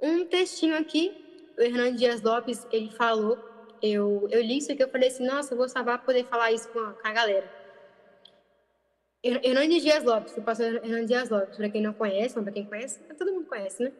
um 0.00 0.24
textinho 0.24 0.76
aqui. 0.76 1.52
O 1.58 1.62
Hernando 1.62 1.96
Dias 1.96 2.22
Lopes, 2.22 2.66
ele 2.72 2.90
falou, 2.90 3.38
eu, 3.82 4.26
eu 4.30 4.40
li 4.40 4.58
isso 4.58 4.72
aqui, 4.72 4.82
eu 4.82 4.88
falei 4.88 5.08
assim, 5.08 5.26
nossa, 5.26 5.52
eu 5.52 5.58
vou 5.58 5.68
salvar 5.68 6.02
poder 6.04 6.24
falar 6.24 6.52
isso 6.52 6.68
com 6.68 6.78
a, 6.78 6.92
com 6.92 7.08
a 7.08 7.12
galera. 7.12 7.60
Hernandes 9.22 9.82
Dias 9.82 10.02
Lopes, 10.02 10.34
o 10.36 10.42
pastor 10.42 10.76
Hernandes 10.76 11.08
Dias 11.08 11.28
Lopes, 11.28 11.56
para 11.56 11.68
quem 11.68 11.82
não 11.82 11.92
conhece, 11.92 12.38
ou 12.38 12.42
para 12.42 12.52
quem 12.52 12.64
conhece, 12.64 13.00
todo 13.18 13.32
mundo 13.32 13.46
conhece, 13.46 13.82
né? 13.82 13.92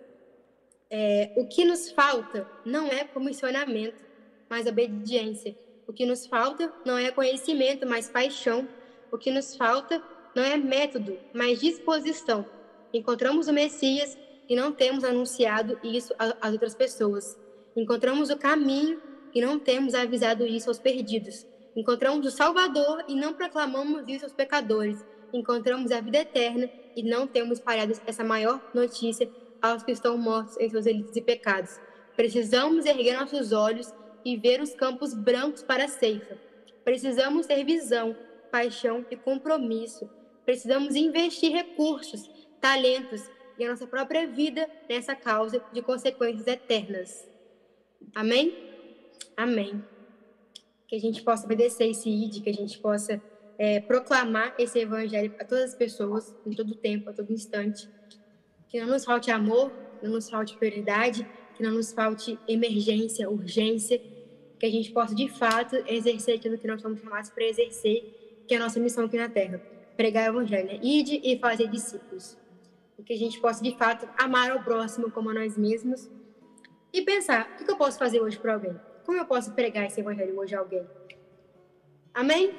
É, 0.91 1.32
o 1.36 1.47
que 1.47 1.64
nos 1.64 1.91
falta 1.91 2.51
não 2.64 2.88
é 2.88 3.05
comissionamento, 3.05 4.03
mas 4.49 4.66
obediência. 4.66 5.57
O 5.86 5.93
que 5.93 6.05
nos 6.05 6.26
falta 6.26 6.72
não 6.84 6.99
é 6.99 7.11
conhecimento, 7.12 7.86
mas 7.86 8.09
paixão. 8.09 8.68
O 9.12 9.16
que 9.16 9.30
nos 9.30 9.57
falta 9.57 10.03
não 10.34 10.43
é 10.43 10.57
método, 10.57 11.16
mas 11.32 11.61
disposição. 11.61 12.45
Encontramos 12.93 13.47
o 13.47 13.53
Messias 13.53 14.18
e 14.49 14.57
não 14.57 14.72
temos 14.72 15.05
anunciado 15.05 15.78
isso 15.84 16.12
às 16.18 16.53
outras 16.53 16.74
pessoas. 16.74 17.38
Encontramos 17.76 18.30
o 18.30 18.36
caminho 18.36 19.01
e 19.32 19.41
não 19.41 19.61
temos 19.61 19.95
avisado 19.95 20.45
isso 20.45 20.68
aos 20.68 20.78
perdidos. 20.80 21.47
Encontramos 21.76 22.26
o 22.26 22.30
Salvador 22.32 23.05
e 23.07 23.14
não 23.14 23.32
proclamamos 23.32 24.09
isso 24.09 24.24
aos 24.24 24.34
pecadores. 24.34 25.05
Encontramos 25.32 25.93
a 25.93 26.01
vida 26.01 26.18
eterna 26.18 26.68
e 26.97 27.03
não 27.05 27.28
temos 27.28 27.59
espalhado 27.59 27.93
essa 28.05 28.24
maior 28.24 28.61
notícia 28.74 29.30
aos 29.62 29.82
que 29.82 29.92
estão 29.92 30.16
mortos 30.16 30.58
em 30.58 30.68
seus 30.68 30.84
delitos 30.84 31.16
e 31.16 31.20
pecados. 31.20 31.78
Precisamos 32.16 32.86
erguer 32.86 33.18
nossos 33.18 33.52
olhos 33.52 33.92
e 34.24 34.36
ver 34.36 34.61
os 34.61 34.74
campos 34.74 35.14
brancos 35.14 35.62
para 35.62 35.84
a 35.84 35.88
ceifa. 35.88 36.36
Precisamos 36.84 37.46
ter 37.46 37.64
visão, 37.64 38.16
paixão 38.50 39.04
e 39.11 39.16
compromisso. 39.16 40.08
Precisamos 40.44 40.96
investir 40.96 41.52
recursos, 41.52 42.30
talentos 42.61 43.22
e 43.58 43.64
a 43.64 43.70
nossa 43.70 43.86
própria 43.86 44.26
vida 44.26 44.68
nessa 44.88 45.14
causa 45.14 45.62
de 45.72 45.82
consequências 45.82 46.46
eternas. 46.46 47.28
Amém? 48.14 48.56
Amém 49.36 49.82
que 50.90 50.96
a 50.96 50.98
gente 50.98 51.22
possa 51.22 51.44
obedecer 51.44 51.88
esse 51.88 52.11
ID, 52.11 52.42
que 52.42 52.50
a 52.50 52.52
gente 52.52 52.76
possa 52.80 53.22
é, 53.56 53.78
proclamar 53.78 54.56
esse 54.58 54.76
evangelho 54.80 55.32
a 55.38 55.44
todas 55.44 55.66
as 55.66 55.74
pessoas, 55.76 56.34
em 56.44 56.50
todo 56.50 56.74
tempo, 56.74 57.08
a 57.08 57.12
todo 57.12 57.32
instante. 57.32 57.88
Que 58.71 58.81
não 58.81 58.87
nos 58.87 59.05
falte 59.05 59.31
amor, 59.31 59.71
não 60.03 60.12
nos 60.12 60.31
falte 60.31 60.57
prioridade, 60.57 61.29
que 61.55 61.62
não 61.62 61.73
nos 61.73 61.93
falte 61.93 62.39
emergência, 62.49 63.29
urgência, 63.29 64.01
que 64.59 64.64
a 64.64 64.71
gente 64.71 64.93
possa 64.93 65.14
de 65.14 65.29
fato 65.29 65.77
exercer 65.87 66.37
aquilo 66.37 66.57
que 66.57 66.66
nós 66.66 66.81
somos 66.81 67.01
chamados 67.01 67.31
para 67.31 67.45
exercer, 67.45 68.45
que 68.47 68.55
é 68.55 68.57
a 68.57 68.61
nossa 68.61 68.81
missão 68.81 69.05
aqui 69.05 69.16
na 69.16 69.29
Terra, 69.29 69.61
pregar 69.97 70.31
o 70.31 70.37
evangelho, 70.37 70.68
né? 70.68 70.79
ide 70.83 71.21
e 71.23 71.39
fazer 71.39 71.68
discípulos. 71.68 72.39
E 72.99 73.03
que 73.03 73.12
a 73.12 73.18
gente 73.18 73.41
possa 73.41 73.62
de 73.62 73.77
fato 73.77 74.09
amar 74.18 74.51
ao 74.51 74.62
próximo 74.62 75.11
como 75.11 75.31
a 75.31 75.35
nós 75.35 75.57
mesmos 75.57 76.11
e 76.93 77.03
pensar: 77.03 77.57
o 77.61 77.64
que 77.64 77.71
eu 77.71 77.77
posso 77.77 77.99
fazer 77.99 78.21
hoje 78.21 78.39
para 78.39 78.55
alguém? 78.55 78.75
Como 79.05 79.18
eu 79.18 79.25
posso 79.25 79.53
pregar 79.53 79.87
esse 79.87 80.01
evangelho 80.01 80.39
hoje 80.39 80.55
a 80.55 80.59
alguém? 80.59 80.87
Amém? 82.12 82.49
Amém? 82.49 82.55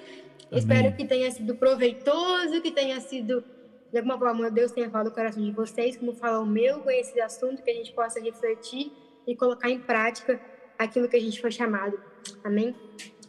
Espero 0.52 0.96
que 0.96 1.06
tenha 1.06 1.30
sido 1.32 1.56
proveitoso, 1.56 2.62
que 2.62 2.72
tenha 2.72 3.00
sido, 3.00 3.44
de 3.92 3.98
alguma 3.98 4.18
forma, 4.18 4.50
Deus 4.50 4.72
tenha 4.72 4.90
falado 4.90 5.08
o 5.08 5.12
coração 5.12 5.44
de 5.44 5.52
vocês, 5.52 5.98
como 5.98 6.14
fala 6.14 6.40
o 6.40 6.46
meu 6.46 6.80
com 6.80 6.90
esse 6.90 7.20
assunto, 7.20 7.62
que 7.62 7.70
a 7.70 7.74
gente 7.74 7.92
possa 7.94 8.20
refletir 8.20 8.92
e 9.28 9.36
colocar 9.36 9.70
em 9.70 9.80
prática 9.80 10.40
aquilo 10.78 11.08
que 11.08 11.18
a 11.18 11.22
gente 11.22 11.40
foi 11.42 11.52
chamado. 11.52 12.00
Amém? 12.44 12.76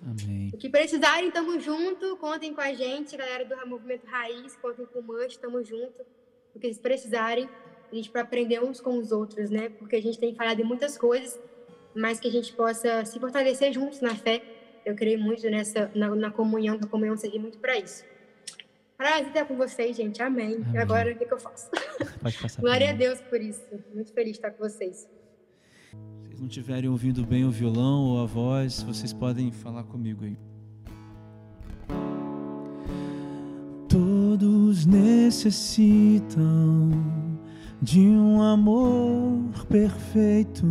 Amém. 0.03 0.51
O 0.53 0.57
que 0.57 0.69
precisarem, 0.69 1.31
tamo 1.31 1.59
junto. 1.61 2.17
Contem 2.17 2.55
com 2.55 2.61
a 2.61 2.73
gente, 2.73 3.17
galera 3.17 3.45
do 3.45 3.69
Movimento 3.69 4.07
Raiz. 4.07 4.57
Contem 4.57 4.87
com 4.87 5.01
o 5.01 5.03
Manche, 5.03 5.39
tamo 5.39 5.63
junto. 5.65 6.03
O 6.55 6.59
que 6.59 6.67
eles 6.67 6.79
precisarem, 6.79 7.49
a 7.91 7.95
gente 7.95 8.11
para 8.11 8.23
aprender 8.23 8.63
uns 8.63 8.81
com 8.81 8.99
os 8.99 9.13
outros, 9.13 9.51
né? 9.51 9.69
Porque 9.69 9.97
a 9.97 10.03
gente 10.03 10.19
tem 10.19 10.35
falado 10.35 10.61
em 10.61 10.65
muitas 10.65 10.97
coisas 10.97 11.39
mas 11.95 12.19
que 12.19 12.29
a 12.29 12.31
gente 12.31 12.53
possa 12.53 13.05
se 13.05 13.19
fortalecer 13.19 13.73
juntos 13.73 14.01
na 14.01 14.15
fé. 14.15 14.43
Eu 14.85 14.95
creio 14.95 15.19
muito 15.19 15.49
nessa 15.49 15.91
na, 15.95 16.15
na 16.15 16.31
comunhão, 16.31 16.79
que 16.79 16.85
a 16.85 16.89
comunhão 16.89 17.17
serve 17.17 17.39
muito 17.39 17.59
para 17.59 17.79
isso. 17.79 18.05
Prazer 19.03 19.27
estar 19.27 19.45
com 19.47 19.57
vocês, 19.57 19.97
gente. 19.97 20.23
Amém. 20.23 20.55
Amém. 20.55 20.75
E 20.75 20.79
agora 20.79 21.11
o 21.11 21.17
que, 21.17 21.27
que 21.27 21.35
eu 21.35 21.41
faço? 21.41 21.69
Pode 22.23 22.39
passar. 22.39 22.63
Glória 22.63 22.91
a 22.91 22.93
Deus 22.93 23.21
por 23.23 23.41
isso. 23.41 23.67
Muito 23.93 24.13
feliz 24.13 24.35
de 24.35 24.39
estar 24.39 24.53
com 24.53 24.63
vocês. 24.63 25.01
Se 25.01 25.09
vocês 26.21 26.39
não 26.39 26.47
estiverem 26.47 26.89
ouvindo 26.89 27.27
bem 27.27 27.45
o 27.45 27.51
violão 27.51 28.05
ou 28.05 28.23
a 28.23 28.27
voz, 28.27 28.81
vocês 28.85 29.13
podem 29.13 29.51
falar 29.51 29.83
comigo 29.83 30.25
aí. 30.25 30.39
Todos 33.89 34.87
necessitam 34.87 36.91
de 37.83 37.99
um 37.99 38.41
amor 38.41 39.67
perfeito 39.69 40.65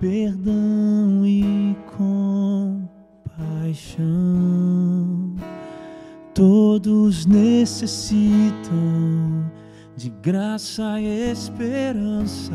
perdão 0.00 1.26
e 1.26 1.76
compaixão. 3.58 4.65
Todos 6.86 7.26
necessitam 7.26 8.70
de 9.96 10.08
graça 10.22 11.00
e 11.00 11.32
esperança 11.32 12.54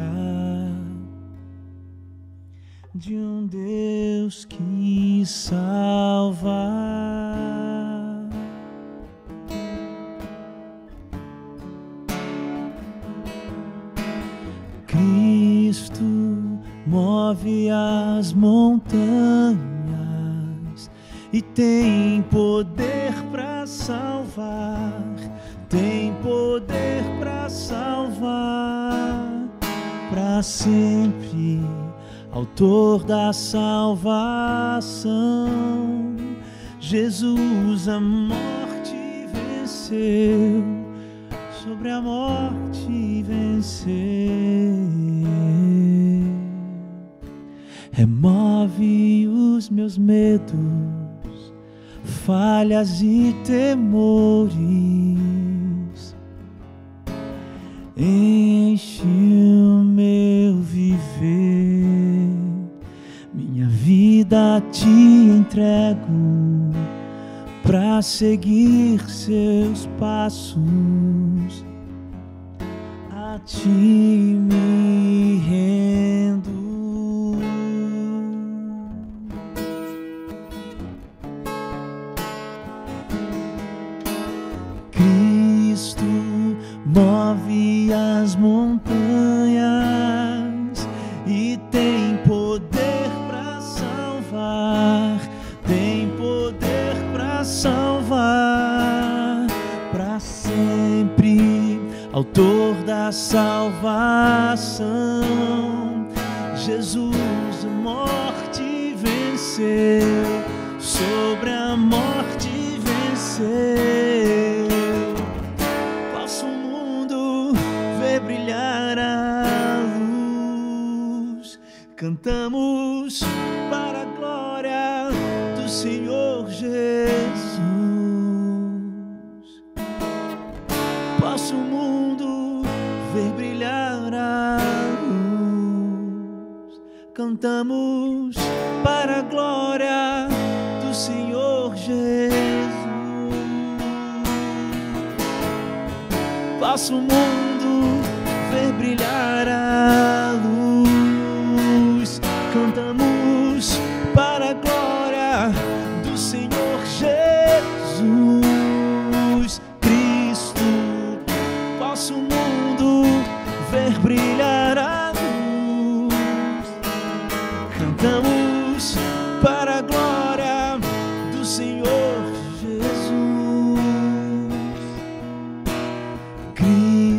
de 2.95 3.13
um 3.17 3.45
Deus 3.45 4.45
que 4.45 5.23
salva. 5.25 6.69
move 16.88 17.69
as 17.69 18.34
montanhas 18.34 19.01
e 21.34 21.41
tem 21.41 22.21
poder 22.23 23.13
para 23.32 23.51
salvar, 24.32 25.03
tem 25.69 26.13
poder 26.23 27.03
para 27.19 27.49
salvar 27.49 29.29
para 30.09 30.41
sempre, 30.43 31.61
autor 32.32 33.03
da 33.03 33.32
salvação. 33.34 33.89
Jesus 36.79 37.88
a 37.88 37.99
morte 37.99 39.27
venceu, 39.34 40.63
sobre 41.63 41.89
a 41.91 42.01
morte 42.01 43.23
venceu. 43.23 43.91
Remove 47.93 49.27
os 49.27 49.69
meus 49.69 49.97
medos, 49.97 50.55
falhas 52.26 53.01
e 53.01 53.36
temores. 53.43 54.51
Enche 57.97 59.03
o 59.03 59.84
meu 59.84 60.55
viver, 60.61 62.30
minha 63.34 63.67
vida 63.67 64.61
te 64.72 64.88
entrego 64.88 66.72
para 67.63 68.01
seguir 68.01 69.01
seus 69.09 69.88
passos. 69.99 71.65
A 73.11 73.39
ti 73.45 73.67
me 73.67 75.41
rendo. 75.47 76.61
Move 87.91 88.37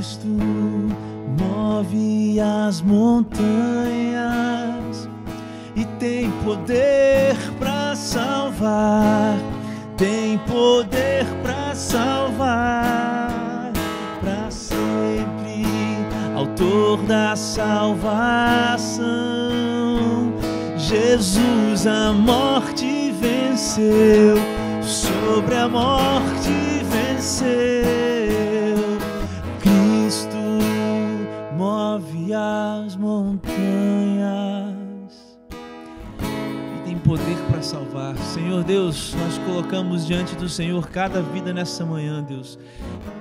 Cristo 0.03 0.27
move 0.27 2.41
as 2.41 2.83
montanhas 2.83 3.39
e 5.77 5.85
tem 6.01 6.29
poder 6.45 7.37
para 7.57 7.95
salvar, 7.95 9.39
tem 9.97 10.39
poder 10.39 11.25
para 11.45 11.73
salvar 11.77 13.71
para 14.21 14.51
sempre, 14.51 15.65
autor 16.35 17.01
da 17.05 17.37
salvação. 17.37 19.05
Jesus 20.77 21.87
a 21.87 22.13
morte 22.13 23.13
venceu, 23.13 24.35
sobre 24.83 25.55
a 25.55 25.69
morte 25.69 26.51
venceu. 26.91 28.12
As 32.35 32.97
montanhas 32.97 33.53
e 36.77 36.85
tem 36.85 36.99
poder 36.99 37.37
para 37.51 37.63
salvar. 37.63 38.17
Senhor 38.19 38.65
Deus, 38.65 39.15
nós 39.15 39.39
colocamos 39.39 40.07
diante 40.07 40.35
do 40.37 40.49
Senhor 40.49 40.89
cada 40.89 41.23
vida 41.23 41.53
nessa 41.53 41.85
manhã, 41.85 42.23
Deus, 42.23 42.59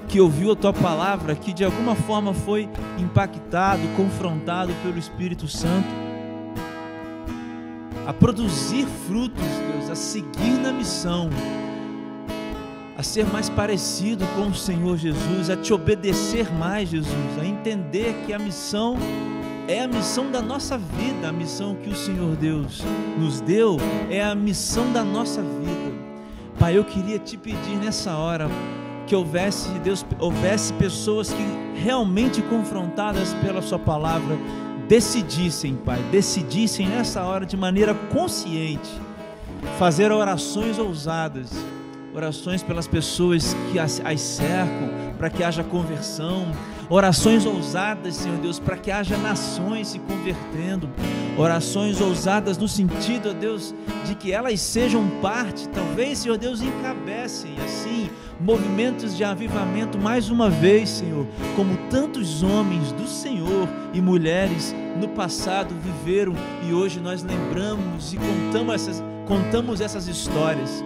que 0.08 0.20
ouviu 0.20 0.52
a 0.52 0.56
tua 0.56 0.74
palavra, 0.74 1.36
que 1.36 1.54
de 1.54 1.64
alguma 1.64 1.96
forma 1.96 2.34
foi 2.34 2.70
impactado, 2.98 3.82
confrontado 3.96 4.74
pelo 4.84 4.98
Espírito 4.98 5.48
Santo 5.48 5.88
a 8.06 8.14
produzir 8.14 8.86
frutos, 9.08 9.44
Deus, 9.72 9.90
a 9.90 9.96
seguir 9.96 10.60
na 10.62 10.72
missão, 10.72 11.30
a 13.02 13.04
ser 13.04 13.26
mais 13.26 13.50
parecido 13.50 14.28
com 14.36 14.50
o 14.50 14.54
Senhor 14.54 14.96
Jesus, 14.96 15.50
a 15.50 15.58
te 15.58 15.74
obedecer 15.74 16.54
mais, 16.54 16.88
Jesus, 16.88 17.40
a 17.42 17.44
entender 17.44 18.14
que 18.28 18.32
a 18.32 18.38
missão 18.38 18.96
é 19.68 19.82
a 19.82 19.88
missão 19.88 20.30
da 20.30 20.40
nossa 20.40 20.78
vida, 20.78 21.30
a 21.30 21.32
missão 21.32 21.74
que 21.74 21.90
o 21.90 21.96
Senhor 21.96 22.36
Deus 22.36 22.84
nos 23.18 23.42
deu 23.42 23.78
é 24.08 24.24
a 24.24 24.36
missão 24.36 24.94
da 24.94 25.04
nossa 25.04 25.42
vida. 25.42 25.96
Pai, 26.60 26.78
eu 26.78 26.84
queria 26.84 27.18
te 27.18 27.38
pedir 27.38 27.76
nessa 27.78 28.16
hora 28.16 28.48
que 29.08 29.16
houvesse, 29.16 29.68
Deus, 29.80 30.06
houvesse 30.20 30.72
pessoas 30.74 31.34
que 31.34 31.82
realmente 31.84 32.40
confrontadas 32.44 33.34
pela 33.44 33.64
sua 33.64 33.80
palavra 33.80 34.38
decidissem, 34.88 35.76
Pai, 35.76 36.00
decidissem 36.12 36.88
nessa 36.88 37.24
hora 37.24 37.48
de 37.48 37.58
maneira 37.58 37.96
consciente 38.14 38.92
fazer 39.80 40.12
orações 40.12 40.78
ousadas, 40.78 41.52
orações 42.14 42.62
pelas 42.62 42.88
pessoas 42.88 43.56
que 43.72 43.80
as, 43.80 44.02
as 44.04 44.20
cercam, 44.22 44.90
para 45.18 45.30
que 45.30 45.44
haja 45.44 45.64
conversão, 45.64 46.52
orações 46.90 47.46
ousadas, 47.46 48.16
Senhor 48.16 48.38
Deus, 48.40 48.60
para 48.60 48.76
que 48.76 48.92
haja 48.92 49.16
nações 49.18 49.90
se 49.90 50.00
convertendo, 50.00 50.90
orações 51.38 52.02
ousadas 52.02 52.58
no 52.58 52.68
sentido, 52.68 53.30
ó 53.30 53.34
Deus, 53.34 53.74
de 54.06 54.16
que 54.16 54.32
elas 54.32 54.60
sejam 54.60 55.08
parte, 55.22 55.70
talvez, 55.70 56.20
Senhor 56.20 56.38
Deus, 56.38 56.62
encabecem 56.62 57.54
assim 57.64 58.10
movimentos 58.40 59.16
de 59.16 59.24
avivamento 59.24 59.98
mais 59.98 60.30
uma 60.30 60.50
vez, 60.50 60.90
Senhor, 60.90 61.28
como 61.56 61.78
tantos 61.90 62.42
homens 62.42 62.92
do 62.94 63.08
Senhor 63.08 63.70
e 63.94 64.02
mulheres 64.02 64.76
no 65.00 65.08
passado 65.10 65.74
viveram 65.76 66.34
e 66.68 66.74
hoje 66.74 67.00
nós 67.00 67.24
lembramos 67.24 68.14
e 68.14 68.18
contamos 68.18 68.74
essas, 68.74 69.04
contamos 69.28 69.80
essas 69.80 70.08
histórias. 70.08 70.84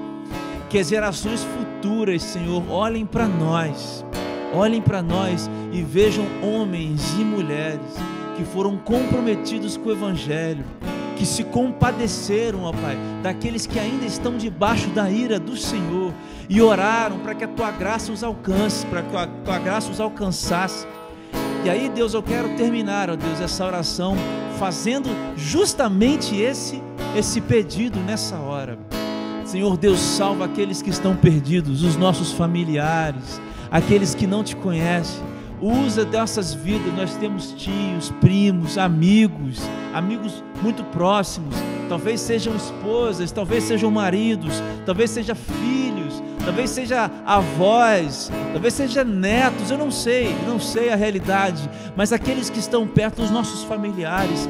Que 0.76 0.80
as 0.80 0.90
gerações 0.90 1.42
futuras, 1.42 2.22
Senhor, 2.22 2.62
olhem 2.70 3.06
para 3.06 3.26
nós, 3.26 4.06
olhem 4.54 4.82
para 4.82 5.02
nós 5.02 5.50
e 5.72 5.82
vejam 5.82 6.26
homens 6.44 7.14
e 7.14 7.24
mulheres 7.24 7.80
que 8.36 8.44
foram 8.44 8.76
comprometidos 8.76 9.78
com 9.78 9.88
o 9.88 9.92
Evangelho, 9.94 10.66
que 11.16 11.26
se 11.26 11.46
compadeceram, 11.46 12.64
ó 12.64 12.74
Pai, 12.74 12.98
daqueles 13.24 13.66
que 13.66 13.80
ainda 13.80 14.06
estão 14.06 14.36
debaixo 14.36 14.90
da 14.90 15.10
ira 15.10 15.40
do 15.40 15.56
Senhor 15.56 16.14
e 16.50 16.62
oraram 16.62 17.20
para 17.20 17.34
que 17.34 17.46
a 17.46 17.48
tua 17.48 17.72
graça 17.72 18.12
os 18.12 18.22
alcance, 18.22 18.86
para 18.88 19.02
que 19.02 19.16
a 19.16 19.28
tua 19.28 19.60
graça 19.60 19.90
os 19.90 20.02
alcançasse. 20.02 20.86
E 21.64 21.70
aí, 21.70 21.88
Deus, 21.88 22.14
eu 22.14 22.22
quero 22.22 22.50
terminar, 22.58 23.10
ó 23.10 23.16
Deus, 23.16 23.40
essa 23.40 23.66
oração 23.66 24.18
fazendo 24.60 25.10
justamente 25.38 26.36
esse 26.36 26.84
esse 27.16 27.40
pedido 27.40 27.98
nessa 28.02 28.36
hora. 28.36 28.85
Senhor 29.56 29.78
Deus, 29.78 30.00
salva 30.00 30.44
aqueles 30.44 30.82
que 30.82 30.90
estão 30.90 31.16
perdidos, 31.16 31.82
os 31.82 31.96
nossos 31.96 32.34
familiares, 32.34 33.40
aqueles 33.72 34.14
que 34.14 34.28
não 34.28 34.44
te 34.44 34.54
conhecem. 34.54 35.24
Usa 35.62 36.04
dessas 36.04 36.54
vidas, 36.54 36.94
nós 36.94 37.16
temos 37.16 37.54
tios, 37.54 38.12
primos, 38.20 38.78
amigos, 38.78 39.62
amigos 39.94 40.44
muito 40.62 40.84
próximos, 40.84 41.56
talvez 41.88 42.20
sejam 42.20 42.54
esposas, 42.54 43.32
talvez 43.32 43.64
sejam 43.64 43.90
maridos, 43.90 44.62
talvez 44.86 45.12
sejam 45.12 45.38
filhos, 45.38 46.22
talvez 46.44 46.70
seja 46.72 47.10
avós, 47.26 48.30
talvez 48.52 48.74
seja 48.74 49.06
netos, 49.06 49.72
eu 49.72 49.78
não 49.78 49.90
sei, 49.90 50.36
não 50.46 50.60
sei 50.60 50.90
a 50.90 50.98
realidade, 50.98 51.70
mas 51.96 52.12
aqueles 52.12 52.50
que 52.50 52.60
estão 52.60 52.86
perto 52.86 53.22
dos 53.22 53.32
nossos 53.32 53.64
familiares, 53.64 54.50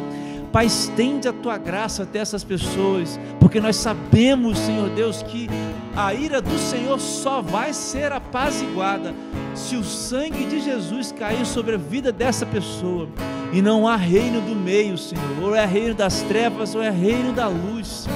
Pai, 0.55 0.67
estende 0.67 1.27
a 1.27 1.33
tua 1.33 1.57
graça 1.57 2.03
até 2.03 2.19
essas 2.19 2.41
pessoas, 2.41 3.19
porque 3.41 3.59
nós 3.59 3.75
sabemos, 3.75 4.57
Senhor 4.57 4.89
Deus, 4.91 5.21
que 5.21 5.49
a 5.93 6.13
ira 6.13 6.41
do 6.41 6.57
Senhor 6.57 6.97
só 6.97 7.41
vai 7.41 7.73
ser 7.73 8.13
apaziguada 8.13 9.13
se 9.53 9.75
o 9.75 9.83
sangue 9.83 10.45
de 10.45 10.61
Jesus 10.61 11.11
cair 11.11 11.45
sobre 11.45 11.75
a 11.75 11.77
vida 11.77 12.09
dessa 12.09 12.45
pessoa. 12.45 13.09
E 13.51 13.61
não 13.61 13.85
há 13.85 13.97
reino 13.97 14.39
do 14.39 14.55
meio, 14.55 14.97
Senhor, 14.97 15.25
ou 15.41 15.53
é 15.53 15.65
reino 15.65 15.93
das 15.93 16.21
trevas 16.21 16.73
ou 16.73 16.81
é 16.81 16.89
reino 16.89 17.33
da 17.33 17.49
luz. 17.49 18.07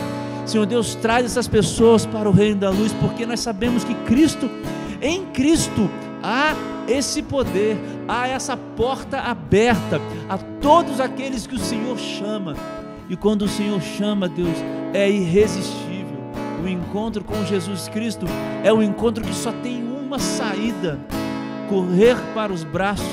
Senhor 0.46 0.66
Deus, 0.66 0.96
traz 0.96 1.26
essas 1.26 1.46
pessoas 1.46 2.06
para 2.06 2.30
o 2.30 2.32
reino 2.32 2.56
da 2.56 2.70
luz, 2.70 2.94
porque 3.02 3.26
nós 3.26 3.42
sabemos 3.42 3.84
que 3.84 3.94
Cristo, 4.06 4.50
em 5.02 5.26
Cristo, 5.34 5.90
há 6.24 6.54
esse 6.88 7.22
poder, 7.22 7.78
há 8.08 8.28
essa 8.28 8.58
porta 8.58 9.20
aberta 9.20 10.02
a 10.28 10.38
todos 10.38 11.00
aqueles 11.00 11.46
que 11.46 11.56
o 11.56 11.60
Senhor 11.60 11.98
chama. 11.98 12.56
E 13.10 13.16
quando 13.16 13.44
o 13.44 13.48
Senhor 13.48 13.82
chama, 13.82 14.28
Deus, 14.28 14.58
é 14.94 15.10
irresistível. 15.10 16.20
O 16.64 16.68
encontro 16.68 17.24
com 17.24 17.46
Jesus 17.46 17.88
Cristo 17.88 18.26
é 18.64 18.72
um 18.74 18.84
encontro 18.84 19.24
que 19.24 19.34
só 19.34 19.52
tem 19.52 19.84
uma 19.84 20.20
saída: 20.20 21.00
correr 21.70 22.16
para 22.34 22.52
os 22.52 22.64
braços, 22.64 23.06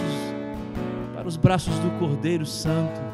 para 1.15 1.29
os 1.29 1.37
braços 1.37 1.75
do 1.79 1.91
Cordeiro 1.99 2.45
Santo. 2.45 3.06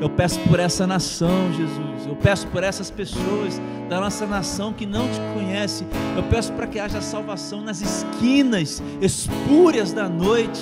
Eu 0.00 0.08
peço 0.08 0.38
por 0.40 0.60
essa 0.60 0.86
nação, 0.86 1.52
Jesus. 1.52 2.06
Eu 2.06 2.14
peço 2.16 2.46
por 2.48 2.62
essas 2.62 2.90
pessoas 2.90 3.60
da 3.88 4.00
nossa 4.00 4.26
nação 4.26 4.72
que 4.72 4.86
não 4.86 5.08
te 5.08 5.20
conhece. 5.34 5.84
Eu 6.16 6.22
peço 6.24 6.52
para 6.52 6.66
que 6.66 6.78
haja 6.78 7.00
salvação 7.00 7.62
nas 7.62 7.80
esquinas 7.80 8.82
espúrias 9.00 9.92
da 9.92 10.08
noite, 10.08 10.60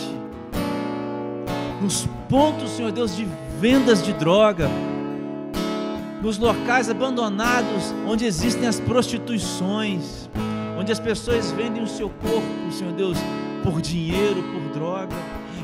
nos 1.82 2.08
pontos, 2.28 2.70
Senhor 2.70 2.92
Deus, 2.92 3.14
de 3.14 3.28
vendas 3.60 4.02
de 4.02 4.12
droga, 4.14 4.68
nos 6.22 6.38
locais 6.38 6.88
abandonados 6.88 7.94
onde 8.06 8.24
existem 8.24 8.66
as 8.66 8.80
prostituições, 8.80 10.28
onde 10.78 10.90
as 10.90 10.98
pessoas 10.98 11.52
vendem 11.52 11.82
o 11.82 11.86
seu 11.86 12.08
corpo, 12.08 12.72
Senhor 12.72 12.92
Deus, 12.94 13.18
por 13.62 13.80
dinheiro, 13.82 14.42
por 14.42 14.78
droga. 14.78 15.14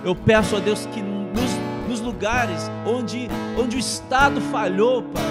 Eu 0.05 0.15
peço 0.15 0.57
a 0.57 0.61
Deus 0.61 0.87
que 0.87 1.01
nos, 1.01 1.51
nos 1.93 2.01
lugares 2.01 2.71
onde, 2.87 3.29
onde 3.59 3.77
o 3.77 3.79
Estado 3.79 4.41
falhou, 4.41 5.03
Pai, 5.03 5.23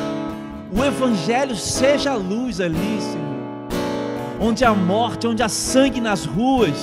o 0.72 0.84
Evangelho 0.84 1.56
seja 1.56 2.12
a 2.12 2.16
luz 2.16 2.62
ali, 2.62 3.02
Senhor. 3.02 3.32
Onde 4.40 4.64
há 4.64 4.74
morte, 4.74 5.28
onde 5.28 5.42
há 5.42 5.50
sangue 5.50 6.00
nas 6.00 6.24
ruas, 6.26 6.78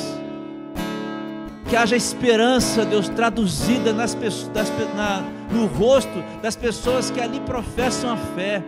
que 1.69 1.77
haja 1.77 1.97
esperança, 1.97 2.85
Deus, 2.85 3.09
traduzida 3.09 3.93
nas, 3.93 4.15
das, 4.15 4.73
na, 4.97 5.23
no 5.51 5.67
rosto 5.67 6.25
das 6.43 6.57
pessoas 6.57 7.11
que 7.11 7.21
ali 7.21 7.41
professam 7.41 8.11
a 8.11 8.17
fé. 8.17 8.63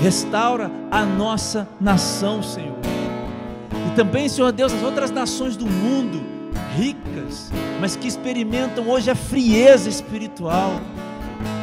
Restaura 0.00 0.70
a 0.90 1.04
nossa 1.04 1.66
nação, 1.80 2.42
Senhor. 2.42 2.76
E 3.88 3.96
também, 3.96 4.28
Senhor 4.28 4.52
Deus, 4.52 4.72
as 4.72 4.82
outras 4.82 5.10
nações 5.10 5.56
do 5.56 5.66
mundo, 5.66 6.35
ricas, 6.76 7.50
mas 7.80 7.96
que 7.96 8.06
experimentam 8.06 8.88
hoje 8.88 9.10
a 9.10 9.14
frieza 9.14 9.88
espiritual. 9.88 10.80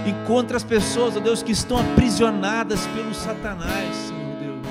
Encontra 0.05 0.57
as 0.57 0.63
pessoas, 0.63 1.15
ó 1.15 1.19
Deus, 1.19 1.43
que 1.43 1.51
estão 1.51 1.77
aprisionadas 1.77 2.85
pelo 2.87 3.13
Satanás, 3.13 3.95
Senhor 3.95 4.35
Deus. 4.39 4.67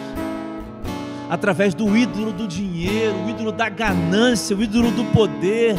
Através 1.31 1.75
do 1.75 1.97
ídolo 1.97 2.33
do 2.33 2.47
dinheiro, 2.49 3.15
o 3.25 3.31
ídolo 3.31 3.53
da 3.53 3.69
ganância, 3.69 4.57
o 4.57 4.63
ídolo 4.63 4.91
do 4.91 5.05
poder. 5.07 5.77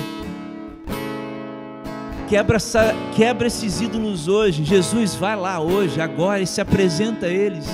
Quebra, 2.27 2.55
essa, 2.55 2.95
quebra 3.15 3.47
esses 3.47 3.81
ídolos 3.81 4.27
hoje. 4.27 4.63
Jesus 4.63 5.13
vai 5.13 5.35
lá 5.35 5.59
hoje, 5.59 6.01
agora, 6.01 6.41
e 6.41 6.47
se 6.47 6.61
apresenta 6.61 7.27
a 7.27 7.29
eles. 7.29 7.67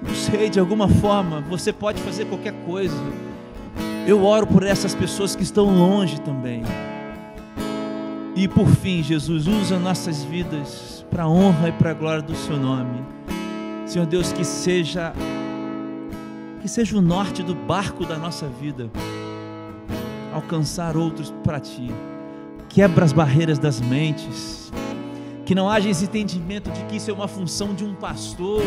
Não 0.00 0.14
sei, 0.14 0.50
de 0.50 0.60
alguma 0.60 0.88
forma, 0.88 1.40
você 1.48 1.72
pode 1.72 2.00
fazer 2.02 2.26
qualquer 2.26 2.52
coisa. 2.64 2.94
Eu 4.06 4.24
oro 4.24 4.46
por 4.46 4.64
essas 4.64 4.94
pessoas 4.94 5.36
que 5.36 5.44
estão 5.44 5.66
longe 5.66 6.20
também. 6.20 6.62
E 8.34 8.48
por 8.48 8.66
fim, 8.66 9.02
Jesus, 9.02 9.46
usa 9.46 9.78
nossas 9.78 10.24
vidas 10.24 11.06
para 11.08 11.24
a 11.24 11.28
honra 11.28 11.68
e 11.68 11.72
para 11.72 11.90
a 11.90 11.94
glória 11.94 12.22
do 12.22 12.34
Seu 12.34 12.56
nome. 12.56 13.00
Senhor 13.86 14.06
Deus, 14.06 14.32
que 14.32 14.44
seja 14.44 15.12
que 16.60 16.68
seja 16.68 16.96
o 16.96 17.02
norte 17.02 17.42
do 17.42 17.54
barco 17.54 18.06
da 18.06 18.16
nossa 18.16 18.46
vida, 18.46 18.88
alcançar 20.32 20.96
outros 20.96 21.32
para 21.42 21.58
Ti. 21.58 21.90
Quebra 22.68 23.04
as 23.04 23.12
barreiras 23.12 23.58
das 23.58 23.80
mentes, 23.80 24.72
que 25.44 25.54
não 25.54 25.68
haja 25.68 25.88
esse 25.88 26.04
entendimento 26.04 26.70
de 26.70 26.84
que 26.84 26.96
isso 26.96 27.10
é 27.10 27.12
uma 27.12 27.28
função 27.28 27.74
de 27.74 27.84
um 27.84 27.94
pastor, 27.94 28.62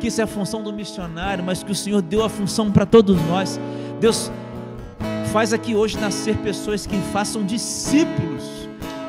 que 0.00 0.08
isso 0.08 0.20
é 0.20 0.24
a 0.24 0.26
função 0.26 0.62
do 0.62 0.72
missionário, 0.72 1.42
mas 1.42 1.62
que 1.62 1.70
o 1.70 1.74
Senhor 1.74 2.02
deu 2.02 2.24
a 2.24 2.28
função 2.28 2.70
para 2.70 2.84
todos 2.84 3.16
nós. 3.28 3.60
Deus, 4.00 4.30
faz 5.32 5.52
aqui 5.52 5.74
hoje 5.74 5.98
nascer 5.98 6.36
pessoas 6.38 6.86
que 6.86 6.96
façam 7.12 7.44
discípulos 7.44 8.60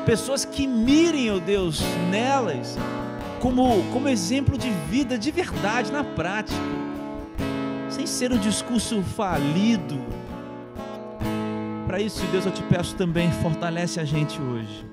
pessoas 0.04 0.44
que 0.44 0.66
mirem, 0.66 1.30
ó 1.30 1.36
oh 1.36 1.40
Deus, 1.40 1.80
nelas 2.10 2.76
como, 3.40 3.82
como 3.92 4.08
exemplo 4.08 4.56
de 4.56 4.70
vida 4.88 5.18
de 5.18 5.30
verdade, 5.30 5.90
na 5.90 6.04
prática, 6.04 6.56
sem 7.88 8.06
ser 8.06 8.32
um 8.32 8.38
discurso 8.38 9.02
falido. 9.02 9.98
Para 11.86 12.00
isso, 12.00 12.24
Deus, 12.30 12.46
eu 12.46 12.52
te 12.52 12.62
peço 12.62 12.94
também, 12.94 13.30
fortalece 13.42 13.98
a 13.98 14.04
gente 14.04 14.40
hoje. 14.40 14.86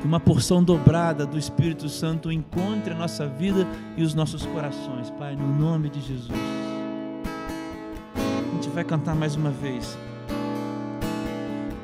Que 0.00 0.06
uma 0.06 0.18
porção 0.18 0.64
dobrada 0.64 1.24
do 1.24 1.38
Espírito 1.38 1.88
Santo 1.88 2.32
encontre 2.32 2.92
a 2.92 2.96
nossa 2.96 3.26
vida 3.26 3.68
e 3.96 4.02
os 4.02 4.14
nossos 4.14 4.44
corações, 4.46 5.08
Pai, 5.10 5.36
no 5.36 5.46
nome 5.46 5.88
de 5.90 6.00
Jesus. 6.00 6.71
Vai 8.74 8.84
cantar 8.84 9.14
mais 9.14 9.36
uma 9.36 9.50
vez. 9.50 9.98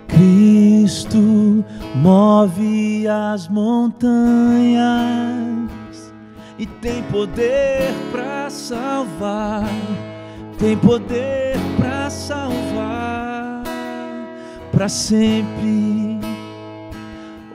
Cristo 0.07 1.65
move 1.95 3.07
as 3.07 3.47
montanhas 3.49 4.89
e 6.59 6.67
tem 6.67 7.03
poder 7.05 7.93
para 8.11 8.51
salvar, 8.51 9.69
tem 10.59 10.77
poder 10.77 11.57
para 11.79 12.11
salvar 12.11 13.29
para 14.79 14.89
sempre. 14.89 16.21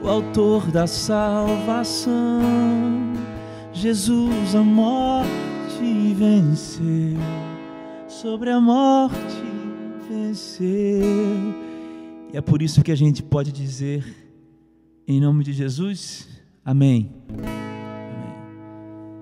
O 0.02 0.10
autor 0.10 0.70
da 0.70 0.86
salvação, 0.86 2.42
Jesus, 3.72 4.54
a 4.54 4.62
morte 4.62 6.14
venceu, 6.18 7.18
sobre 8.24 8.50
a 8.52 8.62
morte 8.62 9.18
venceu 10.10 10.64
e 12.32 12.38
é 12.38 12.40
por 12.40 12.62
isso 12.62 12.82
que 12.82 12.90
a 12.90 12.96
gente 12.96 13.22
pode 13.22 13.52
dizer, 13.52 14.02
em 15.06 15.20
nome 15.20 15.44
de 15.44 15.52
Jesus, 15.52 16.30
Amém. 16.64 17.12